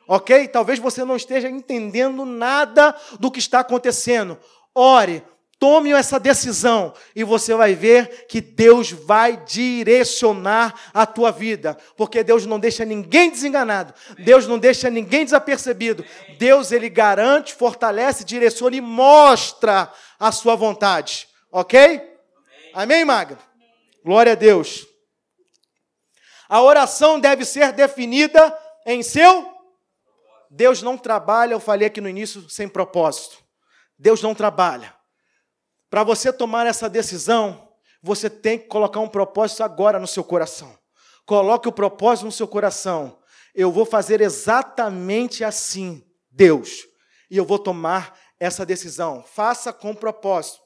Ok? 0.07 0.47
Talvez 0.49 0.79
você 0.79 1.07
não 1.07 1.17
esteja 1.17 1.49
entendendo 1.49 2.27
nada 2.27 2.95
do 3.19 3.31
que 3.31 3.39
está 3.39 3.61
acontecendo. 3.61 4.39
Ore, 4.75 5.25
Tome 5.61 5.93
essa 5.93 6.19
decisão 6.19 6.93
e 7.15 7.23
você 7.23 7.55
vai 7.55 7.75
ver 7.75 8.27
que 8.27 8.41
Deus 8.41 8.91
vai 8.91 9.37
direcionar 9.45 10.75
a 10.93 11.07
tua 11.07 11.31
vida, 11.31 11.77
porque 11.97 12.25
Deus 12.25 12.45
não 12.47 12.59
deixa 12.59 12.85
ninguém 12.85 13.31
desenganado, 13.31 13.95
Deus 14.19 14.49
não 14.49 14.59
deixa 14.59 14.91
ninguém 14.91 15.25
desapercebido. 15.25 16.05
Deus 16.39 16.73
ele 16.73 16.89
garante, 16.89 17.55
fortalece, 17.55 18.25
direciona 18.25 18.75
e 18.75 18.81
mostra 18.81 19.93
a 20.19 20.33
sua 20.33 20.57
vontade. 20.57 21.29
OK? 21.53 22.09
Amém, 22.75 23.05
Maga? 23.05 23.39
Glória 24.05 24.33
a 24.33 24.37
Deus. 24.37 24.85
A 26.49 26.61
oração 26.61 27.21
deve 27.21 27.45
ser 27.45 27.71
definida 27.73 28.59
em 28.85 29.03
seu 29.03 29.61
Deus 30.51 30.83
não 30.83 30.99
trabalha, 30.99 31.53
eu 31.53 31.61
falei 31.61 31.87
aqui 31.87 32.01
no 32.01 32.09
início, 32.09 32.51
sem 32.51 32.69
propósito. 32.69 33.39
Deus 33.97 34.21
não 34.21 34.35
trabalha. 34.35 34.93
Para 35.91 36.05
você 36.05 36.33
tomar 36.33 36.67
essa 36.67 36.89
decisão, 36.89 37.69
você 38.01 38.31
tem 38.31 38.57
que 38.57 38.67
colocar 38.67 39.01
um 39.01 39.09
propósito 39.09 39.65
agora 39.65 39.99
no 39.99 40.07
seu 40.07 40.23
coração. 40.23 40.79
Coloque 41.27 41.69
o 41.69 41.73
propósito 41.73 42.27
no 42.27 42.33
seu 42.33 42.47
coração. 42.47 43.19
Eu 43.53 43.73
vou 43.73 43.85
fazer 43.85 44.21
exatamente 44.21 45.43
assim, 45.43 46.07
Deus, 46.31 46.87
e 47.29 47.37
eu 47.37 47.45
vou 47.45 47.59
tomar 47.59 48.17
essa 48.39 48.65
decisão. 48.65 49.25
Faça 49.25 49.73
com 49.73 49.93
propósito. 49.93 50.61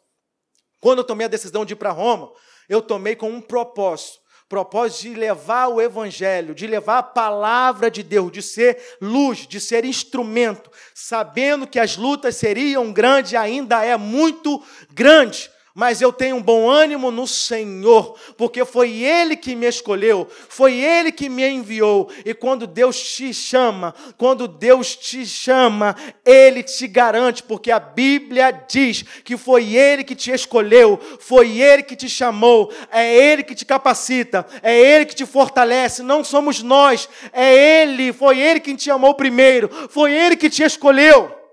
Quando 0.78 0.98
eu 0.98 1.04
tomei 1.04 1.24
a 1.24 1.30
decisão 1.30 1.64
de 1.64 1.72
ir 1.72 1.76
para 1.76 1.90
Roma, 1.90 2.30
eu 2.68 2.82
tomei 2.82 3.16
com 3.16 3.30
um 3.30 3.40
propósito 3.40 4.20
propósito 4.54 5.02
de 5.02 5.14
levar 5.18 5.66
o 5.66 5.80
Evangelho, 5.80 6.54
de 6.54 6.64
levar 6.64 6.98
a 6.98 7.02
palavra 7.02 7.90
de 7.90 8.04
Deus, 8.04 8.30
de 8.30 8.40
ser 8.40 8.80
luz, 9.00 9.48
de 9.48 9.60
ser 9.60 9.84
instrumento, 9.84 10.70
sabendo 10.94 11.66
que 11.66 11.80
as 11.80 11.96
lutas 11.96 12.36
seriam 12.36 12.92
grandes, 12.92 13.34
ainda 13.34 13.84
é 13.84 13.96
muito 13.96 14.62
grande, 14.92 15.50
mas 15.74 16.00
eu 16.00 16.12
tenho 16.12 16.36
um 16.36 16.42
bom 16.42 16.70
ânimo 16.70 17.10
no 17.10 17.26
Senhor, 17.26 18.16
porque 18.36 18.64
foi 18.64 19.02
Ele 19.02 19.34
que 19.34 19.56
me 19.56 19.66
escolheu, 19.66 20.28
foi 20.48 20.74
Ele 20.74 21.10
que 21.10 21.28
me 21.28 21.44
enviou. 21.44 22.08
E 22.24 22.32
quando 22.32 22.64
Deus 22.64 23.02
te 23.02 23.34
chama, 23.34 23.92
quando 24.16 24.46
Deus 24.46 24.94
te 24.94 25.26
chama, 25.26 25.96
Ele 26.24 26.62
te 26.62 26.86
garante, 26.86 27.42
porque 27.42 27.72
a 27.72 27.80
Bíblia 27.80 28.52
diz 28.68 29.02
que 29.24 29.36
foi 29.36 29.74
Ele 29.74 30.04
que 30.04 30.14
te 30.14 30.30
escolheu, 30.30 30.96
foi 31.18 31.60
Ele 31.60 31.82
que 31.82 31.96
te 31.96 32.08
chamou, 32.08 32.72
é 32.92 33.12
Ele 33.12 33.42
que 33.42 33.56
te 33.56 33.64
capacita, 33.64 34.46
é 34.62 34.78
Ele 34.78 35.06
que 35.06 35.14
te 35.16 35.26
fortalece, 35.26 36.04
não 36.04 36.22
somos 36.22 36.62
nós, 36.62 37.08
é 37.32 37.82
Ele, 37.82 38.12
foi 38.12 38.38
Ele 38.38 38.60
quem 38.60 38.76
te 38.76 38.92
amou 38.92 39.14
primeiro, 39.14 39.68
foi 39.90 40.12
Ele 40.12 40.36
que 40.36 40.48
te 40.48 40.62
escolheu. 40.62 41.43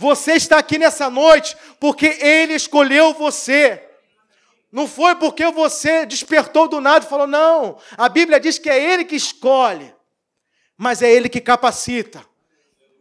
Você 0.00 0.32
está 0.32 0.56
aqui 0.56 0.78
nessa 0.78 1.10
noite 1.10 1.54
porque 1.78 2.06
Ele 2.06 2.54
escolheu 2.54 3.12
você. 3.12 3.86
Não 4.72 4.88
foi 4.88 5.14
porque 5.16 5.44
você 5.50 6.06
despertou 6.06 6.66
do 6.66 6.80
nada 6.80 7.04
e 7.04 7.08
falou, 7.08 7.26
não. 7.26 7.76
A 7.98 8.08
Bíblia 8.08 8.40
diz 8.40 8.58
que 8.58 8.70
é 8.70 8.82
Ele 8.82 9.04
que 9.04 9.14
escolhe, 9.14 9.94
mas 10.74 11.02
é 11.02 11.12
Ele 11.12 11.28
que 11.28 11.38
capacita, 11.38 12.24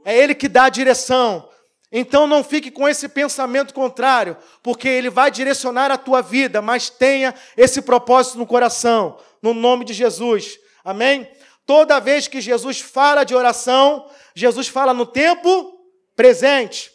é 0.03 0.13
Ele 0.13 0.35
que 0.35 0.49
dá 0.49 0.65
a 0.65 0.69
direção. 0.69 1.49
Então 1.89 2.27
não 2.27 2.43
fique 2.43 2.69
com 2.69 2.85
esse 2.85 3.07
pensamento 3.07 3.73
contrário, 3.73 4.35
porque 4.61 4.89
Ele 4.89 5.09
vai 5.09 5.31
direcionar 5.31 5.89
a 5.91 5.97
tua 5.97 6.21
vida, 6.21 6.61
mas 6.61 6.89
tenha 6.89 7.33
esse 7.55 7.81
propósito 7.81 8.37
no 8.37 8.45
coração, 8.45 9.17
no 9.41 9.53
nome 9.53 9.85
de 9.85 9.93
Jesus. 9.93 10.59
Amém? 10.83 11.31
Toda 11.65 12.01
vez 12.01 12.27
que 12.27 12.41
Jesus 12.41 12.81
fala 12.81 13.23
de 13.23 13.33
oração, 13.33 14.05
Jesus 14.35 14.67
fala 14.67 14.93
no 14.93 15.05
tempo 15.05 15.78
presente. 16.19 16.91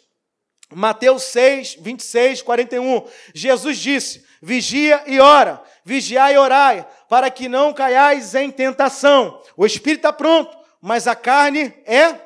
Mateus 0.71 1.23
6, 1.23 1.77
26, 1.81 2.43
41. 2.43 3.07
Jesus 3.33 3.79
disse: 3.79 4.23
Vigia 4.39 5.01
e 5.07 5.19
ora, 5.19 5.63
vigiai 5.83 6.35
e 6.35 6.37
orai, 6.37 6.87
para 7.09 7.31
que 7.31 7.49
não 7.49 7.73
caiais 7.73 8.35
em 8.35 8.51
tentação. 8.51 9.41
O 9.57 9.65
espírito 9.65 10.01
está 10.01 10.13
pronto, 10.13 10.55
mas 10.79 11.07
a 11.07 11.15
carne 11.15 11.73
é 11.87 12.19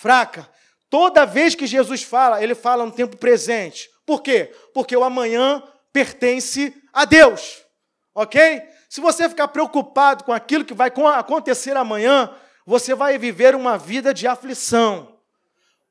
fraca. 0.00 0.48
Toda 0.88 1.26
vez 1.26 1.54
que 1.54 1.66
Jesus 1.66 2.02
fala, 2.02 2.42
ele 2.42 2.54
fala 2.54 2.86
no 2.86 2.92
tempo 2.92 3.18
presente. 3.18 3.90
Por 4.06 4.22
quê? 4.22 4.50
Porque 4.72 4.96
o 4.96 5.04
amanhã 5.04 5.62
pertence 5.92 6.74
a 6.90 7.04
Deus. 7.04 7.62
Ok? 8.14 8.62
Se 8.88 9.02
você 9.02 9.28
ficar 9.28 9.48
preocupado 9.48 10.24
com 10.24 10.32
aquilo 10.32 10.64
que 10.64 10.72
vai 10.72 10.90
acontecer 11.18 11.76
amanhã, 11.76 12.34
você 12.64 12.94
vai 12.94 13.18
viver 13.18 13.54
uma 13.54 13.76
vida 13.76 14.14
de 14.14 14.26
aflição. 14.26 15.15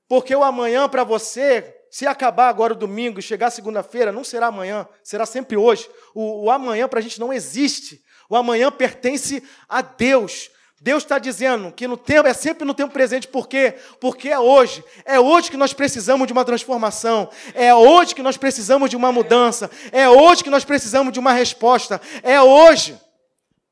Porque 0.08 0.36
o 0.36 0.44
amanhã 0.44 0.88
para 0.88 1.04
você, 1.04 1.76
se 1.90 2.06
acabar 2.06 2.50
agora 2.50 2.74
o 2.74 2.78
domingo 2.78 3.20
e 3.20 3.24
chegar 3.24 3.50
segunda-feira, 3.50 4.12
não 4.12 4.24
será 4.24 4.48
amanhã, 4.48 4.88
será 5.04 5.26
sempre 5.26 5.58
hoje. 5.58 5.90
O, 6.14 6.46
o 6.46 6.52
amanhã 6.52 6.88
para 6.88 7.00
a 7.00 7.02
gente 7.02 7.20
não 7.20 7.34
existe. 7.34 8.02
O 8.30 8.36
amanhã 8.36 8.72
pertence 8.72 9.44
a 9.68 9.82
Deus. 9.82 10.50
Deus 10.82 11.04
está 11.04 11.18
dizendo 11.18 11.72
que 11.72 11.88
no 11.88 11.98
tempo 11.98 12.28
é 12.28 12.34
sempre 12.34 12.64
no 12.66 12.74
tempo 12.74 12.94
presente, 12.94 13.28
por 13.28 13.48
quê? 13.48 13.76
Porque 14.00 14.30
é 14.30 14.38
hoje. 14.38 14.84
É 15.04 15.20
hoje 15.20 15.50
que 15.50 15.58
nós 15.58 15.74
precisamos 15.74 16.28
de 16.28 16.34
uma 16.34 16.46
transformação. 16.46 17.30
É 17.54 17.74
hoje 17.74 18.14
que 18.14 18.22
nós 18.22 18.38
precisamos 18.38 18.90
de 18.90 18.96
uma 18.96 19.12
mudança. 19.12 19.72
É 19.92 20.08
hoje 20.08 20.44
que 20.44 20.50
nós 20.50 20.66
precisamos 20.66 21.14
de 21.14 21.20
uma 21.20 21.32
resposta. 21.32 22.00
É 22.22 22.40
hoje. 22.42 23.00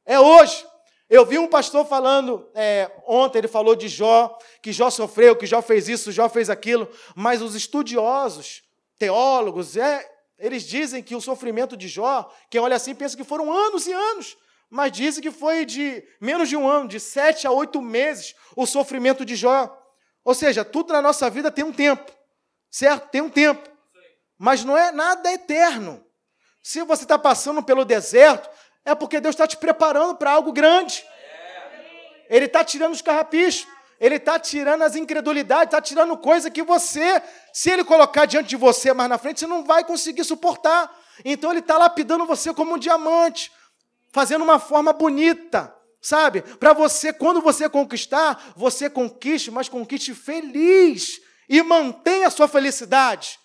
É 0.05 0.19
hoje. 0.19 0.65
Eu 1.09 1.25
vi 1.25 1.37
um 1.37 1.47
pastor 1.47 1.85
falando 1.85 2.49
é, 2.55 2.89
ontem, 3.05 3.39
ele 3.39 3.47
falou 3.47 3.75
de 3.75 3.87
Jó, 3.87 4.37
que 4.61 4.71
Jó 4.71 4.89
sofreu, 4.89 5.35
que 5.35 5.45
Jó 5.45 5.61
fez 5.61 5.87
isso, 5.87 6.11
Jó 6.11 6.29
fez 6.29 6.49
aquilo, 6.49 6.89
mas 7.15 7.41
os 7.41 7.55
estudiosos, 7.55 8.63
teólogos, 8.97 9.75
é, 9.77 10.09
eles 10.37 10.63
dizem 10.63 11.03
que 11.03 11.15
o 11.15 11.21
sofrimento 11.21 11.77
de 11.77 11.87
Jó, 11.87 12.31
quem 12.49 12.59
olha 12.59 12.75
assim 12.75 12.95
pensa 12.95 13.17
que 13.17 13.23
foram 13.23 13.51
anos 13.51 13.85
e 13.85 13.93
anos, 13.93 14.37
mas 14.69 14.91
dizem 14.91 15.21
que 15.21 15.29
foi 15.29 15.65
de 15.65 16.03
menos 16.19 16.49
de 16.49 16.57
um 16.57 16.67
ano, 16.67 16.87
de 16.87 16.99
sete 16.99 17.45
a 17.45 17.51
oito 17.51 17.81
meses, 17.81 18.33
o 18.55 18.65
sofrimento 18.65 19.23
de 19.23 19.35
Jó. 19.35 19.79
Ou 20.23 20.33
seja, 20.33 20.65
tudo 20.65 20.93
na 20.93 21.01
nossa 21.01 21.29
vida 21.29 21.51
tem 21.51 21.63
um 21.63 21.71
tempo, 21.71 22.11
certo? 22.71 23.09
Tem 23.09 23.21
um 23.21 23.29
tempo, 23.29 23.69
mas 24.37 24.63
não 24.63 24.75
é 24.75 24.91
nada 24.91 25.31
eterno. 25.31 26.03
Se 26.63 26.81
você 26.83 27.03
está 27.03 27.19
passando 27.19 27.61
pelo 27.61 27.83
deserto, 27.83 28.49
é 28.85 28.93
porque 28.95 29.19
Deus 29.19 29.33
está 29.33 29.47
te 29.47 29.57
preparando 29.57 30.15
para 30.15 30.31
algo 30.31 30.51
grande. 30.51 31.05
Ele 32.29 32.45
está 32.45 32.63
tirando 32.63 32.93
os 32.93 33.01
carrapichos. 33.01 33.67
Ele 33.99 34.15
está 34.15 34.37
tirando 34.37 34.81
as 34.81 34.97
incredulidades, 34.97 35.67
está 35.67 35.81
tirando 35.81 36.17
coisa 36.17 36.51
que 36.51 36.61
você, 36.61 37.21
se 37.53 37.69
ele 37.69 37.85
colocar 37.85 38.25
diante 38.25 38.49
de 38.49 38.57
você 38.57 38.91
mais 38.91 39.09
na 39.09 39.17
frente, 39.17 39.39
você 39.39 39.47
não 39.47 39.63
vai 39.63 39.85
conseguir 39.85 40.25
suportar. 40.25 40.93
Então 41.23 41.51
ele 41.51 41.59
está 41.59 41.77
lapidando 41.77 42.25
você 42.25 42.53
como 42.53 42.75
um 42.75 42.77
diamante, 42.77 43.49
fazendo 44.11 44.43
uma 44.43 44.59
forma 44.59 44.91
bonita, 44.91 45.73
sabe? 46.01 46.41
Para 46.41 46.73
você, 46.73 47.13
quando 47.13 47.39
você 47.39 47.69
conquistar, 47.69 48.51
você 48.57 48.89
conquiste, 48.89 49.49
mas 49.49 49.69
conquiste 49.69 50.13
feliz 50.13 51.21
e 51.47 51.61
mantenha 51.61 52.27
a 52.27 52.31
sua 52.31 52.49
felicidade, 52.49 53.39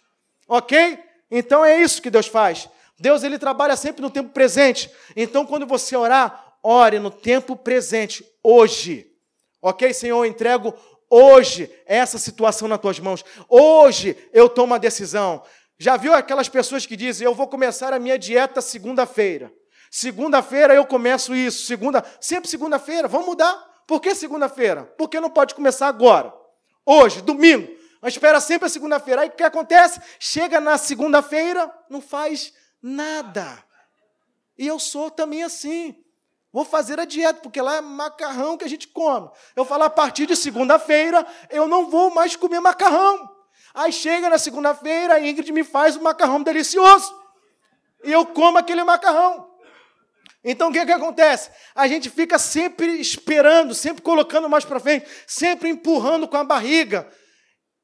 ok? 0.48 0.98
Então 1.30 1.64
é 1.64 1.80
isso 1.80 2.02
que 2.02 2.10
Deus 2.10 2.26
faz. 2.26 2.68
Deus 2.98 3.22
ele 3.22 3.38
trabalha 3.38 3.76
sempre 3.76 4.02
no 4.02 4.10
tempo 4.10 4.30
presente. 4.30 4.90
Então, 5.14 5.46
quando 5.46 5.66
você 5.66 5.96
orar, 5.96 6.56
ore 6.62 6.98
no 6.98 7.10
tempo 7.10 7.54
presente, 7.56 8.24
hoje. 8.42 9.06
Ok, 9.62 9.92
Senhor, 9.94 10.24
eu 10.24 10.30
entrego 10.30 10.74
hoje 11.08 11.70
essa 11.86 12.18
situação 12.18 12.66
nas 12.68 12.80
tuas 12.80 12.98
mãos. 12.98 13.24
Hoje 13.48 14.16
eu 14.32 14.48
tomo 14.48 14.74
a 14.74 14.78
decisão. 14.78 15.42
Já 15.78 15.96
viu 15.96 16.12
aquelas 16.12 16.48
pessoas 16.48 16.86
que 16.86 16.96
dizem: 16.96 17.24
Eu 17.24 17.34
vou 17.34 17.46
começar 17.46 17.92
a 17.92 17.98
minha 17.98 18.18
dieta 18.18 18.60
segunda-feira. 18.60 19.52
Segunda-feira 19.90 20.74
eu 20.74 20.84
começo 20.84 21.34
isso. 21.34 21.66
Segunda, 21.66 22.04
sempre 22.20 22.50
segunda-feira. 22.50 23.06
Vamos 23.06 23.26
mudar. 23.26 23.66
Por 23.86 24.00
que 24.00 24.14
segunda-feira? 24.14 24.84
Porque 24.98 25.20
não 25.20 25.30
pode 25.30 25.54
começar 25.54 25.86
agora. 25.86 26.34
Hoje, 26.84 27.22
domingo. 27.22 27.68
Mas 28.02 28.12
espera 28.12 28.40
sempre 28.40 28.66
a 28.66 28.68
segunda-feira. 28.68 29.22
Aí 29.22 29.28
o 29.28 29.32
que 29.32 29.42
acontece? 29.42 30.00
Chega 30.18 30.60
na 30.60 30.76
segunda-feira, 30.76 31.72
não 31.88 32.00
faz 32.00 32.52
Nada. 32.82 33.64
E 34.56 34.66
eu 34.66 34.78
sou 34.78 35.10
também 35.10 35.42
assim. 35.42 35.96
Vou 36.52 36.64
fazer 36.64 36.98
a 36.98 37.04
dieta, 37.04 37.40
porque 37.40 37.60
lá 37.60 37.76
é 37.76 37.80
macarrão 37.80 38.56
que 38.56 38.64
a 38.64 38.68
gente 38.68 38.88
come. 38.88 39.30
Eu 39.54 39.64
falo, 39.64 39.84
a 39.84 39.90
partir 39.90 40.26
de 40.26 40.34
segunda-feira, 40.34 41.26
eu 41.50 41.68
não 41.68 41.90
vou 41.90 42.10
mais 42.10 42.34
comer 42.34 42.60
macarrão. 42.60 43.30
Aí 43.74 43.92
chega 43.92 44.28
na 44.28 44.38
segunda-feira, 44.38 45.14
a 45.14 45.20
Ingrid 45.20 45.52
me 45.52 45.62
faz 45.62 45.96
um 45.96 46.02
macarrão 46.02 46.42
delicioso. 46.42 47.14
E 48.02 48.10
eu 48.10 48.24
como 48.24 48.58
aquele 48.58 48.82
macarrão. 48.82 49.48
Então 50.42 50.70
o 50.70 50.72
que, 50.72 50.84
que 50.84 50.92
acontece? 50.92 51.50
A 51.74 51.86
gente 51.86 52.08
fica 52.08 52.38
sempre 52.38 53.00
esperando, 53.00 53.74
sempre 53.74 54.02
colocando 54.02 54.48
mais 54.48 54.64
para 54.64 54.80
frente, 54.80 55.06
sempre 55.26 55.68
empurrando 55.68 56.26
com 56.26 56.36
a 56.36 56.44
barriga. 56.44 57.08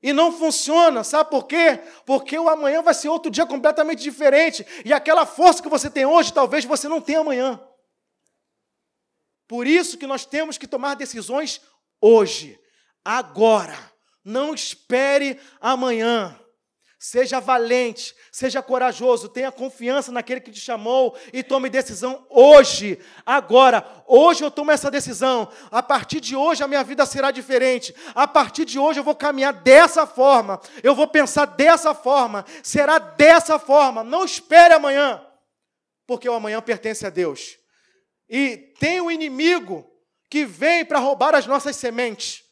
E 0.04 0.12
não 0.12 0.30
funciona, 0.30 1.02
sabe 1.02 1.30
por 1.30 1.46
quê? 1.46 1.80
Porque 2.04 2.38
o 2.38 2.50
amanhã 2.50 2.82
vai 2.82 2.92
ser 2.92 3.08
outro 3.08 3.30
dia 3.30 3.46
completamente 3.46 4.02
diferente. 4.02 4.66
E 4.84 4.92
aquela 4.92 5.24
força 5.24 5.62
que 5.62 5.68
você 5.68 5.88
tem 5.88 6.04
hoje, 6.04 6.30
talvez 6.30 6.66
você 6.66 6.86
não 6.86 7.00
tenha 7.00 7.20
amanhã. 7.20 7.58
Por 9.48 9.66
isso 9.66 9.96
que 9.96 10.06
nós 10.06 10.26
temos 10.26 10.58
que 10.58 10.66
tomar 10.66 10.94
decisões 10.94 11.62
hoje, 12.02 12.60
agora. 13.02 13.74
Não 14.22 14.52
espere 14.52 15.40
amanhã. 15.58 16.38
Seja 17.06 17.38
valente, 17.38 18.16
seja 18.32 18.62
corajoso, 18.62 19.28
tenha 19.28 19.52
confiança 19.52 20.10
naquele 20.10 20.40
que 20.40 20.50
te 20.50 20.58
chamou 20.58 21.14
e 21.34 21.42
tome 21.42 21.68
decisão 21.68 22.26
hoje, 22.30 22.98
agora. 23.26 23.86
Hoje 24.06 24.42
eu 24.42 24.50
tomo 24.50 24.70
essa 24.70 24.90
decisão. 24.90 25.46
A 25.70 25.82
partir 25.82 26.18
de 26.18 26.34
hoje 26.34 26.64
a 26.64 26.66
minha 26.66 26.82
vida 26.82 27.04
será 27.04 27.30
diferente. 27.30 27.94
A 28.14 28.26
partir 28.26 28.64
de 28.64 28.78
hoje 28.78 29.00
eu 29.00 29.04
vou 29.04 29.14
caminhar 29.14 29.52
dessa 29.52 30.06
forma. 30.06 30.58
Eu 30.82 30.94
vou 30.94 31.06
pensar 31.06 31.44
dessa 31.44 31.92
forma. 31.94 32.42
Será 32.62 32.98
dessa 32.98 33.58
forma. 33.58 34.02
Não 34.02 34.24
espere 34.24 34.72
amanhã, 34.72 35.22
porque 36.06 36.26
o 36.26 36.32
amanhã 36.32 36.62
pertence 36.62 37.06
a 37.06 37.10
Deus. 37.10 37.58
E 38.26 38.56
tem 38.80 39.02
o 39.02 39.04
um 39.04 39.10
inimigo 39.10 39.86
que 40.30 40.46
vem 40.46 40.86
para 40.86 41.00
roubar 41.00 41.34
as 41.34 41.46
nossas 41.46 41.76
sementes. 41.76 42.42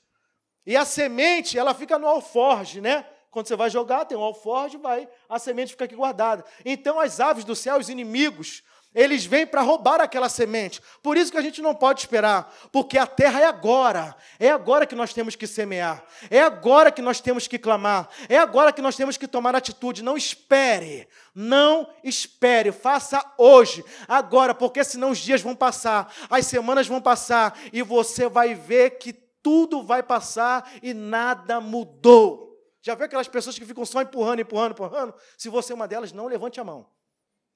E 0.67 0.77
a 0.77 0.85
semente, 0.85 1.59
ela 1.59 1.73
fica 1.73 1.99
no 1.99 2.07
alforge, 2.07 2.83
né? 2.83 3.07
Quando 3.33 3.49
você 3.49 3.57
vai 3.57 3.71
jogar, 3.71 4.05
tem 4.05 4.17
um 4.17 4.23
alforge, 4.23 4.77
vai, 4.77 5.09
a 5.27 5.39
semente 5.39 5.73
fica 5.73 5.87
aqui 5.87 5.97
guardada. 5.97 6.45
Então 6.67 7.01
as 7.01 7.19
aves 7.19 7.45
do 7.45 7.57
céu, 7.57 7.79
os 7.79 7.89
inimigos, 7.89 8.63
eles 8.95 9.25
vêm 9.25 9.47
para 9.47 9.63
roubar 9.63 10.03
aquela 10.03 10.29
semente. 10.29 10.83
Por 11.03 11.17
isso 11.17 11.33
que 11.33 11.39
a 11.39 11.43
gente 11.43 11.63
não 11.63 11.75
pode 11.75 12.01
esperar, 12.01 12.55
porque 12.71 12.99
a 12.99 13.07
terra 13.07 13.41
é 13.41 13.47
agora. 13.47 14.15
É 14.39 14.51
agora 14.51 14.85
que 14.85 14.95
nós 14.95 15.15
temos 15.15 15.35
que 15.35 15.47
semear. 15.47 16.05
É 16.31 16.43
agora 16.43 16.93
que 16.93 17.01
nós 17.01 17.23
temos 17.23 17.49
que 17.49 17.59
clamar. 17.59 18.07
É 18.29 18.37
agora 18.37 18.71
que 18.71 18.83
nós 18.83 18.97
temos 18.97 19.17
que 19.17 19.27
tomar 19.27 19.57
atitude. 19.57 20.03
Não 20.03 20.15
espere. 20.15 21.09
Não 21.35 21.89
espere. 22.05 22.71
Faça 22.71 23.25
hoje, 23.39 23.83
agora, 24.07 24.55
porque 24.55 24.85
senão 24.85 25.09
os 25.09 25.19
dias 25.19 25.41
vão 25.41 25.57
passar, 25.57 26.15
as 26.29 26.45
semanas 26.45 26.87
vão 26.87 27.01
passar 27.01 27.59
e 27.73 27.81
você 27.81 28.29
vai 28.29 28.55
ver 28.55 28.99
que 28.99 29.15
tudo 29.43 29.83
vai 29.83 30.03
passar 30.03 30.71
e 30.83 30.93
nada 30.93 31.63
mudou. 31.63 32.52
Já 32.83 32.97
viu 32.97 33.07
aquelas 33.07 33.29
pessoas 33.29 33.57
que 33.57 33.65
ficam 33.65 33.87
só 33.87 34.03
empurrando, 34.03 34.41
empurrando, 34.41 34.73
empurrando? 34.73 35.15
Se 35.39 35.49
você 35.49 35.73
é 35.73 35.75
uma 35.75 35.87
delas, 35.87 36.13
não 36.13 36.27
levante 36.27 36.61
a 36.61 36.65
mão. 36.65 36.91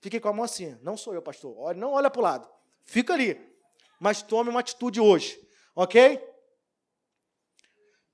Fique 0.00 0.20
com 0.20 0.28
a 0.28 0.32
mão 0.32 0.44
assim. 0.44 0.78
Não 0.82 0.96
sou 0.96 1.12
eu, 1.12 1.20
pastor. 1.20 1.52
Olha, 1.58 1.76
não 1.76 1.92
olha 1.92 2.08
para 2.08 2.20
o 2.20 2.22
lado. 2.22 2.48
Fica 2.84 3.12
ali. 3.12 3.36
Mas 3.98 4.22
tome 4.22 4.50
uma 4.50 4.60
atitude 4.60 5.00
hoje. 5.00 5.36
Ok? 5.74 6.22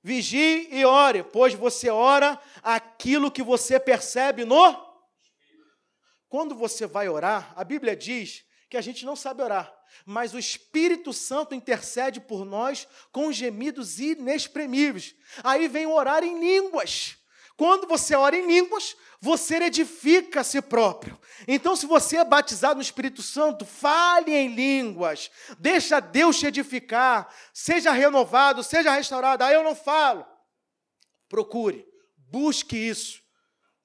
Vigie 0.01 0.67
e 0.71 0.83
ore, 0.83 1.23
pois 1.23 1.53
você 1.53 1.89
ora 1.89 2.37
aquilo 2.61 3.31
que 3.31 3.43
você 3.43 3.79
percebe 3.79 4.43
no. 4.43 4.93
Quando 6.27 6.55
você 6.55 6.87
vai 6.87 7.07
orar, 7.07 7.53
a 7.55 7.63
Bíblia 7.63 7.95
diz 7.95 8.43
que 8.73 8.77
a 8.77 8.81
gente 8.81 9.05
não 9.05 9.15
sabe 9.15 9.43
orar, 9.43 9.71
mas 10.03 10.33
o 10.33 10.39
Espírito 10.39 11.13
Santo 11.13 11.53
intercede 11.53 12.19
por 12.19 12.43
nós 12.43 12.87
com 13.11 13.31
gemidos 13.31 13.99
inexprimíveis. 13.99 15.13
Aí 15.43 15.67
vem 15.67 15.85
orar 15.85 16.23
em 16.23 16.39
línguas. 16.39 17.15
Quando 17.55 17.87
você 17.87 18.15
ora 18.15 18.35
em 18.35 18.47
línguas, 18.47 18.95
você 19.21 19.57
edifica 19.57 20.41
a 20.41 20.43
si 20.43 20.59
próprio. 20.59 21.21
Então, 21.47 21.75
se 21.75 21.85
você 21.85 22.17
é 22.17 22.25
batizado 22.25 22.77
no 22.77 22.81
Espírito 22.81 23.21
Santo, 23.21 23.63
fale 23.63 24.31
em 24.31 24.55
línguas, 24.55 25.29
deixa 25.59 25.99
Deus 25.99 26.39
te 26.39 26.47
edificar, 26.47 27.31
seja 27.53 27.91
renovado, 27.91 28.63
seja 28.63 28.91
restaurado. 28.91 29.43
Aí 29.43 29.53
eu 29.53 29.63
não 29.63 29.75
falo. 29.75 30.25
Procure, 31.29 31.85
busque 32.17 32.75
isso, 32.75 33.21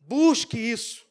busque 0.01 0.57
isso 0.57 1.08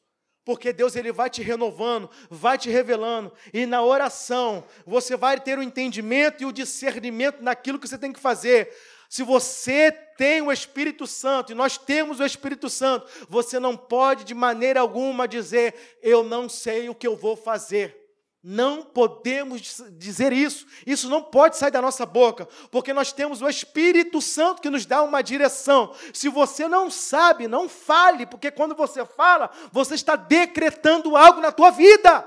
porque 0.48 0.72
Deus 0.72 0.96
ele 0.96 1.12
vai 1.12 1.30
te 1.30 1.42
renovando, 1.42 2.10
vai 2.30 2.58
te 2.58 2.70
revelando, 2.70 3.34
e 3.54 3.66
na 3.66 3.84
oração 3.84 4.64
você 4.86 5.18
vai 5.18 5.38
ter 5.38 5.60
o 5.60 5.62
entendimento 5.62 6.42
e 6.42 6.46
o 6.46 6.54
discernimento 6.54 7.44
naquilo 7.44 7.78
que 7.78 7.86
você 7.86 7.98
tem 7.98 8.14
que 8.14 8.20
fazer. 8.22 8.74
Se 9.10 9.24
você 9.24 9.92
tem 9.92 10.42
o 10.42 10.50
Espírito 10.50 11.06
Santo, 11.06 11.52
e 11.52 11.56
nós 11.56 11.78
temos 11.78 12.22
o 12.22 12.26
Espírito 12.26 12.70
Santo, 12.70 13.10
você 13.28 13.60
não 13.60 13.76
pode 13.76 14.24
de 14.24 14.34
maneira 14.34 14.80
alguma 14.80 15.28
dizer, 15.28 15.98
eu 16.02 16.24
não 16.24 16.48
sei 16.48 16.88
o 16.88 16.96
que 16.96 17.08
eu 17.08 17.18
vou 17.18 17.36
fazer. 17.36 18.07
Não 18.50 18.82
podemos 18.82 19.84
dizer 19.98 20.32
isso. 20.32 20.66
Isso 20.86 21.10
não 21.10 21.22
pode 21.22 21.58
sair 21.58 21.70
da 21.70 21.82
nossa 21.82 22.06
boca, 22.06 22.48
porque 22.72 22.94
nós 22.94 23.12
temos 23.12 23.42
o 23.42 23.50
Espírito 23.50 24.22
Santo 24.22 24.62
que 24.62 24.70
nos 24.70 24.86
dá 24.86 25.04
uma 25.04 25.22
direção. 25.22 25.94
Se 26.14 26.30
você 26.30 26.66
não 26.66 26.90
sabe, 26.90 27.46
não 27.46 27.68
fale, 27.68 28.26
porque 28.26 28.50
quando 28.50 28.74
você 28.74 29.06
fala, 29.06 29.52
você 29.70 29.96
está 29.96 30.16
decretando 30.16 31.18
algo 31.18 31.42
na 31.42 31.52
tua 31.52 31.72
vida. 31.72 32.26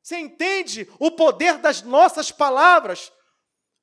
Você 0.00 0.18
entende 0.18 0.88
o 1.00 1.10
poder 1.10 1.58
das 1.58 1.82
nossas 1.82 2.30
palavras? 2.30 3.10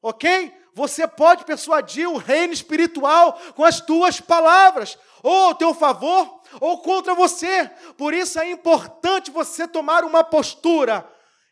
OK? 0.01 0.53
Você 0.73 1.05
pode 1.05 1.43
persuadir 1.43 2.09
o 2.09 2.15
reino 2.15 2.53
espiritual 2.53 3.37
com 3.57 3.65
as 3.65 3.81
tuas 3.81 4.21
palavras, 4.21 4.97
ou 5.21 5.47
ao 5.47 5.55
teu 5.55 5.73
favor, 5.73 6.41
ou 6.61 6.77
contra 6.77 7.13
você. 7.13 7.69
Por 7.97 8.13
isso 8.13 8.39
é 8.39 8.49
importante 8.49 9.31
você 9.31 9.67
tomar 9.67 10.05
uma 10.05 10.23
postura 10.23 11.05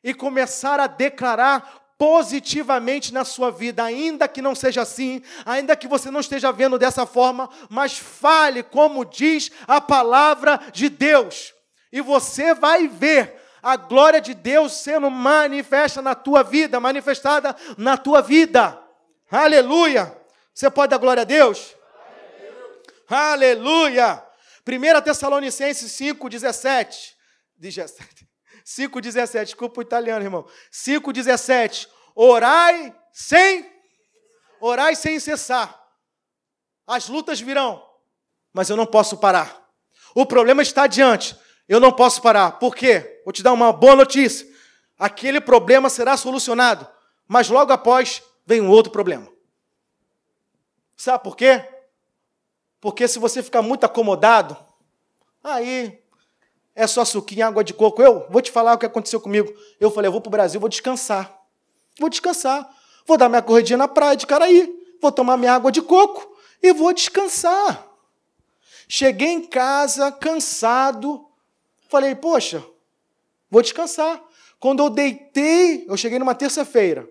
e 0.04 0.14
começar 0.14 0.80
a 0.80 0.88
declarar 0.88 1.84
positivamente 1.98 3.14
na 3.14 3.24
sua 3.24 3.50
vida, 3.50 3.84
ainda 3.84 4.28
que 4.28 4.42
não 4.42 4.54
seja 4.54 4.82
assim, 4.82 5.22
ainda 5.46 5.76
que 5.76 5.88
você 5.88 6.12
não 6.12 6.20
esteja 6.20 6.52
vendo 6.52 6.78
dessa 6.78 7.06
forma, 7.06 7.50
mas 7.70 7.98
fale 7.98 8.62
como 8.62 9.06
diz 9.06 9.52
a 9.68 9.80
palavra 9.80 10.60
de 10.74 10.90
Deus, 10.90 11.54
e 11.92 12.02
você 12.02 12.54
vai 12.54 12.88
ver 12.88 13.42
a 13.62 13.78
glória 13.78 14.20
de 14.20 14.34
Deus 14.34 14.74
sendo 14.74 15.10
manifesta 15.10 16.02
na 16.02 16.14
tua 16.14 16.44
vida, 16.44 16.80
manifestada 16.80 17.56
na 17.78 17.96
tua 17.96 18.22
vida. 18.22 18.78
Aleluia! 19.32 20.14
Você 20.54 20.70
pode 20.70 20.90
dar 20.90 20.98
glória 20.98 21.22
a 21.22 21.26
Deus? 21.26 21.74
Aleluia! 23.08 24.22
1 24.68 25.02
Tessalonicenses 25.02 25.92
5, 25.94 26.30
17. 26.30 27.16
17. 27.58 28.33
5,17. 28.66 29.46
Desculpa 29.46 29.80
o 29.80 29.84
italiano, 29.84 30.26
irmão. 30.26 30.46
5,17. 30.72 31.88
Orai 32.16 32.96
sem. 33.12 33.72
Orai 34.60 34.96
sem 34.96 35.20
cessar. 35.20 35.82
As 36.86 37.08
lutas 37.08 37.40
virão, 37.40 37.84
mas 38.54 38.70
eu 38.70 38.76
não 38.76 38.86
posso 38.86 39.18
parar. 39.18 39.64
O 40.14 40.26
problema 40.26 40.62
está 40.62 40.84
adiante. 40.84 41.36
Eu 41.68 41.80
não 41.80 41.92
posso 41.92 42.22
parar. 42.22 42.54
Por 42.60 42.76
quê? 42.76 43.22
Vou 43.24 43.32
te 43.32 43.42
dar 43.42 43.54
uma 43.54 43.72
boa 43.72 43.96
notícia. 43.96 44.48
Aquele 45.00 45.42
problema 45.42 45.90
será 45.90 46.16
solucionado, 46.16 46.88
mas 47.28 47.50
logo 47.50 47.72
após 47.72 48.22
vem 48.46 48.62
um 48.62 48.70
outro 48.70 48.92
problema. 48.92 49.28
Sabe 50.96 51.24
por 51.24 51.36
quê? 51.36 51.68
Porque 52.80 53.08
se 53.08 53.18
você 53.18 53.42
ficar 53.42 53.62
muito 53.62 53.86
acomodado, 53.86 54.58
aí 55.44 56.03
é 56.76 56.88
só 56.88 57.06
suquinho, 57.06 57.46
água 57.46 57.64
de 57.64 57.74
coco. 57.74 58.02
Eu 58.02 58.26
vou 58.30 58.42
te 58.42 58.52
falar 58.52 58.74
o 58.74 58.78
que 58.78 58.86
aconteceu 58.86 59.20
comigo. 59.20 59.54
Eu 59.80 59.92
falei, 59.92 60.08
eu 60.08 60.12
vou 60.12 60.22
para 60.22 60.30
o 60.30 60.32
Brasil, 60.32 60.60
vou 60.60 60.70
descansar. 60.70 61.34
Vou 62.00 62.10
descansar. 62.10 62.70
Vou 63.06 63.18
dar 63.18 63.30
minha 63.30 63.42
corridinha 63.42 63.78
na 63.78 63.88
praia 63.88 64.16
de 64.16 64.26
Caraí. 64.26 64.74
Vou 65.02 65.12
tomar 65.12 65.38
minha 65.38 65.54
água 65.54 65.72
de 65.72 65.82
coco 65.82 66.36
e 66.62 66.74
vou 66.74 66.94
descansar. 66.94 67.88
Cheguei 68.88 69.30
em 69.30 69.42
casa, 69.42 70.12
cansado. 70.12 71.26
Falei, 71.90 72.16
poxa, 72.16 72.64
vou 73.50 73.62
descansar. 73.62 74.22
Quando 74.60 74.82
eu 74.82 74.90
deitei, 74.90 75.86
eu 75.88 75.98
cheguei 75.98 76.18
numa 76.18 76.34
terça-feira. 76.34 77.08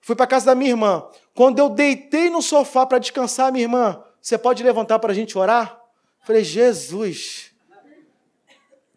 Fui 0.00 0.16
para 0.16 0.26
casa 0.26 0.46
da 0.46 0.54
minha 0.54 0.70
irmã. 0.70 1.08
Quando 1.34 1.58
eu 1.58 1.68
deitei 1.68 2.28
no 2.28 2.42
sofá 2.42 2.84
para 2.84 2.98
descansar, 2.98 3.52
minha 3.52 3.64
irmã, 3.64 4.02
você 4.20 4.36
pode 4.36 4.62
levantar 4.62 4.98
para 4.98 5.12
a 5.12 5.14
gente 5.14 5.38
orar? 5.38 5.80
Falei, 6.22 6.42
Jesus. 6.42 7.49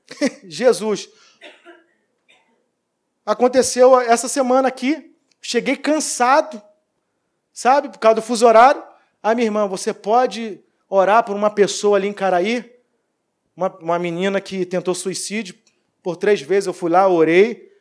Jesus. 0.43 1.09
Aconteceu 3.25 3.99
essa 3.99 4.27
semana 4.27 4.67
aqui, 4.67 5.15
cheguei 5.41 5.77
cansado, 5.77 6.61
sabe, 7.53 7.89
por 7.89 7.99
causa 7.99 8.15
do 8.15 8.21
fuso 8.21 8.45
horário. 8.45 8.83
Ah, 9.21 9.33
minha 9.33 9.47
irmã, 9.47 9.65
você 9.67 9.93
pode 9.93 10.59
orar 10.89 11.23
por 11.23 11.35
uma 11.35 11.49
pessoa 11.49 11.97
ali 11.97 12.07
em 12.07 12.13
Caraí? 12.13 12.69
Uma, 13.55 13.69
uma 13.77 13.99
menina 13.99 14.41
que 14.41 14.65
tentou 14.65 14.93
suicídio. 14.93 15.55
Por 16.01 16.17
três 16.17 16.41
vezes 16.41 16.67
eu 16.67 16.73
fui 16.73 16.91
lá, 16.91 17.07
orei. 17.07 17.71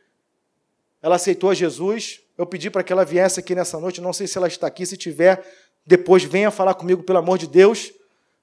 Ela 1.02 1.16
aceitou 1.16 1.52
Jesus. 1.52 2.20
Eu 2.38 2.46
pedi 2.46 2.70
para 2.70 2.84
que 2.84 2.92
ela 2.92 3.04
viesse 3.04 3.40
aqui 3.40 3.54
nessa 3.54 3.80
noite. 3.80 4.00
Não 4.00 4.12
sei 4.12 4.28
se 4.28 4.38
ela 4.38 4.46
está 4.46 4.68
aqui. 4.68 4.86
Se 4.86 4.96
tiver, 4.96 5.44
depois 5.84 6.22
venha 6.22 6.50
falar 6.52 6.74
comigo, 6.74 7.02
pelo 7.02 7.18
amor 7.18 7.38
de 7.38 7.48
Deus. 7.48 7.92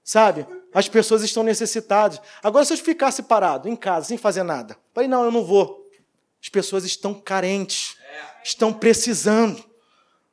Sabe? 0.10 0.48
As 0.74 0.90
pessoas 0.90 1.22
estão 1.22 1.44
necessitadas. 1.44 2.20
Agora, 2.42 2.66
se 2.66 2.74
eu 2.74 2.78
ficasse 2.78 3.22
parado 3.22 3.70
em 3.70 3.76
casa, 3.76 4.08
sem 4.08 4.18
fazer 4.18 4.42
nada, 4.42 4.76
falei, 4.92 5.08
não, 5.08 5.24
eu 5.24 5.32
não 5.32 5.46
vou. 5.46 5.88
As 6.42 6.50
pessoas 6.50 6.84
estão 6.84 7.14
carentes, 7.14 7.96
estão 8.44 8.74
precisando. 8.74 9.64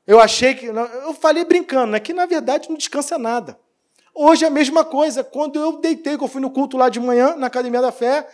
Eu 0.07 0.18
achei 0.18 0.55
que. 0.55 0.64
Eu 0.64 1.12
falei 1.12 1.45
brincando, 1.45 1.93
né? 1.93 2.01
Que 2.01 2.14
na 2.14 2.24
verdade 2.24 2.70
não 2.70 2.77
descansa 2.79 3.18
nada. 3.18 3.61
Hoje 4.14 4.47
é 4.47 4.49
a 4.49 4.51
mesma 4.51 4.83
coisa. 4.83 5.22
Quando 5.22 5.61
eu 5.61 5.79
deitei, 5.79 6.16
que 6.16 6.24
eu 6.24 6.29
fui 6.29 6.41
no 6.41 6.51
culto 6.51 6.79
lá 6.79 6.89
de 6.89 6.99
manhã, 6.99 7.37
na 7.37 7.49
Academia 7.49 7.83
da 7.83 7.93
Fé, 7.93 8.27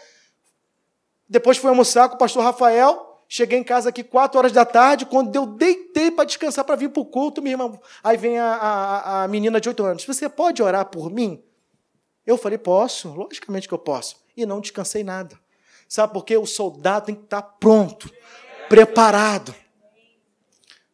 depois 1.28 1.59
fui 1.59 1.70
almoçar 1.70 2.09
com 2.09 2.14
o 2.14 2.18
pastor 2.18 2.45
Rafael. 2.45 3.11
Cheguei 3.35 3.59
em 3.59 3.64
casa 3.64 3.89
aqui 3.89 4.05
quatro 4.05 4.39
horas 4.39 4.53
da 4.53 4.62
tarde. 4.62 5.07
Quando 5.07 5.35
eu 5.35 5.47
deitei 5.47 6.11
para 6.11 6.26
descansar 6.26 6.66
para 6.66 6.76
vir 6.76 6.91
para 6.91 7.01
o 7.01 7.07
culto, 7.07 7.41
minha 7.41 7.55
irmã. 7.55 7.80
Aí 8.05 8.14
vem 8.18 8.39
a, 8.39 8.45
a, 8.45 9.24
a 9.24 9.28
menina 9.28 9.59
de 9.59 9.70
oito 9.70 9.83
anos. 9.83 10.05
Você 10.05 10.28
pode 10.28 10.62
orar 10.62 10.85
por 10.85 11.11
mim? 11.11 11.43
Eu 12.26 12.37
falei, 12.37 12.59
posso, 12.59 13.09
logicamente 13.09 13.66
que 13.66 13.72
eu 13.72 13.78
posso. 13.78 14.16
E 14.37 14.45
não 14.45 14.61
descansei 14.61 15.03
nada. 15.03 15.41
Sabe 15.89 16.12
por 16.12 16.26
quê? 16.26 16.37
O 16.37 16.45
soldado 16.45 17.07
tem 17.07 17.14
que 17.14 17.22
estar 17.22 17.41
pronto, 17.41 18.12
preparado. 18.68 19.55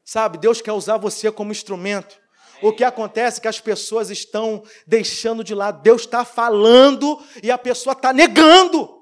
Sabe, 0.05 0.39
Deus 0.39 0.61
quer 0.61 0.71
usar 0.71 0.97
você 0.97 1.33
como 1.33 1.51
instrumento. 1.51 2.21
O 2.63 2.73
que 2.73 2.85
acontece 2.85 3.41
é 3.41 3.43
que 3.43 3.49
as 3.49 3.59
pessoas 3.59 4.11
estão 4.11 4.63
deixando 4.87 5.43
de 5.43 5.57
lado. 5.57 5.83
Deus 5.83 6.03
está 6.03 6.25
falando 6.25 7.21
e 7.43 7.51
a 7.51 7.59
pessoa 7.59 7.95
está 7.95 8.13
negando. 8.13 8.98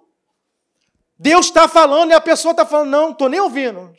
Deus 1.18 1.46
está 1.46 1.66
falando 1.66 2.10
e 2.10 2.14
a 2.14 2.20
pessoa 2.20 2.52
está 2.52 2.66
falando, 2.66 2.90
não, 2.90 3.10
estou 3.10 3.28
nem 3.28 3.40
ouvindo. 3.40 3.94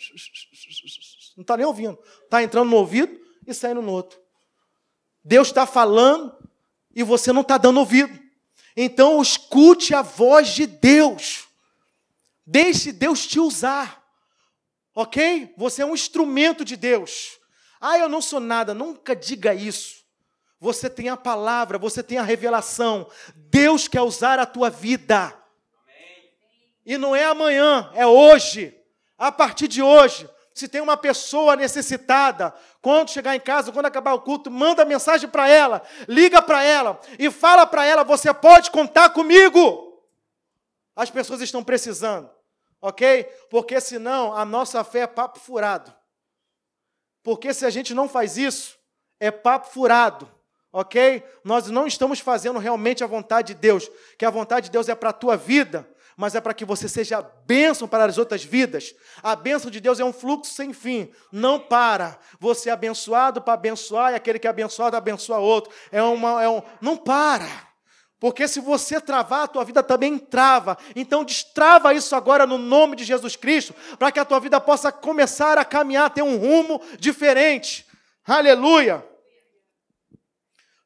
Não 1.36 1.42
está 1.42 1.58
nem 1.58 1.66
ouvindo. 1.66 1.98
Está 2.24 2.44
entrando 2.44 2.70
no 2.70 2.78
ouvido 2.78 3.20
e 3.46 3.54
saindo 3.54 3.82
no 3.82 3.92
outro. 3.92 4.20
Deus 5.24 5.48
está 5.48 5.66
falando 5.66 6.36
e 6.96 7.04
você 7.04 7.34
não 7.34 7.42
está 7.42 7.58
dando 7.58 7.80
ouvido. 7.80 8.18
Então 8.76 9.22
escute 9.22 9.96
a 9.96 10.02
voz 10.02 10.50
de 10.50 10.68
Deus. 10.68 11.48
Deixe 12.46 12.92
Deus 12.92 13.26
te 13.26 13.40
usar. 13.40 14.04
Ok? 14.94 15.54
Você 15.58 15.82
é 15.82 15.86
um 15.86 15.94
instrumento 15.94 16.64
de 16.64 16.76
Deus. 16.76 17.40
Ah, 17.82 17.98
eu 17.98 18.08
não 18.08 18.22
sou 18.22 18.40
nada. 18.40 18.74
Nunca 18.74 19.16
diga 19.16 19.54
isso. 19.54 19.98
Você 20.60 20.90
tem 20.90 21.10
a 21.10 21.18
palavra, 21.18 21.78
você 21.78 22.02
tem 22.02 22.18
a 22.18 22.24
revelação. 22.24 23.10
Deus 23.36 23.88
quer 23.88 24.02
usar 24.02 24.40
a 24.40 24.46
tua 24.46 24.70
vida. 24.70 25.36
E 26.88 26.98
não 26.98 27.14
é 27.14 27.26
amanhã, 27.26 27.92
é 27.94 28.08
hoje. 28.08 28.74
A 29.18 29.30
partir 29.30 29.68
de 29.68 29.82
hoje, 29.82 30.28
se 30.54 30.70
tem 30.70 30.80
uma 30.80 30.96
pessoa 30.96 31.54
necessitada, 31.58 32.56
quando 32.82 33.12
chegar 33.12 33.36
em 33.36 33.42
casa, 33.42 33.74
quando 33.74 33.88
acabar 33.88 34.14
o 34.14 34.22
culto, 34.22 34.50
manda 34.50 34.86
mensagem 34.86 35.30
para 35.30 35.50
ela, 35.50 35.84
liga 36.08 36.42
para 36.42 36.64
ela 36.64 36.98
e 37.20 37.30
fala 37.30 37.68
para 37.68 37.84
ela: 37.84 38.06
você 38.06 38.34
pode 38.34 38.72
contar 38.72 39.10
comigo. 39.10 40.02
As 40.96 41.10
pessoas 41.10 41.42
estão 41.42 41.62
precisando, 41.62 42.30
ok? 42.82 43.26
Porque 43.50 43.82
senão 43.82 44.34
a 44.34 44.46
nossa 44.46 44.82
fé 44.86 45.00
é 45.00 45.08
papo 45.08 45.40
furado. 45.40 45.94
Porque 47.22 47.54
se 47.54 47.66
a 47.66 47.70
gente 47.70 47.94
não 47.94 48.08
faz 48.08 48.38
isso, 48.38 48.78
é 49.20 49.30
papo 49.30 49.68
furado, 49.68 50.32
ok? 50.72 51.22
Nós 51.44 51.68
não 51.68 51.86
estamos 51.86 52.22
fazendo 52.22 52.60
realmente 52.60 53.04
a 53.04 53.08
vontade 53.08 53.54
de 53.54 53.60
Deus, 53.60 53.92
que 54.18 54.26
a 54.26 54.30
vontade 54.30 54.68
de 54.68 54.72
Deus 54.72 54.88
é 54.88 54.96
para 54.96 55.10
a 55.10 55.14
tua 55.14 55.36
vida 55.36 55.86
mas 56.18 56.34
é 56.34 56.42
para 56.42 56.54
que 56.54 56.66
você 56.66 56.90
seja 56.90 57.22
bênção 57.22 57.88
para 57.88 58.06
as 58.06 58.18
outras 58.18 58.44
vidas. 58.44 58.96
A 59.22 59.36
bênção 59.36 59.70
de 59.70 59.80
Deus 59.80 60.00
é 60.00 60.04
um 60.04 60.12
fluxo 60.12 60.52
sem 60.52 60.74
fim, 60.74 61.12
não 61.32 61.60
para. 61.60 62.18
Você 62.40 62.70
é 62.70 62.74
abençoado 62.74 63.40
para 63.40 63.54
abençoar, 63.54 64.12
e 64.12 64.16
aquele 64.16 64.40
que 64.40 64.48
é 64.48 64.50
abençoado 64.50 64.98
abençoa 64.98 65.38
outro. 65.38 65.72
É 65.92 66.02
uma, 66.02 66.44
é 66.44 66.50
um, 66.50 66.64
não 66.82 66.98
para. 66.98 67.68
Porque 68.20 68.48
se 68.48 68.60
você 68.60 69.00
travar, 69.00 69.44
a 69.44 69.48
tua 69.48 69.64
vida 69.64 69.84
também 69.84 70.18
trava. 70.18 70.76
Então 70.96 71.24
destrava 71.24 71.94
isso 71.94 72.16
agora 72.16 72.48
no 72.48 72.58
nome 72.58 72.96
de 72.96 73.04
Jesus 73.04 73.36
Cristo, 73.36 73.76
para 74.00 74.12
que 74.12 74.20
a 74.20 74.26
tua 74.26 74.40
vida 74.40 74.60
possa 74.60 74.92
começar 74.92 75.60
a 75.60 75.64
caminhar, 75.64 76.10
ter 76.10 76.24
um 76.24 76.36
rumo 76.36 76.82
diferente. 76.98 77.86
Aleluia! 78.26 79.08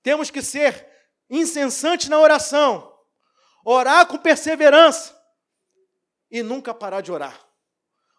Temos 0.03 0.29
que 0.29 0.41
ser 0.41 0.85
incessantes 1.29 2.09
na 2.09 2.19
oração, 2.19 2.91
orar 3.63 4.05
com 4.07 4.17
perseverança, 4.17 5.20
e 6.31 6.41
nunca 6.41 6.73
parar 6.73 7.01
de 7.01 7.11
orar. 7.11 7.39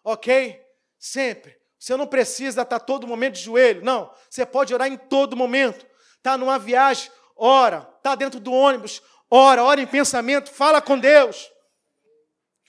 Ok? 0.03 0.61
Sempre. 0.99 1.57
Você 1.79 1.97
não 1.97 2.07
precisa 2.07 2.61
estar 2.61 2.79
todo 2.79 3.07
momento 3.07 3.33
de 3.33 3.41
joelho. 3.41 3.83
Não. 3.83 4.13
Você 4.29 4.45
pode 4.45 4.73
orar 4.73 4.87
em 4.87 4.95
todo 4.95 5.35
momento. 5.35 5.85
Está 6.17 6.37
numa 6.37 6.57
viagem, 6.57 7.11
ora. 7.35 7.89
Está 7.97 8.15
dentro 8.15 8.39
do 8.39 8.53
ônibus, 8.53 9.01
ora. 9.29 9.63
Ora 9.63 9.81
em 9.81 9.87
pensamento, 9.87 10.49
fala 10.51 10.81
com 10.81 10.97
Deus. 10.97 11.51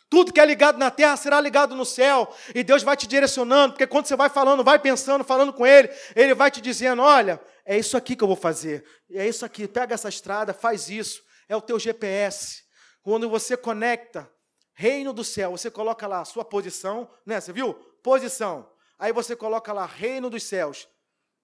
Tudo 0.08 0.32
que 0.32 0.40
é 0.40 0.46
ligado 0.46 0.78
na 0.78 0.90
terra 0.90 1.16
será 1.16 1.40
ligado 1.40 1.74
no 1.74 1.84
céu. 1.84 2.32
E 2.54 2.64
Deus 2.64 2.82
vai 2.82 2.96
te 2.96 3.06
direcionando, 3.06 3.72
porque 3.72 3.86
quando 3.86 4.06
você 4.06 4.16
vai 4.16 4.28
falando, 4.28 4.64
vai 4.64 4.78
pensando, 4.78 5.24
falando 5.24 5.52
com 5.52 5.66
Ele, 5.66 5.88
Ele 6.14 6.34
vai 6.34 6.50
te 6.50 6.60
dizendo: 6.60 7.02
olha, 7.02 7.40
é 7.64 7.78
isso 7.78 7.96
aqui 7.96 8.16
que 8.16 8.22
eu 8.22 8.28
vou 8.28 8.36
fazer. 8.36 8.84
É 9.10 9.26
isso 9.26 9.44
aqui, 9.44 9.66
pega 9.66 9.94
essa 9.94 10.08
estrada, 10.08 10.54
faz 10.54 10.88
isso. 10.88 11.22
É 11.48 11.56
o 11.56 11.60
teu 11.60 11.78
GPS. 11.78 12.62
Quando 13.02 13.28
você 13.28 13.56
conecta 13.56 14.30
reino 14.74 15.12
do 15.12 15.24
céu, 15.24 15.52
você 15.52 15.70
coloca 15.70 16.06
lá 16.06 16.20
a 16.20 16.24
sua 16.24 16.44
posição, 16.44 17.08
né? 17.24 17.40
Você 17.40 17.52
viu? 17.52 17.74
Posição. 18.02 18.68
Aí 18.98 19.12
você 19.12 19.34
coloca 19.34 19.72
lá 19.72 19.86
reino 19.86 20.28
dos 20.28 20.42
céus 20.42 20.88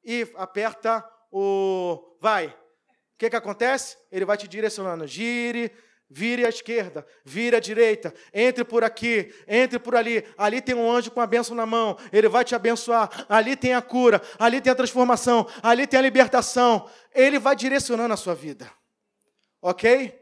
e 0.04 0.30
aperta 0.34 1.08
o 1.30 2.16
vai. 2.20 2.48
O 2.48 2.54
que 3.18 3.30
que 3.30 3.36
acontece? 3.36 3.96
Ele 4.10 4.24
vai 4.24 4.36
te 4.36 4.48
direcionando. 4.48 5.06
Gire, 5.06 5.70
vire 6.08 6.44
à 6.44 6.48
esquerda, 6.48 7.06
vire 7.24 7.54
à 7.54 7.60
direita, 7.60 8.12
entre 8.34 8.64
por 8.64 8.82
aqui, 8.82 9.32
entre 9.46 9.78
por 9.78 9.94
ali. 9.94 10.24
Ali 10.36 10.60
tem 10.60 10.74
um 10.74 10.90
anjo 10.90 11.10
com 11.10 11.20
a 11.20 11.26
bênção 11.26 11.54
na 11.54 11.64
mão, 11.64 11.96
ele 12.12 12.28
vai 12.28 12.44
te 12.44 12.54
abençoar. 12.54 13.26
Ali 13.28 13.54
tem 13.56 13.74
a 13.74 13.82
cura, 13.82 14.20
ali 14.38 14.60
tem 14.60 14.72
a 14.72 14.76
transformação, 14.76 15.46
ali 15.62 15.86
tem 15.86 15.98
a 15.98 16.02
libertação. 16.02 16.90
Ele 17.14 17.38
vai 17.38 17.54
direcionando 17.54 18.12
a 18.12 18.16
sua 18.16 18.34
vida. 18.34 18.70
Ok? 19.62 20.18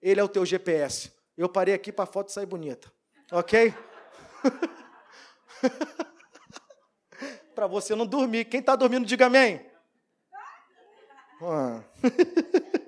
Ele 0.00 0.20
é 0.20 0.24
o 0.24 0.28
teu 0.28 0.44
GPS. 0.46 1.10
Eu 1.36 1.48
parei 1.48 1.74
aqui 1.74 1.90
para 1.90 2.04
a 2.04 2.06
foto 2.06 2.30
sair 2.30 2.46
bonita. 2.46 2.92
Ok? 3.32 3.74
para 7.54 7.66
você 7.66 7.94
não 7.94 8.06
dormir. 8.06 8.44
Quem 8.44 8.60
está 8.60 8.76
dormindo, 8.76 9.04
diga 9.04 9.26
amém. 9.26 9.66
Ah. 11.42 11.82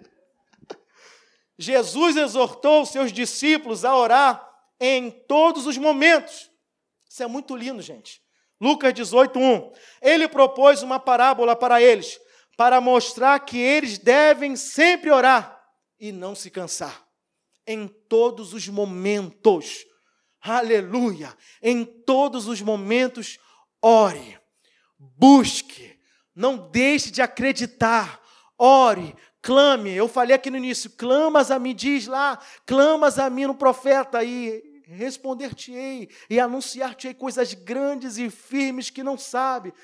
Jesus 1.59 2.17
exortou 2.17 2.87
seus 2.87 3.13
discípulos 3.13 3.85
a 3.85 3.97
orar 3.97 4.49
em 4.79 5.11
todos 5.11 5.67
os 5.67 5.77
momentos. 5.77 6.51
Isso 7.09 7.23
é 7.23 7.27
muito 7.27 7.57
lindo, 7.57 7.83
gente. 7.83 8.23
Lucas 8.61 8.95
18, 8.95 9.39
1. 9.39 9.73
Ele 10.01 10.29
propôs 10.29 10.83
uma 10.83 11.01
parábola 11.01 11.57
para 11.57 11.83
eles, 11.83 12.21
para 12.57 12.81
mostrar 12.81 13.39
que 13.41 13.59
eles 13.59 13.99
devem 13.99 14.55
sempre 14.55 15.11
orar 15.11 15.61
e 15.99 16.13
não 16.13 16.35
se 16.35 16.51
cansar 16.51 17.06
em 17.67 17.89
todos 17.89 18.53
os 18.53 18.69
momentos. 18.69 19.85
Aleluia! 20.41 21.37
Em 21.61 21.85
todos 21.85 22.47
os 22.47 22.61
momentos, 22.61 23.39
ore, 23.83 24.39
busque, 24.99 25.99
não 26.35 26.57
deixe 26.71 27.11
de 27.11 27.21
acreditar, 27.21 28.21
ore, 28.57 29.15
clame. 29.43 29.91
Eu 29.91 30.07
falei 30.09 30.37
aqui 30.37 30.51
no 30.51 30.57
início: 30.57 30.91
clamas 30.91 31.51
a 31.51 31.59
mim, 31.59 31.75
diz 31.75 32.07
lá, 32.07 32.39
clamas 32.65 33.19
a 33.19 33.29
mim 33.29 33.47
no 33.47 33.55
profeta, 33.55 34.23
e 34.23 34.63
responder-te-ei 34.87 36.09
e 36.31 36.39
anunciar-te-ei 36.39 37.15
coisas 37.15 37.53
grandes 37.55 38.19
e 38.19 38.31
firmes 38.31 38.89
que 38.89 39.03
não 39.03 39.19
sabe. 39.19 39.75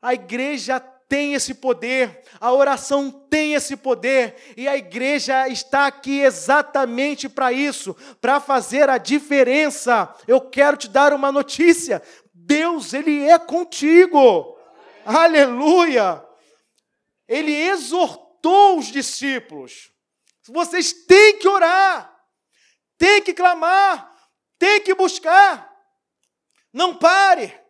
A 0.00 0.14
igreja 0.14 0.78
tem 1.08 1.32
esse 1.32 1.54
poder, 1.54 2.22
a 2.38 2.52
oração 2.52 3.10
tem 3.10 3.54
esse 3.54 3.76
poder, 3.76 4.36
e 4.56 4.68
a 4.68 4.76
igreja 4.76 5.48
está 5.48 5.86
aqui 5.86 6.20
exatamente 6.20 7.28
para 7.28 7.50
isso, 7.50 7.96
para 8.20 8.38
fazer 8.38 8.90
a 8.90 8.98
diferença. 8.98 10.14
Eu 10.26 10.40
quero 10.40 10.76
te 10.76 10.88
dar 10.88 11.14
uma 11.14 11.32
notícia: 11.32 12.02
Deus, 12.34 12.92
Ele 12.92 13.26
é 13.26 13.38
contigo. 13.38 14.56
Aleluia! 15.04 16.22
Ele 17.26 17.52
exortou 17.52 18.78
os 18.78 18.86
discípulos. 18.86 19.90
Vocês 20.46 20.92
têm 20.92 21.38
que 21.38 21.48
orar, 21.48 22.14
têm 22.96 23.22
que 23.22 23.34
clamar, 23.34 24.14
têm 24.58 24.80
que 24.82 24.94
buscar. 24.94 25.70
Não 26.72 26.94
pare. 26.94 27.67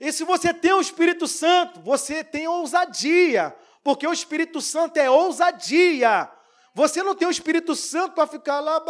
E 0.00 0.10
se 0.12 0.24
você 0.24 0.54
tem 0.54 0.72
o 0.72 0.80
Espírito 0.80 1.28
Santo, 1.28 1.80
você 1.80 2.24
tem 2.24 2.48
ousadia, 2.48 3.54
porque 3.84 4.06
o 4.06 4.12
Espírito 4.12 4.60
Santo 4.60 4.96
é 4.96 5.10
ousadia. 5.10 6.30
Você 6.74 7.02
não 7.02 7.14
tem 7.14 7.28
o 7.28 7.30
Espírito 7.30 7.76
Santo 7.76 8.14
para 8.14 8.26
ficar 8.26 8.60
lá, 8.60 8.80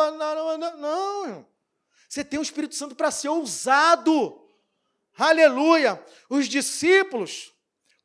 não. 0.78 1.46
Você 2.08 2.22
tem 2.22 2.38
o 2.38 2.42
Espírito 2.42 2.76
Santo 2.76 2.94
para 2.94 3.10
ser 3.10 3.28
ousado. 3.28 4.40
Aleluia. 5.18 6.00
Os 6.28 6.48
discípulos, 6.48 7.52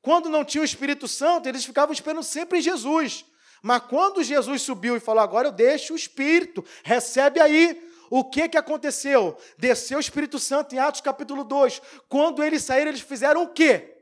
quando 0.02 0.30
não 0.30 0.44
tinham 0.44 0.64
o 0.64 0.66
Espírito 0.66 1.08
Santo, 1.08 1.48
eles 1.48 1.64
ficavam 1.64 1.94
esperando 1.94 2.24
sempre 2.24 2.60
em 2.60 2.62
Jesus. 2.62 3.24
Mas 3.62 3.84
quando 3.90 4.24
Jesus 4.24 4.62
subiu 4.62 4.96
e 4.96 5.00
falou: 5.00 5.24
Agora 5.24 5.48
eu 5.48 5.52
deixo 5.52 5.94
o 5.94 5.96
Espírito, 5.96 6.66
recebe 6.84 7.40
aí. 7.40 7.84
O 8.10 8.24
que, 8.24 8.50
que 8.50 8.58
aconteceu? 8.58 9.38
Desceu 9.58 9.98
o 9.98 10.02
Espírito 10.02 10.40
Santo 10.40 10.76
em 10.76 10.80
Atos 10.80 11.02
capítulo 11.02 11.44
2. 11.44 11.82
Quando 12.08 12.44
eles 12.44 12.64
saíram, 12.64 12.90
eles 12.90 13.02
fizeram 13.02 13.44
o 13.44 13.50
quê? 13.50 13.98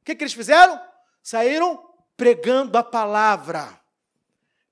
O 0.00 0.04
que, 0.04 0.14
que 0.14 0.22
eles 0.24 0.34
fizeram? 0.34 0.80
Saíram 1.22 1.82
pregando 2.16 2.76
a 2.78 2.82
palavra. 2.82 3.82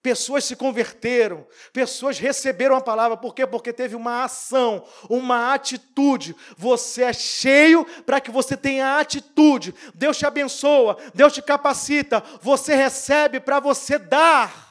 Pessoas 0.03 0.45
se 0.45 0.57
converteram, 0.57 1.47
pessoas 1.75 2.19
receberam 2.19 2.75
a 2.75 2.81
palavra, 2.81 3.19
por 3.19 3.35
quê? 3.35 3.47
Porque 3.47 3.71
teve 3.71 3.95
uma 3.95 4.25
ação, 4.25 4.83
uma 5.11 5.53
atitude. 5.53 6.35
Você 6.57 7.03
é 7.03 7.13
cheio 7.13 7.85
para 8.07 8.19
que 8.19 8.31
você 8.31 8.57
tenha 8.57 8.99
atitude. 8.99 9.75
Deus 9.95 10.17
te 10.17 10.25
abençoa, 10.25 10.97
Deus 11.15 11.35
te 11.35 11.43
capacita, 11.43 12.25
você 12.41 12.75
recebe 12.75 13.41
para 13.41 13.61
você 13.61 13.99
dar, 13.99 14.70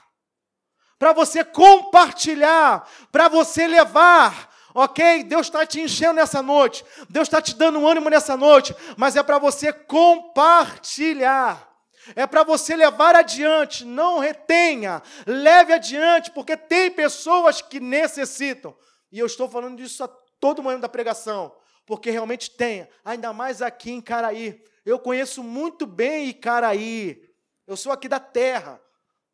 para 1.00 1.14
você 1.14 1.44
compartilhar, 1.44 2.88
para 3.12 3.28
você 3.28 3.66
levar. 3.66 4.50
Ok? 4.76 5.24
Deus 5.24 5.48
está 5.48 5.66
te 5.66 5.82
enchendo 5.82 6.14
nessa 6.14 6.44
noite, 6.44 6.86
Deus 7.10 7.28
está 7.28 7.42
te 7.42 7.56
dando 7.56 7.88
ânimo 7.88 8.08
nessa 8.08 8.38
noite, 8.38 8.76
mas 8.96 9.16
é 9.16 9.24
para 9.24 9.40
você 9.40 9.74
compartilhar 9.74 11.70
é 12.16 12.26
para 12.26 12.44
você 12.44 12.76
levar 12.76 13.16
adiante, 13.16 13.86
não 13.86 14.20
retenha, 14.20 15.02
leve 15.26 15.74
adiante, 15.74 16.32
porque 16.32 16.56
tem 16.56 16.90
pessoas 16.90 17.62
que 17.62 17.80
necessitam. 17.80 18.76
E 19.12 19.20
eu 19.20 19.26
estou 19.26 19.50
falando 19.50 19.78
disso 19.78 20.04
a 20.04 20.08
todo 20.40 20.64
momento 20.64 20.82
da 20.82 20.90
pregação, 20.90 21.54
porque 21.86 22.10
realmente 22.10 22.52
tem, 22.52 22.88
ainda 23.04 23.34
mais 23.34 23.62
aqui 23.62 23.92
em 23.92 24.02
Caraí. 24.02 24.64
Eu 24.86 25.00
conheço 25.00 25.44
muito 25.44 25.86
bem 25.86 26.30
Icaraí. 26.30 27.22
Eu 27.68 27.76
sou 27.78 27.92
aqui 27.92 28.08
da 28.08 28.20
terra, 28.20 28.82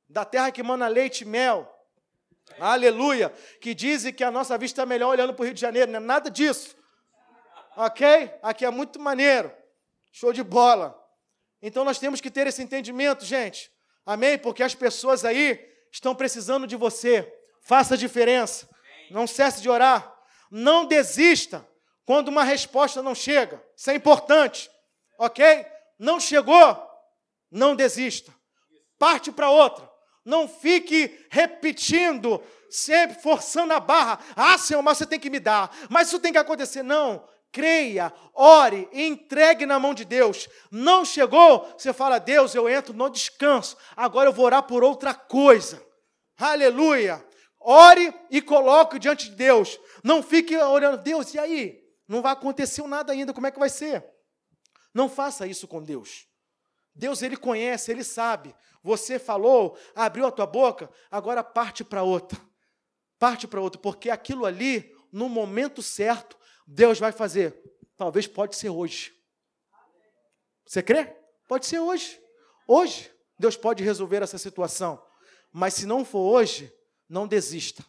da 0.09 0.25
terra 0.25 0.51
que 0.51 0.63
manda 0.63 0.87
leite 0.87 1.21
e 1.21 1.25
mel. 1.25 1.71
Aleluia! 2.59 3.33
Que 3.59 3.73
dizem 3.73 4.13
que 4.13 4.23
a 4.23 4.31
nossa 4.31 4.57
vista 4.57 4.81
é 4.81 4.85
melhor 4.85 5.09
olhando 5.09 5.33
para 5.33 5.43
o 5.43 5.45
Rio 5.45 5.53
de 5.53 5.61
Janeiro, 5.61 5.91
não 5.91 5.97
é 5.97 6.01
nada 6.01 6.29
disso. 6.29 6.75
Ok? 7.75 8.31
Aqui 8.41 8.65
é 8.65 8.69
muito 8.69 8.99
maneiro. 8.99 9.51
Show 10.11 10.31
de 10.31 10.43
bola. 10.43 10.97
Então 11.61 11.83
nós 11.83 11.99
temos 11.99 12.21
que 12.21 12.31
ter 12.31 12.47
esse 12.47 12.61
entendimento, 12.61 13.25
gente. 13.25 13.71
Amém? 14.05 14.37
Porque 14.37 14.63
as 14.63 14.75
pessoas 14.75 15.25
aí 15.25 15.59
estão 15.91 16.15
precisando 16.15 16.67
de 16.67 16.75
você. 16.75 17.31
Faça 17.61 17.95
a 17.95 17.97
diferença. 17.97 18.69
Não 19.09 19.27
cesse 19.27 19.61
de 19.61 19.69
orar. 19.69 20.15
Não 20.49 20.85
desista 20.85 21.67
quando 22.05 22.27
uma 22.27 22.43
resposta 22.43 23.01
não 23.01 23.15
chega. 23.15 23.61
Isso 23.75 23.89
é 23.89 23.95
importante. 23.95 24.69
Ok? 25.17 25.65
Não 25.97 26.19
chegou? 26.19 26.81
Não 27.49 27.75
desista. 27.75 28.33
Parte 28.97 29.31
para 29.31 29.49
outra. 29.49 29.89
Não 30.25 30.47
fique 30.47 31.25
repetindo, 31.29 32.41
sempre 32.69 33.21
forçando 33.21 33.73
a 33.73 33.79
barra. 33.79 34.19
Ah, 34.35 34.57
Senhor, 34.57 34.81
mas 34.81 34.97
você 34.97 35.05
tem 35.05 35.19
que 35.19 35.29
me 35.29 35.39
dar. 35.39 35.73
Mas 35.89 36.07
isso 36.07 36.19
tem 36.19 36.31
que 36.31 36.37
acontecer. 36.37 36.81
Não 36.83 37.23
creia, 37.55 38.11
ore, 38.33 38.89
entregue 38.91 39.65
na 39.65 39.79
mão 39.79 39.93
de 39.93 40.03
Deus. 40.03 40.49
Não 40.69 41.05
chegou, 41.05 41.73
você 41.77 41.93
fala, 41.93 42.19
Deus, 42.19 42.53
eu 42.53 42.67
entro 42.67 42.93
no 42.93 43.09
descanso, 43.09 43.77
agora 43.95 44.27
eu 44.27 44.33
vou 44.33 44.43
orar 44.43 44.63
por 44.63 44.83
outra 44.83 45.13
coisa. 45.13 45.81
Aleluia. 46.37 47.25
Ore 47.61 48.13
e 48.29 48.41
coloque 48.41 48.99
diante 48.99 49.29
de 49.29 49.37
Deus. 49.37 49.79
Não 50.03 50.21
fique 50.21 50.53
orando, 50.57 51.01
Deus, 51.01 51.33
e 51.33 51.39
aí? 51.39 51.81
Não 52.09 52.21
vai 52.21 52.33
acontecer 52.33 52.85
nada 52.85 53.13
ainda, 53.13 53.33
como 53.33 53.47
é 53.47 53.51
que 53.51 53.57
vai 53.57 53.69
ser? 53.69 54.05
Não 54.93 55.07
faça 55.07 55.47
isso 55.47 55.65
com 55.65 55.81
Deus. 55.81 56.27
Deus, 56.95 57.21
Ele 57.21 57.35
conhece, 57.35 57.91
Ele 57.91 58.03
sabe. 58.03 58.55
Você 58.81 59.19
falou, 59.19 59.77
abriu 59.93 60.25
a 60.25 60.31
tua 60.31 60.45
boca, 60.45 60.89
agora 61.11 61.43
parte 61.43 61.83
para 61.83 62.03
outra. 62.03 62.39
Parte 63.19 63.47
para 63.47 63.61
outra, 63.61 63.79
porque 63.79 64.09
aquilo 64.09 64.45
ali, 64.45 64.95
no 65.11 65.27
momento 65.27 65.81
certo, 65.81 66.37
Deus 66.65 66.99
vai 66.99 67.11
fazer. 67.11 67.61
Talvez 67.97 68.27
pode 68.27 68.55
ser 68.55 68.69
hoje. 68.69 69.13
Você 70.65 70.81
crê? 70.81 71.15
Pode 71.47 71.65
ser 71.65 71.79
hoje. 71.79 72.19
Hoje, 72.67 73.11
Deus 73.37 73.55
pode 73.55 73.83
resolver 73.83 74.21
essa 74.21 74.37
situação. 74.37 75.01
Mas 75.51 75.73
se 75.75 75.85
não 75.85 76.03
for 76.03 76.19
hoje, 76.19 76.73
não 77.07 77.27
desista. 77.27 77.85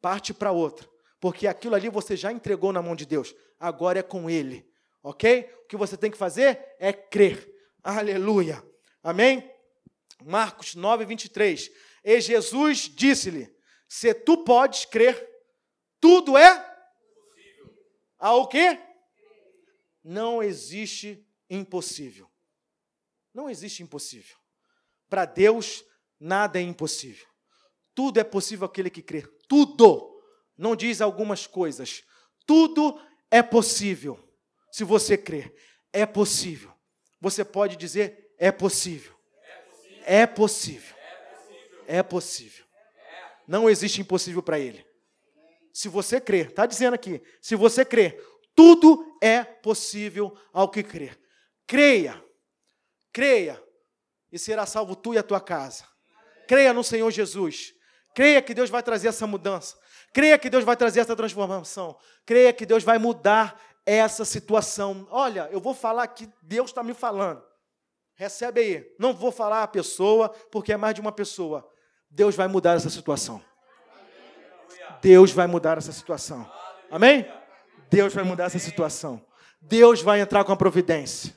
Parte 0.00 0.32
para 0.32 0.52
outra. 0.52 0.88
Porque 1.20 1.46
aquilo 1.46 1.74
ali 1.74 1.88
você 1.88 2.16
já 2.16 2.32
entregou 2.32 2.72
na 2.72 2.82
mão 2.82 2.94
de 2.94 3.04
Deus. 3.04 3.34
Agora 3.58 3.98
é 3.98 4.02
com 4.02 4.30
Ele. 4.30 4.68
Ok? 5.02 5.50
O 5.64 5.66
que 5.66 5.76
você 5.76 5.96
tem 5.96 6.10
que 6.10 6.16
fazer 6.16 6.74
é 6.78 6.92
crer. 6.92 7.59
Aleluia. 7.82 8.62
Amém? 9.02 9.50
Marcos 10.24 10.74
9, 10.74 11.04
23. 11.04 11.70
E 12.04 12.20
Jesus 12.20 12.90
disse-lhe: 12.94 13.54
Se 13.88 14.12
tu 14.12 14.44
podes 14.44 14.84
crer, 14.84 15.28
tudo 15.98 16.36
é 16.36 16.70
ao 18.18 18.46
quê? 18.48 18.78
Não 20.04 20.42
existe 20.42 21.26
impossível. 21.48 22.30
Não 23.32 23.48
existe 23.48 23.82
impossível. 23.82 24.36
Para 25.08 25.24
Deus, 25.24 25.84
nada 26.18 26.58
é 26.58 26.62
impossível. 26.62 27.26
Tudo 27.94 28.20
é 28.20 28.24
possível 28.24 28.66
aquele 28.66 28.90
que 28.90 29.02
crê. 29.02 29.22
Tudo. 29.48 30.22
Não 30.56 30.76
diz 30.76 31.00
algumas 31.00 31.46
coisas. 31.46 32.04
Tudo 32.46 33.00
é 33.30 33.42
possível. 33.42 34.18
Se 34.70 34.84
você 34.84 35.16
crer, 35.16 35.54
é 35.92 36.04
possível. 36.04 36.72
Você 37.20 37.44
pode 37.44 37.76
dizer: 37.76 38.32
é 38.38 38.50
possível. 38.50 39.14
É 40.04 40.26
possível. 40.26 40.96
É 41.86 42.02
possível. 42.02 42.64
Não 43.46 43.68
existe 43.68 44.00
impossível 44.00 44.42
para 44.42 44.58
ele. 44.58 44.86
Se 45.72 45.88
você 45.88 46.20
crer, 46.20 46.48
está 46.48 46.66
dizendo 46.66 46.94
aqui, 46.94 47.22
se 47.40 47.54
você 47.54 47.84
crer, 47.84 48.20
tudo 48.54 49.16
é 49.22 49.42
possível 49.42 50.36
ao 50.52 50.68
que 50.70 50.82
crer. 50.82 51.18
Creia, 51.66 52.22
creia, 53.12 53.62
e 54.32 54.38
será 54.38 54.66
salvo 54.66 54.96
tu 54.96 55.14
e 55.14 55.18
a 55.18 55.22
tua 55.22 55.40
casa. 55.40 55.84
Creia 56.46 56.72
no 56.72 56.82
Senhor 56.82 57.10
Jesus. 57.10 57.72
Creia 58.14 58.42
que 58.42 58.54
Deus 58.54 58.70
vai 58.70 58.82
trazer 58.82 59.08
essa 59.08 59.26
mudança. 59.26 59.78
Creia 60.12 60.38
que 60.38 60.50
Deus 60.50 60.64
vai 60.64 60.76
trazer 60.76 61.00
essa 61.00 61.14
transformação. 61.14 61.96
Creia 62.26 62.52
que 62.52 62.66
Deus 62.66 62.82
vai 62.82 62.98
mudar 62.98 63.60
essa 63.84 64.24
situação. 64.24 65.06
Olha, 65.10 65.48
eu 65.50 65.60
vou 65.60 65.74
falar 65.74 66.04
aqui, 66.04 66.28
Deus 66.42 66.70
está 66.70 66.82
me 66.82 66.94
falando. 66.94 67.42
Recebe 68.14 68.60
aí. 68.60 68.94
Não 68.98 69.14
vou 69.14 69.32
falar 69.32 69.62
a 69.62 69.68
pessoa, 69.68 70.28
porque 70.50 70.72
é 70.72 70.76
mais 70.76 70.94
de 70.94 71.00
uma 71.00 71.12
pessoa. 71.12 71.66
Deus 72.10 72.34
vai 72.34 72.48
mudar 72.48 72.76
essa 72.76 72.90
situação. 72.90 73.42
Deus 75.00 75.32
vai 75.32 75.46
mudar 75.46 75.78
essa 75.78 75.92
situação. 75.92 76.50
Amém? 76.90 77.26
Deus 77.88 78.12
vai 78.12 78.22
mudar 78.22 78.44
essa 78.44 78.58
situação. 78.58 79.24
Deus 79.60 80.02
vai 80.02 80.20
entrar 80.20 80.44
com 80.44 80.52
a 80.52 80.56
providência. 80.56 81.34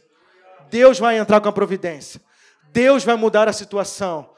Deus 0.69 0.99
vai 0.99 1.17
entrar 1.17 1.39
com 1.39 1.47
a 1.47 1.53
providência. 1.53 2.21
Deus 2.71 3.03
vai 3.03 3.15
mudar 3.15 3.47
a 3.47 3.53
situação. 3.53 4.33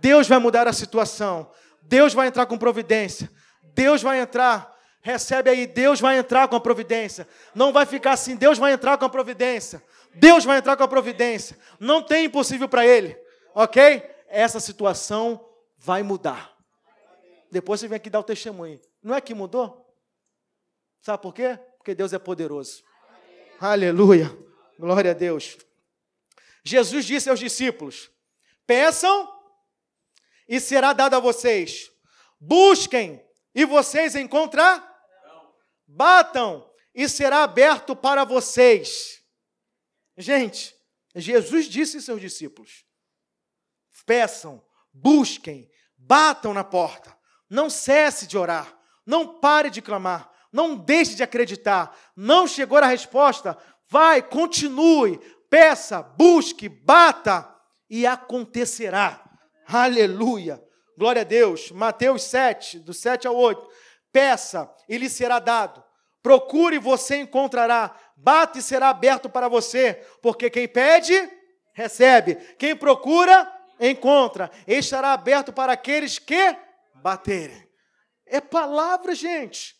Deus 0.00 0.28
vai 0.28 0.38
mudar 0.38 0.68
a 0.68 0.72
situação. 0.72 1.50
Deus 1.82 2.14
vai 2.14 2.28
entrar 2.28 2.46
com 2.46 2.58
providência. 2.58 3.30
Deus 3.74 4.02
vai 4.02 4.20
entrar. 4.20 4.77
Recebe 5.00 5.50
aí, 5.50 5.66
Deus 5.66 6.00
vai 6.00 6.18
entrar 6.18 6.48
com 6.48 6.56
a 6.56 6.60
providência. 6.60 7.26
Não 7.54 7.72
vai 7.72 7.86
ficar 7.86 8.12
assim, 8.12 8.36
Deus 8.36 8.58
vai 8.58 8.72
entrar 8.72 8.98
com 8.98 9.04
a 9.04 9.08
providência. 9.08 9.82
Deus 10.14 10.44
vai 10.44 10.58
entrar 10.58 10.76
com 10.76 10.82
a 10.82 10.88
providência. 10.88 11.56
Não 11.78 12.02
tem 12.02 12.26
impossível 12.26 12.68
para 12.68 12.86
ele. 12.86 13.16
Ok? 13.54 14.02
Essa 14.28 14.60
situação 14.60 15.48
vai 15.78 16.02
mudar. 16.02 16.56
Depois 17.50 17.80
você 17.80 17.88
vem 17.88 17.96
aqui 17.96 18.10
dar 18.10 18.20
o 18.20 18.24
testemunho. 18.24 18.80
Não 19.02 19.14
é 19.14 19.20
que 19.20 19.34
mudou? 19.34 19.86
Sabe 21.00 21.22
por 21.22 21.32
quê? 21.32 21.58
Porque 21.78 21.94
Deus 21.94 22.12
é 22.12 22.18
poderoso. 22.18 22.82
Aleluia. 23.60 24.36
Glória 24.78 25.12
a 25.12 25.14
Deus. 25.14 25.56
Jesus 26.62 27.04
disse 27.04 27.30
aos 27.30 27.40
discípulos: 27.40 28.10
Peçam 28.66 29.32
e 30.48 30.60
será 30.60 30.92
dado 30.92 31.14
a 31.14 31.20
vocês. 31.20 31.90
Busquem 32.38 33.24
e 33.54 33.64
vocês 33.64 34.14
encontrarão. 34.14 34.87
Batam 35.88 36.70
e 36.94 37.08
será 37.08 37.42
aberto 37.42 37.96
para 37.96 38.24
vocês. 38.24 39.22
Gente, 40.16 40.76
Jesus 41.14 41.66
disse 41.66 41.96
aos 41.96 42.04
seus 42.04 42.20
discípulos: 42.20 42.84
Peçam, 44.04 44.62
busquem, 44.92 45.70
batam 45.96 46.52
na 46.52 46.62
porta. 46.62 47.16
Não 47.48 47.70
cesse 47.70 48.26
de 48.26 48.36
orar. 48.36 48.76
Não 49.06 49.40
pare 49.40 49.70
de 49.70 49.80
clamar. 49.80 50.30
Não 50.52 50.76
deixe 50.76 51.14
de 51.14 51.22
acreditar. 51.22 51.96
Não 52.14 52.46
chegou 52.46 52.78
a 52.78 52.86
resposta? 52.86 53.56
Vai, 53.88 54.22
continue. 54.22 55.18
Peça, 55.48 56.02
busque, 56.02 56.68
bata 56.68 57.48
e 57.88 58.06
acontecerá. 58.06 59.24
Aleluia. 59.66 60.62
Glória 60.96 61.22
a 61.22 61.24
Deus. 61.24 61.70
Mateus 61.70 62.22
7, 62.24 62.80
do 62.80 62.92
7 62.92 63.26
ao 63.26 63.36
8. 63.36 63.68
Peça 64.12 64.72
e 64.88 64.96
lhe 64.96 65.08
será 65.08 65.38
dado. 65.38 65.84
Procure 66.22 66.76
e 66.76 66.80
você 66.80 67.16
encontrará. 67.20 67.94
Bate 68.16 68.58
e 68.58 68.62
será 68.62 68.88
aberto 68.88 69.28
para 69.28 69.48
você. 69.48 69.94
Porque 70.20 70.50
quem 70.50 70.66
pede, 70.66 71.14
recebe. 71.72 72.34
Quem 72.56 72.74
procura, 72.76 73.50
encontra, 73.80 74.50
estará 74.66 75.12
aberto 75.12 75.52
para 75.52 75.72
aqueles 75.72 76.18
que 76.18 76.56
baterem. 76.96 77.68
É 78.26 78.40
palavra, 78.40 79.14
gente. 79.14 79.76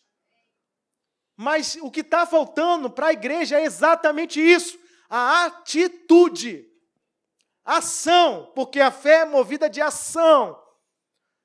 Mas 1.35 1.77
o 1.81 1.89
que 1.89 2.01
está 2.01 2.25
faltando 2.25 2.89
para 2.89 3.07
a 3.07 3.13
igreja 3.13 3.59
é 3.59 3.63
exatamente 3.63 4.41
isso: 4.41 4.77
a 5.09 5.45
atitude, 5.45 6.65
ação, 7.63 8.51
porque 8.53 8.81
a 8.81 8.91
fé 8.91 9.21
é 9.21 9.25
movida 9.25 9.69
de 9.69 9.81
ação. 9.81 10.58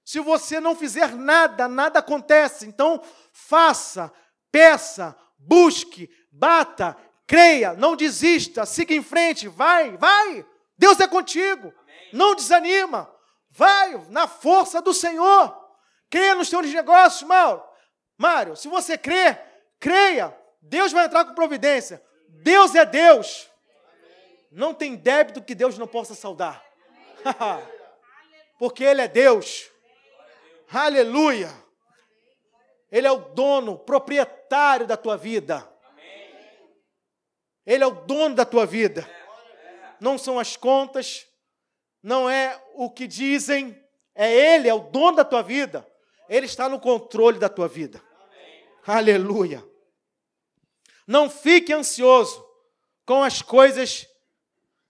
Se 0.05 0.21
você 0.21 0.61
não 0.61 0.77
fizer 0.77 1.15
nada, 1.15 1.67
nada 1.67 2.01
acontece. 2.01 2.67
Então, 2.67 3.01
faça, 3.33 4.13
peça, 4.53 5.17
busque, 5.39 6.11
bata, 6.31 6.97
creia, 7.27 7.73
não 7.73 7.97
desista, 7.97 8.67
siga 8.67 8.95
em 8.95 9.03
frente, 9.03 9.49
vai, 9.49 9.97
vai. 9.97 10.47
Deus 10.77 11.01
é 11.01 11.09
contigo. 11.09 11.73
Amém. 11.79 12.11
Não 12.13 12.35
desanima. 12.35 13.11
Vai 13.51 14.05
na 14.11 14.27
força 14.27 14.83
do 14.83 14.93
Senhor. 14.93 15.57
Creia 16.11 16.35
nos 16.35 16.51
teus 16.51 16.73
negócios, 16.73 17.23
Mauro. 17.23 17.63
Mário, 18.19 18.57
se 18.57 18.69
você 18.69 18.99
crê, 18.99 19.39
creia. 19.81 20.37
Deus 20.61 20.93
vai 20.93 21.07
entrar 21.07 21.25
com 21.25 21.35
providência. 21.35 22.03
Deus 22.29 22.75
é 22.75 22.85
Deus. 22.85 23.49
Não 24.51 24.75
tem 24.75 24.97
débito 24.97 25.43
que 25.43 25.55
Deus 25.55 25.79
não 25.79 25.87
possa 25.87 26.15
saldar. 26.15 26.63
Porque 28.59 28.85
Ele 28.85 29.01
é 29.01 29.09
Deus. 29.09 29.71
Aleluia. 30.71 31.53
Ele 32.91 33.07
é 33.07 33.13
o 33.13 33.19
dono, 33.35 33.79
proprietário 33.79 34.87
da 34.87 34.97
tua 34.97 35.17
vida. 35.17 35.69
Ele 37.67 37.83
é 37.83 37.87
o 37.87 37.91
dono 37.91 38.35
da 38.35 38.45
tua 38.45 38.67
vida. 38.67 39.09
Não 40.01 40.19
são 40.19 40.39
as 40.39 40.57
contas, 40.57 41.27
não 42.03 42.29
é 42.29 42.63
o 42.75 42.91
que 42.91 43.07
dizem, 43.07 43.81
é 44.15 44.33
Ele, 44.33 44.69
é 44.69 44.75
o 44.75 44.91
dono 44.91 45.17
da 45.17 45.25
tua 45.25 45.43
vida. 45.43 45.87
Ele 46.29 46.47
está 46.47 46.69
no 46.69 46.79
controle 46.79 47.39
da 47.39 47.49
tua 47.49 47.67
vida. 47.67 48.03
Aleluia. 48.87 49.65
Não 51.07 51.29
fique 51.29 51.73
ansioso 51.73 52.45
com 53.05 53.23
as 53.23 53.43
coisas. 53.43 54.07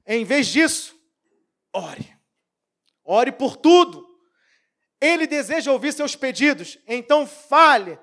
Em 0.07 0.25
vez 0.25 0.49
disso, 0.49 0.95
ore. 1.73 2.15
Ore 3.05 3.33
por 3.33 3.57
tudo. 3.57 4.14
Ele 5.05 5.27
deseja 5.27 5.71
ouvir 5.71 5.93
seus 5.93 6.17
pedidos, 6.17 6.79
então 6.89 7.27
fale. 7.27 7.99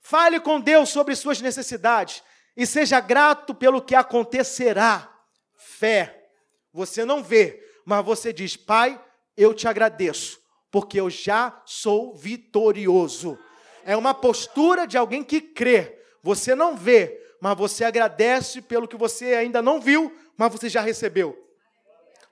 Fale 0.00 0.40
com 0.40 0.60
Deus 0.60 0.88
sobre 0.88 1.14
suas 1.14 1.40
necessidades 1.40 2.20
e 2.56 2.66
seja 2.66 2.98
grato 2.98 3.54
pelo 3.54 3.80
que 3.80 3.94
acontecerá. 3.94 5.08
Fé. 5.56 6.28
Você 6.72 7.04
não 7.04 7.22
vê, 7.22 7.62
mas 7.84 8.04
você 8.04 8.32
diz: 8.32 8.56
Pai, 8.56 9.00
eu 9.36 9.54
te 9.54 9.68
agradeço, 9.68 10.40
porque 10.68 10.98
eu 10.98 11.08
já 11.08 11.62
sou 11.64 12.16
vitorioso. 12.16 13.38
É 13.84 13.96
uma 13.96 14.12
postura 14.12 14.84
de 14.84 14.98
alguém 14.98 15.22
que 15.22 15.40
crê. 15.40 15.96
Você 16.24 16.56
não 16.56 16.76
vê, 16.76 17.20
mas 17.40 17.56
você 17.56 17.84
agradece 17.84 18.60
pelo 18.60 18.88
que 18.88 18.96
você 18.96 19.26
ainda 19.34 19.62
não 19.62 19.80
viu, 19.80 20.12
mas 20.36 20.50
você 20.50 20.68
já 20.68 20.80
recebeu. 20.80 21.38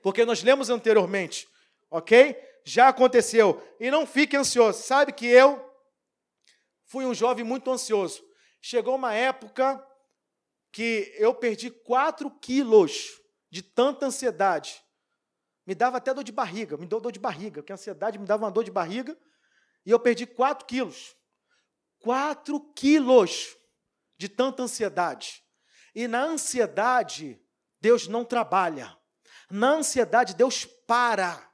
Porque 0.01 0.25
nós 0.25 0.43
lemos 0.43 0.69
anteriormente, 0.69 1.47
ok? 1.89 2.35
Já 2.65 2.89
aconteceu. 2.89 3.61
E 3.79 3.91
não 3.91 4.05
fique 4.05 4.35
ansioso. 4.35 4.81
Sabe 4.81 5.13
que 5.13 5.27
eu 5.27 5.63
fui 6.83 7.05
um 7.05 7.13
jovem 7.13 7.45
muito 7.45 7.71
ansioso. 7.71 8.23
Chegou 8.59 8.95
uma 8.95 9.13
época 9.13 9.81
que 10.71 11.13
eu 11.17 11.33
perdi 11.33 11.69
4 11.69 12.29
quilos 12.39 13.21
de 13.49 13.61
tanta 13.61 14.07
ansiedade. 14.07 14.83
Me 15.65 15.73
dava 15.73 15.97
até 15.97 16.13
dor 16.13 16.23
de 16.23 16.31
barriga, 16.31 16.75
me 16.75 16.85
deu 16.85 16.99
dor 16.99 17.11
de 17.11 17.19
barriga, 17.19 17.61
porque 17.61 17.71
a 17.71 17.75
ansiedade 17.75 18.19
me 18.19 18.25
dava 18.25 18.43
uma 18.43 18.51
dor 18.51 18.63
de 18.63 18.71
barriga, 18.71 19.17
e 19.85 19.91
eu 19.91 19.99
perdi 19.99 20.25
4 20.25 20.65
quilos. 20.65 21.15
4 21.99 22.59
quilos 22.73 23.55
de 24.17 24.27
tanta 24.27 24.63
ansiedade. 24.63 25.43
E 25.93 26.07
na 26.07 26.23
ansiedade, 26.23 27.41
Deus 27.79 28.07
não 28.07 28.25
trabalha. 28.25 28.95
Na 29.49 29.69
ansiedade, 29.69 30.35
Deus 30.35 30.65
para 30.65 31.49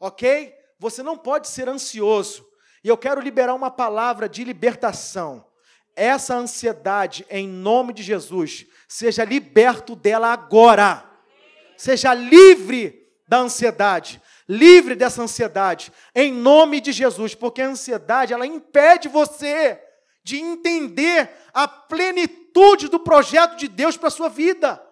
ok? 0.00 0.54
Você 0.78 1.02
não 1.02 1.16
pode 1.16 1.46
ser 1.46 1.68
ansioso. 1.68 2.48
E 2.82 2.88
eu 2.88 2.96
quero 2.96 3.20
liberar 3.20 3.54
uma 3.54 3.70
palavra 3.70 4.28
de 4.28 4.42
libertação. 4.42 5.46
Essa 5.94 6.34
ansiedade, 6.34 7.26
em 7.28 7.46
nome 7.46 7.92
de 7.92 8.02
Jesus, 8.02 8.66
seja 8.88 9.22
liberto 9.22 9.94
dela 9.94 10.32
agora. 10.32 11.04
Seja 11.76 12.14
livre 12.14 13.06
da 13.28 13.38
ansiedade, 13.38 14.20
livre 14.48 14.96
dessa 14.96 15.22
ansiedade, 15.22 15.92
em 16.14 16.32
nome 16.32 16.80
de 16.80 16.90
Jesus, 16.90 17.34
porque 17.34 17.62
a 17.62 17.68
ansiedade 17.68 18.32
ela 18.32 18.46
impede 18.46 19.08
você 19.08 19.80
de 20.24 20.38
entender 20.38 21.30
a 21.54 21.68
plenitude 21.68 22.88
do 22.88 22.98
projeto 22.98 23.56
de 23.56 23.68
Deus 23.68 23.96
para 23.96 24.08
a 24.08 24.10
sua 24.10 24.28
vida. 24.28 24.82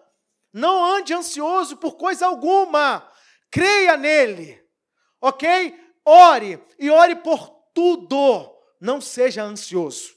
Não 0.53 0.83
ande 0.95 1.13
ansioso 1.13 1.77
por 1.77 1.95
coisa 1.97 2.27
alguma, 2.27 3.07
creia 3.51 3.97
nele. 3.97 4.58
Ok? 5.21 5.47
Ore 6.05 6.63
e 6.77 6.89
ore 6.89 7.15
por 7.17 7.49
tudo. 7.73 8.55
Não 8.79 9.01
seja 9.01 9.43
ansioso. 9.43 10.13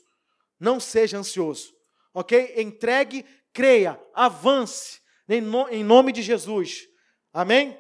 Não 0.59 0.79
seja 0.79 1.19
ansioso. 1.19 1.75
Ok? 2.15 2.55
Entregue, 2.57 3.25
creia, 3.53 4.01
avance 4.15 5.01
em 5.29 5.85
nome 5.85 6.13
de 6.13 6.23
Jesus. 6.23 6.89
Amém? 7.33 7.79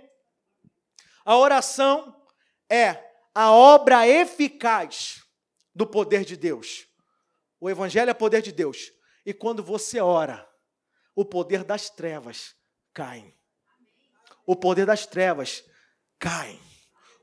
A 1.24 1.36
oração 1.36 2.16
é 2.68 2.98
a 3.34 3.52
obra 3.52 4.06
eficaz 4.08 5.22
do 5.74 5.86
poder 5.86 6.24
de 6.24 6.36
Deus. 6.36 6.86
O 7.60 7.70
Evangelho 7.70 8.10
é 8.10 8.14
poder 8.14 8.42
de 8.42 8.50
Deus. 8.50 8.90
E 9.24 9.32
quando 9.32 9.62
você 9.62 10.00
ora, 10.00 10.48
o 11.14 11.24
poder 11.24 11.62
das 11.62 11.88
trevas 11.88 12.56
cai. 12.92 13.34
O 14.44 14.56
poder 14.56 14.84
das 14.84 15.06
trevas 15.06 15.64
cai 16.18 16.58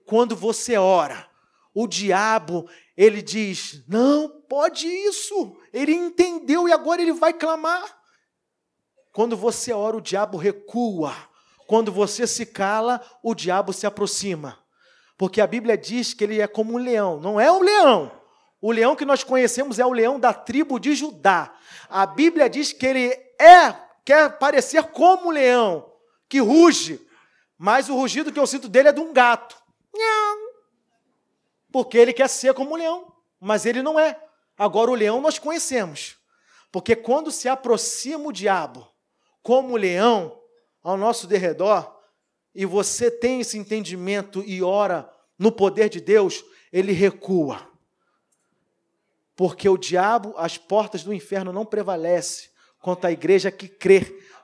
quando 0.10 0.36
você 0.36 0.76
ora, 0.76 1.30
o 1.72 1.86
diabo, 1.86 2.68
ele 2.98 3.22
diz: 3.22 3.84
"Não, 3.88 4.28
pode 4.50 4.88
isso". 4.88 5.56
Ele 5.72 5.94
entendeu 5.94 6.68
e 6.68 6.74
agora 6.74 7.00
ele 7.00 7.14
vai 7.14 7.32
clamar. 7.32 7.96
Quando 9.14 9.38
você 9.38 9.72
ora, 9.72 9.98
o 9.98 10.02
diabo 10.02 10.36
recua. 10.36 11.16
Quando 11.68 11.92
você 11.92 12.26
se 12.26 12.44
cala, 12.48 13.00
o 13.22 13.36
diabo 13.36 13.72
se 13.72 13.86
aproxima. 13.86 14.58
Porque 15.16 15.40
a 15.40 15.46
Bíblia 15.46 15.78
diz 15.78 16.12
que 16.12 16.24
ele 16.24 16.42
é 16.42 16.48
como 16.48 16.74
um 16.74 16.78
leão, 16.78 17.20
não 17.20 17.40
é 17.40 17.52
um 17.52 17.62
leão. 17.62 18.12
O 18.60 18.72
leão 18.72 18.96
que 18.96 19.06
nós 19.06 19.24
conhecemos 19.24 19.78
é 19.78 19.86
o 19.86 19.94
leão 19.94 20.20
da 20.20 20.34
tribo 20.34 20.80
de 20.80 20.96
Judá. 20.96 21.54
A 21.88 22.08
Bíblia 22.08 22.50
diz 22.50 22.74
que 22.74 22.86
ele 22.88 23.10
é, 23.40 23.76
quer 24.04 24.40
parecer 24.40 24.86
como 24.86 25.28
um 25.28 25.32
leão, 25.32 25.86
que 26.28 26.40
ruge, 26.40 27.00
mas 27.56 27.90
o 27.90 27.96
rugido 27.96 28.32
que 28.32 28.40
eu 28.40 28.48
sinto 28.48 28.68
dele 28.68 28.88
é 28.88 28.92
de 28.92 29.02
um 29.02 29.14
gato. 29.14 29.59
Porque 31.72 31.98
ele 31.98 32.14
quer 32.14 32.30
ser 32.30 32.54
como 32.54 32.72
um 32.72 32.76
leão, 32.76 33.14
mas 33.40 33.66
ele 33.66 33.82
não 33.82 34.00
é. 34.00 34.20
Agora, 34.58 34.92
o 34.92 34.96
leão 34.96 35.22
nós 35.22 35.40
conhecemos. 35.40 36.18
Porque 36.72 36.96
quando 36.96 37.32
se 37.32 37.48
aproxima 37.48 38.28
o 38.28 38.34
diabo 38.34 38.88
como 39.42 39.78
leão 39.78 40.40
ao 40.84 40.98
nosso 40.98 41.28
derredor, 41.28 41.96
e 42.54 42.66
você 42.66 43.10
tem 43.10 43.42
esse 43.42 43.58
entendimento 43.58 44.44
e 44.46 44.62
ora 44.62 45.10
no 45.38 45.52
poder 45.52 45.90
de 45.90 46.02
Deus, 46.02 46.44
ele 46.72 46.92
recua. 46.92 47.68
Porque 49.36 49.70
o 49.70 49.78
diabo, 49.78 50.34
as 50.36 50.58
portas 50.58 51.04
do 51.04 51.14
inferno 51.14 51.54
não 51.54 51.66
prevalece 51.66 52.50
contra 52.80 53.10
a 53.10 53.14
igreja 53.14 53.50
que 53.50 53.68
crê, 53.68 54.02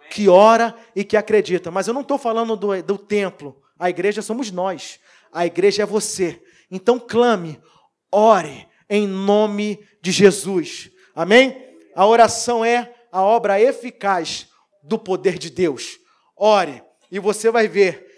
que 0.09 0.29
ora 0.29 0.73
e 0.95 1.03
que 1.03 1.17
acredita. 1.17 1.69
Mas 1.69 1.87
eu 1.87 1.93
não 1.93 2.01
estou 2.01 2.17
falando 2.17 2.55
do, 2.55 2.81
do 2.81 2.97
templo, 2.97 3.61
a 3.77 3.89
igreja 3.89 4.21
somos 4.21 4.51
nós. 4.51 4.99
A 5.35 5.45
igreja 5.45 5.83
é 5.83 5.85
você. 5.85 6.41
Então 6.71 6.97
clame, 6.97 7.61
ore 8.09 8.65
em 8.89 9.05
nome 9.05 9.85
de 10.01 10.09
Jesus. 10.09 10.89
Amém? 11.13 11.77
A 11.93 12.07
oração 12.07 12.63
é 12.63 12.95
a 13.11 13.21
obra 13.21 13.59
eficaz 13.59 14.47
do 14.81 14.97
poder 14.97 15.37
de 15.37 15.49
Deus. 15.49 15.99
Ore 16.37 16.81
e 17.11 17.19
você 17.19 17.51
vai 17.51 17.67
ver 17.67 18.09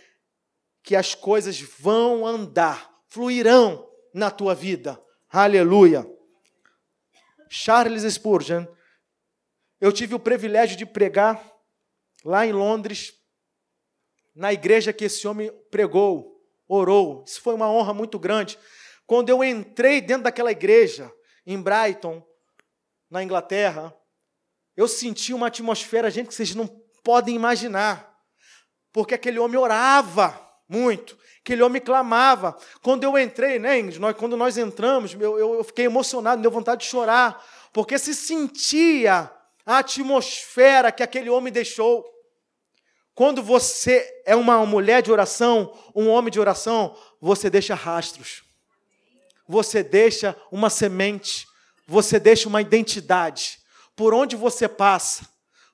que 0.83 0.95
as 0.95 1.15
coisas 1.15 1.59
vão 1.59 2.23
andar, 2.23 2.87
fluirão 3.07 3.89
na 4.13 4.29
tua 4.29 4.53
vida. 4.53 5.03
Aleluia. 5.27 6.07
Charles 7.49 8.03
Spurgeon, 8.13 8.63
eu 9.81 9.91
tive 9.91 10.13
o 10.13 10.19
privilégio 10.19 10.77
de 10.77 10.85
pregar 10.85 11.43
lá 12.23 12.45
em 12.45 12.51
Londres, 12.51 13.11
na 14.35 14.53
igreja 14.53 14.93
que 14.93 15.05
esse 15.05 15.27
homem 15.27 15.51
pregou 15.71 16.36
orou. 16.67 17.23
Isso 17.25 17.41
foi 17.41 17.53
uma 17.53 17.69
honra 17.69 17.93
muito 17.93 18.19
grande. 18.19 18.57
Quando 19.05 19.29
eu 19.29 19.43
entrei 19.43 20.01
dentro 20.01 20.23
daquela 20.23 20.51
igreja, 20.51 21.11
em 21.45 21.61
Brighton, 21.61 22.21
na 23.09 23.23
Inglaterra, 23.23 23.95
eu 24.75 24.87
senti 24.87 25.33
uma 25.33 25.47
atmosfera, 25.47 26.11
gente, 26.11 26.27
que 26.27 26.35
vocês 26.35 26.53
não 26.53 26.67
podem 27.03 27.35
imaginar. 27.35 28.13
Porque 28.91 29.13
aquele 29.13 29.39
homem 29.39 29.57
orava, 29.57 30.47
muito. 30.67 31.17
Aquele 31.39 31.63
homem 31.63 31.81
clamava. 31.81 32.57
Quando 32.81 33.03
eu 33.03 33.17
entrei, 33.17 33.57
né, 33.57 33.79
Ingrid, 33.79 33.99
nós, 33.99 34.15
quando 34.17 34.35
nós 34.35 34.57
entramos, 34.57 35.13
eu, 35.13 35.39
eu, 35.39 35.63
fiquei 35.63 35.85
emocionado, 35.85 36.41
deu 36.41 36.51
vontade 36.51 36.81
de 36.81 36.87
chorar, 36.87 37.41
porque 37.71 37.97
se 37.97 38.13
sentia 38.13 39.31
a 39.65 39.77
atmosfera 39.77 40.91
que 40.91 41.03
aquele 41.03 41.29
homem 41.29 41.51
deixou. 41.51 42.05
Quando 43.17 43.41
você 43.41 44.21
é 44.27 44.35
uma 44.35 44.63
mulher 44.63 45.01
de 45.01 45.11
oração, 45.11 45.75
um 45.95 46.07
homem 46.07 46.31
de 46.31 46.39
oração, 46.39 46.95
você 47.19 47.49
deixa 47.49 47.73
rastros. 47.73 48.43
Você 49.47 49.81
deixa 49.81 50.39
uma 50.51 50.69
semente, 50.69 51.47
você 51.87 52.19
deixa 52.19 52.47
uma 52.47 52.61
identidade. 52.61 53.57
Por 53.95 54.13
onde 54.13 54.35
você 54.35 54.69
passa, 54.69 55.27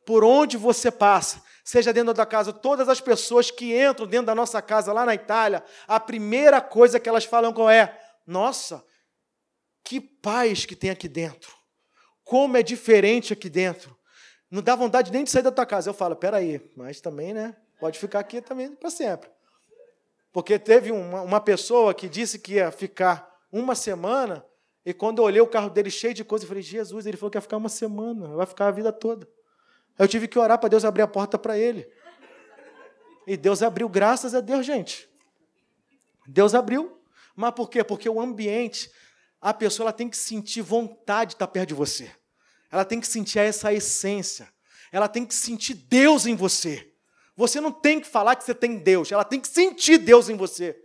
por 0.06 0.24
onde 0.24 0.56
você 0.56 0.90
passa, 0.90 1.44
seja 1.66 1.92
dentro 1.92 2.14
da 2.14 2.26
casa, 2.26 2.54
todas 2.54 2.88
as 2.88 3.02
pessoas 3.02 3.52
que 3.52 3.78
entram 3.78 4.08
dentro 4.08 4.28
da 4.28 4.36
nossa 4.36 4.62
casa 4.62 4.94
lá 4.94 5.06
na 5.06 5.14
Itália, 5.14 5.66
a 5.86 6.00
primeira 6.00 6.62
coisa 6.62 6.98
que 6.98 7.10
elas 7.10 7.26
falam 7.26 7.52
qual 7.52 7.70
é? 7.70 8.00
Nossa, 8.26 8.82
que 9.84 10.00
paz 10.00 10.66
que 10.66 10.78
tem 10.78 10.92
aqui 10.92 11.10
dentro. 11.10 11.54
Como 12.24 12.56
é 12.56 12.64
diferente 12.64 13.34
aqui 13.34 13.50
dentro. 13.50 13.94
Não 14.54 14.62
dá 14.62 14.76
vontade 14.76 15.12
nem 15.12 15.24
de 15.24 15.32
sair 15.32 15.42
da 15.42 15.52
tua 15.52 15.66
casa. 15.66 15.90
Eu 15.90 15.96
falo, 15.96 16.16
peraí, 16.16 16.62
mas 16.76 17.02
também, 17.02 17.34
né? 17.34 17.56
Pode 17.80 17.98
ficar 17.98 18.20
aqui 18.20 18.40
também 18.40 18.70
para 18.76 18.92
sempre. 18.92 19.28
Porque 20.32 20.60
teve 20.60 20.92
uma, 20.92 21.24
uma 21.24 21.42
pessoa 21.42 21.92
que 21.92 22.08
disse 22.08 22.38
que 22.38 22.54
ia 22.54 22.70
ficar 22.70 23.36
uma 23.52 23.74
semana, 23.74 24.46
e 24.86 24.94
quando 24.94 25.18
eu 25.18 25.24
olhei 25.24 25.42
o 25.42 25.48
carro 25.48 25.72
dele 25.72 25.90
cheio 25.90 26.14
de 26.14 26.24
coisas, 26.24 26.44
eu 26.44 26.50
falei, 26.50 26.62
Jesus, 26.62 27.08
ele 27.08 27.18
falou 27.18 27.32
que 27.32 27.38
ia 27.38 27.42
ficar 27.42 27.58
uma 27.58 27.68
semana, 27.68 28.28
vai 28.28 28.46
ficar 28.46 28.68
a 28.68 28.72
vida 28.72 28.94
toda. 28.94 29.28
Eu 29.98 30.08
tive 30.08 30.28
que 30.28 30.38
orar 30.38 30.60
para 30.60 30.70
Deus 30.70 30.86
abrir 30.86 31.02
a 31.02 31.08
porta 31.08 31.36
para 31.36 31.58
ele. 31.58 31.92
E 33.26 33.36
Deus 33.36 33.64
abriu, 33.64 33.90
graças 33.90 34.36
a 34.36 34.40
Deus, 34.40 34.64
gente. 34.64 35.10
Deus 36.28 36.54
abriu. 36.54 37.02
Mas 37.36 37.56
por 37.56 37.72
quê? 37.72 37.84
Porque 37.84 38.08
o 38.08 38.22
ambiente, 38.22 38.92
a 39.42 39.52
pessoa 39.52 39.86
ela 39.86 39.94
tem 39.94 40.08
que 40.08 40.16
sentir 40.16 40.62
vontade 40.62 41.30
de 41.30 41.36
estar 41.38 41.48
perto 41.48 41.70
de 41.70 41.74
você. 41.74 42.12
Ela 42.74 42.84
tem 42.84 43.00
que 43.00 43.06
sentir 43.06 43.38
essa 43.38 43.72
essência. 43.72 44.52
Ela 44.92 45.08
tem 45.08 45.28
que 45.28 45.36
sentir 45.36 45.76
Deus 45.76 46.26
em 46.26 46.36
você. 46.36 46.92
Você 47.38 47.62
não 47.62 47.72
tem 47.72 48.00
que 48.00 48.08
falar 48.08 48.36
que 48.36 48.44
você 48.44 48.56
tem 48.56 48.80
Deus, 48.80 49.12
ela 49.12 49.24
tem 49.24 49.40
que 49.40 49.48
sentir 49.48 50.00
Deus 50.00 50.28
em 50.28 50.36
você. 50.36 50.76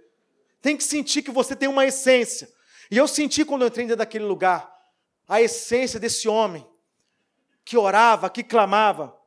Tem 0.61 0.77
que 0.77 0.85
sentir 0.85 1.23
que 1.23 1.31
você 1.31 1.57
tem 1.57 1.67
uma 1.67 1.87
essência. 1.87 2.47
E 2.91 2.99
eu 2.99 3.09
senti 3.09 3.43
quando 3.43 3.63
eu 3.63 3.69
entrei 3.69 3.87
dentro 3.87 3.97
daquele 3.97 4.27
lugar 4.27 4.71
a 5.27 5.41
essência 5.41 5.99
desse 5.99 6.29
homem 6.29 6.67
que 7.65 7.79
orava, 7.79 8.29
que 8.29 8.45
clamava. 8.45 9.19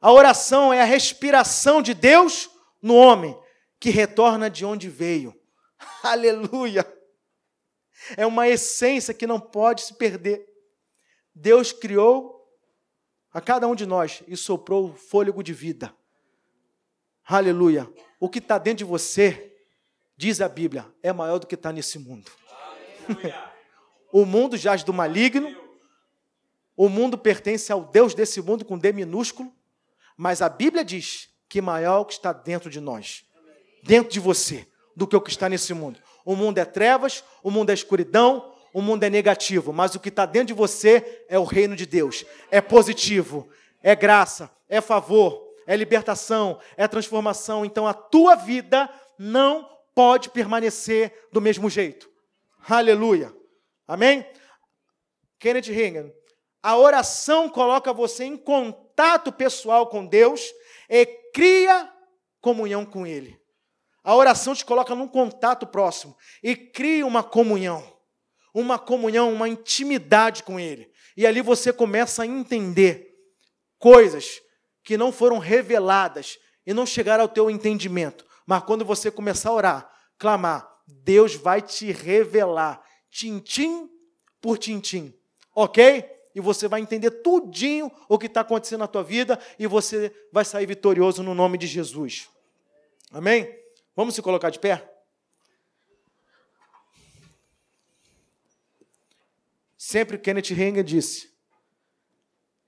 A 0.00 0.12
oração 0.12 0.72
é 0.72 0.82
a 0.82 0.84
respiração 0.84 1.82
de 1.82 1.92
Deus 1.92 2.48
no 2.80 2.94
homem 2.94 3.36
que 3.80 3.90
retorna 3.90 4.48
de 4.48 4.64
onde 4.64 4.88
veio. 4.88 5.34
Aleluia! 6.04 6.86
É 8.16 8.24
uma 8.24 8.46
essência 8.46 9.12
que 9.12 9.26
não 9.26 9.40
pode 9.40 9.82
se 9.82 9.94
perder. 9.94 10.55
Deus 11.38 11.70
criou 11.70 12.50
a 13.30 13.42
cada 13.42 13.68
um 13.68 13.74
de 13.74 13.84
nós 13.84 14.22
e 14.26 14.34
soprou 14.38 14.94
fôlego 14.94 15.42
de 15.42 15.52
vida. 15.52 15.94
Aleluia! 17.26 17.86
O 18.18 18.26
que 18.30 18.38
está 18.38 18.56
dentro 18.56 18.78
de 18.78 18.84
você, 18.84 19.54
diz 20.16 20.40
a 20.40 20.48
Bíblia, 20.48 20.90
é 21.02 21.12
maior 21.12 21.38
do 21.38 21.46
que 21.46 21.54
está 21.54 21.70
nesse 21.70 21.98
mundo. 21.98 22.30
o 24.10 24.24
mundo 24.24 24.56
jaz 24.56 24.82
do 24.82 24.94
maligno, 24.94 25.54
o 26.74 26.88
mundo 26.88 27.18
pertence 27.18 27.70
ao 27.70 27.84
Deus 27.84 28.14
desse 28.14 28.40
mundo 28.40 28.64
com 28.64 28.78
D 28.78 28.90
minúsculo, 28.90 29.54
mas 30.16 30.40
a 30.40 30.48
Bíblia 30.48 30.82
diz 30.82 31.28
que 31.50 31.60
maior 31.60 31.98
é 31.98 32.00
o 32.00 32.04
que 32.06 32.14
está 32.14 32.32
dentro 32.32 32.70
de 32.70 32.80
nós, 32.80 33.26
dentro 33.82 34.10
de 34.10 34.20
você, 34.20 34.66
do 34.96 35.06
que 35.06 35.14
o 35.14 35.20
que 35.20 35.30
está 35.30 35.50
nesse 35.50 35.74
mundo. 35.74 36.00
O 36.24 36.34
mundo 36.34 36.56
é 36.56 36.64
trevas, 36.64 37.22
o 37.42 37.50
mundo 37.50 37.68
é 37.68 37.74
escuridão, 37.74 38.55
o 38.76 38.82
mundo 38.82 39.04
é 39.04 39.08
negativo, 39.08 39.72
mas 39.72 39.94
o 39.94 40.00
que 40.00 40.10
está 40.10 40.26
dentro 40.26 40.48
de 40.48 40.52
você 40.52 41.24
é 41.30 41.38
o 41.38 41.44
reino 41.44 41.74
de 41.74 41.86
Deus, 41.86 42.26
é 42.50 42.60
positivo, 42.60 43.48
é 43.82 43.96
graça, 43.96 44.50
é 44.68 44.82
favor, 44.82 45.54
é 45.66 45.74
libertação, 45.74 46.60
é 46.76 46.86
transformação. 46.86 47.64
Então 47.64 47.86
a 47.86 47.94
tua 47.94 48.34
vida 48.34 48.86
não 49.18 49.66
pode 49.94 50.28
permanecer 50.28 51.26
do 51.32 51.40
mesmo 51.40 51.70
jeito. 51.70 52.06
Aleluia. 52.68 53.34
Amém? 53.88 54.26
Kenneth 55.38 55.72
Reagan 55.72 56.10
a 56.62 56.76
oração 56.76 57.48
coloca 57.48 57.94
você 57.94 58.24
em 58.24 58.36
contato 58.36 59.32
pessoal 59.32 59.86
com 59.86 60.04
Deus 60.04 60.52
e 60.90 61.06
cria 61.32 61.90
comunhão 62.42 62.84
com 62.84 63.06
Ele. 63.06 63.40
A 64.04 64.14
oração 64.14 64.54
te 64.54 64.66
coloca 64.66 64.94
num 64.94 65.08
contato 65.08 65.66
próximo 65.66 66.14
e 66.42 66.54
cria 66.54 67.06
uma 67.06 67.22
comunhão, 67.22 67.95
uma 68.58 68.78
comunhão, 68.78 69.30
uma 69.30 69.48
intimidade 69.48 70.42
com 70.42 70.58
Ele. 70.58 70.90
E 71.14 71.26
ali 71.26 71.42
você 71.42 71.72
começa 71.74 72.22
a 72.22 72.26
entender 72.26 73.14
coisas 73.78 74.40
que 74.82 74.96
não 74.96 75.12
foram 75.12 75.38
reveladas 75.38 76.38
e 76.66 76.72
não 76.72 76.86
chegaram 76.86 77.22
ao 77.22 77.28
teu 77.28 77.50
entendimento. 77.50 78.24
Mas 78.46 78.64
quando 78.64 78.82
você 78.82 79.10
começar 79.10 79.50
a 79.50 79.54
orar, 79.54 79.90
clamar, 80.18 80.66
Deus 80.86 81.34
vai 81.34 81.60
te 81.60 81.92
revelar, 81.92 82.82
tintim 83.10 83.90
por 84.40 84.56
tintim. 84.56 85.12
Ok? 85.54 86.16
e 86.34 86.40
você 86.40 86.68
vai 86.68 86.82
entender 86.82 87.10
tudinho 87.22 87.90
o 88.10 88.18
que 88.18 88.26
está 88.26 88.42
acontecendo 88.42 88.80
na 88.80 88.86
tua 88.86 89.02
vida 89.02 89.40
e 89.58 89.66
você 89.66 90.14
vai 90.30 90.44
sair 90.44 90.66
vitorioso 90.66 91.22
no 91.22 91.34
nome 91.34 91.56
de 91.56 91.66
Jesus. 91.66 92.28
Amém? 93.10 93.48
Vamos 93.96 94.14
se 94.14 94.20
colocar 94.20 94.50
de 94.50 94.58
pé? 94.58 94.95
Sempre 99.86 100.18
Kenneth 100.18 100.52
Reagan 100.52 100.82
disse. 100.82 101.32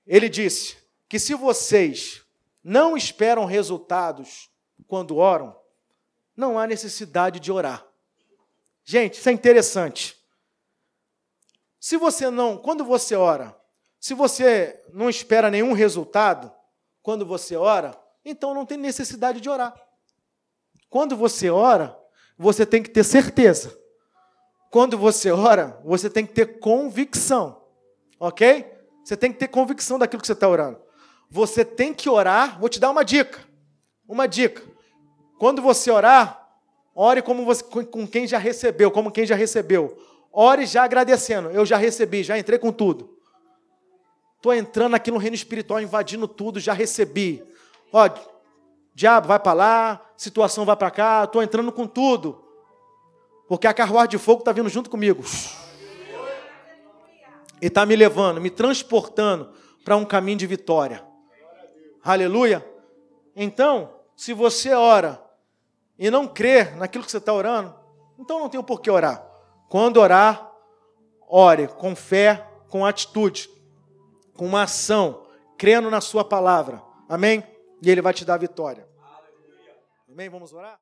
Ele 0.07 0.29
disse 0.29 0.77
que 1.09 1.19
se 1.19 1.35
vocês 1.35 2.25
não 2.63 2.97
esperam 2.97 3.45
resultados 3.45 4.49
quando 4.87 5.17
oram, 5.17 5.61
não 6.37 6.57
há 6.57 6.65
necessidade 6.65 7.41
de 7.41 7.51
orar. 7.51 7.85
Gente, 8.85 9.15
isso 9.15 9.29
é 9.29 9.33
interessante. 9.33 10.17
Se 11.81 11.97
você 11.97 12.31
não, 12.31 12.57
quando 12.57 12.85
você 12.85 13.17
ora, 13.17 13.61
se 13.99 14.15
você 14.15 14.81
não 14.93 15.11
espera 15.11 15.51
nenhum 15.51 15.73
resultado 15.73 16.55
quando 17.03 17.27
você 17.27 17.57
ora, 17.57 18.01
então 18.25 18.55
não 18.55 18.65
tem 18.65 18.79
necessidade 18.79 19.41
de 19.41 19.49
orar. 19.49 19.75
Quando 20.89 21.17
você 21.17 21.51
ora, 21.51 21.99
você 22.39 22.65
tem 22.65 22.81
que 22.81 22.91
ter 22.91 23.03
certeza. 23.03 23.77
Quando 24.71 24.99
você 24.99 25.31
ora, 25.31 25.81
você 25.85 26.11
tem 26.11 26.27
que 26.27 26.33
ter 26.33 26.59
convicção. 26.59 27.63
Ok? 28.21 28.67
Você 29.03 29.17
tem 29.17 29.33
que 29.33 29.39
ter 29.39 29.49
convicção 29.49 29.99
daquilo 29.99 30.21
que 30.21 30.27
você 30.27 30.35
está 30.35 30.49
orando. 30.49 30.79
Você 31.31 31.65
tem 31.65 31.95
que 31.95 32.09
orar. 32.09 32.59
Vou 32.61 32.69
te 32.69 32.79
dar 32.79 32.91
uma 32.91 33.05
dica. 33.05 33.41
Uma 34.07 34.27
dica. 34.27 34.63
Quando 35.39 35.63
você 35.63 35.91
orar, 35.91 36.47
ore 36.95 37.23
como 37.23 37.45
você, 37.45 37.63
com 37.63 38.07
quem 38.07 38.27
já 38.27 38.39
recebeu, 38.39 38.91
como 38.91 39.11
quem 39.11 39.25
já 39.25 39.35
recebeu. 39.35 39.97
Ore 40.33 40.67
já 40.67 40.85
agradecendo. 40.85 41.51
Eu 41.51 41.65
já 41.65 41.77
recebi, 41.77 42.23
já 42.23 42.39
entrei 42.39 42.59
com 42.59 42.73
tudo. 42.73 43.17
Estou 44.37 44.55
entrando 44.55 44.95
aqui 44.95 45.11
no 45.11 45.19
reino 45.19 45.35
espiritual, 45.35 45.81
invadindo 45.81 46.29
tudo, 46.29 46.61
já 46.61 46.73
recebi. 46.73 47.45
Ó, 47.93 48.09
diabo 48.95 49.29
vai 49.29 49.39
para 49.39 49.53
lá, 49.53 50.07
situação 50.17 50.65
vai 50.65 50.77
para 50.77 50.91
cá, 50.91 51.25
estou 51.25 51.43
entrando 51.43 51.73
com 51.73 51.87
tudo. 51.87 52.45
Porque 53.49 53.67
a 53.67 53.73
carruagem 53.73 54.11
de 54.11 54.19
fogo 54.19 54.41
está 54.41 54.53
vindo 54.53 54.69
junto 54.69 54.91
comigo. 54.91 55.25
E 57.61 57.67
está 57.67 57.87
me 57.87 57.97
levando, 57.97 58.41
me 58.41 58.51
transportando 58.51 59.53
para 59.85 59.97
um 59.97 60.05
caminho 60.05 60.37
de 60.37 60.47
vitória. 60.47 61.03
Aleluia. 62.05 62.65
Então, 63.35 63.95
se 64.15 64.33
você 64.33 64.75
ora 64.75 65.23
e 65.99 66.11
não 66.11 66.29
crer 66.29 66.77
naquilo 66.77 67.05
que 67.05 67.11
você 67.11 67.17
está 67.17 67.33
orando, 67.33 67.75
então 68.19 68.39
não 68.39 68.49
tem 68.49 68.63
por 68.63 68.81
que 68.81 68.91
orar. 68.91 69.25
Quando 69.69 69.99
orar, 69.99 70.53
ore 71.27 71.69
com 71.69 71.97
fé, 71.97 72.47
com 72.69 72.85
atitude, 72.85 73.49
com 74.35 74.47
uma 74.47 74.65
ação, 74.65 75.27
crendo 75.57 75.91
na 75.91 76.01
Sua 76.01 76.25
palavra. 76.25 76.83
Amém? 77.09 77.43
E 77.81 77.91
Ele 77.91 78.03
vai 78.03 78.13
te 78.13 78.25
dar 78.25 78.35
a 78.35 78.39
vitória. 78.39 78.87
Amém? 80.11 80.29
Vamos 80.29 80.53
orar? 80.53 80.77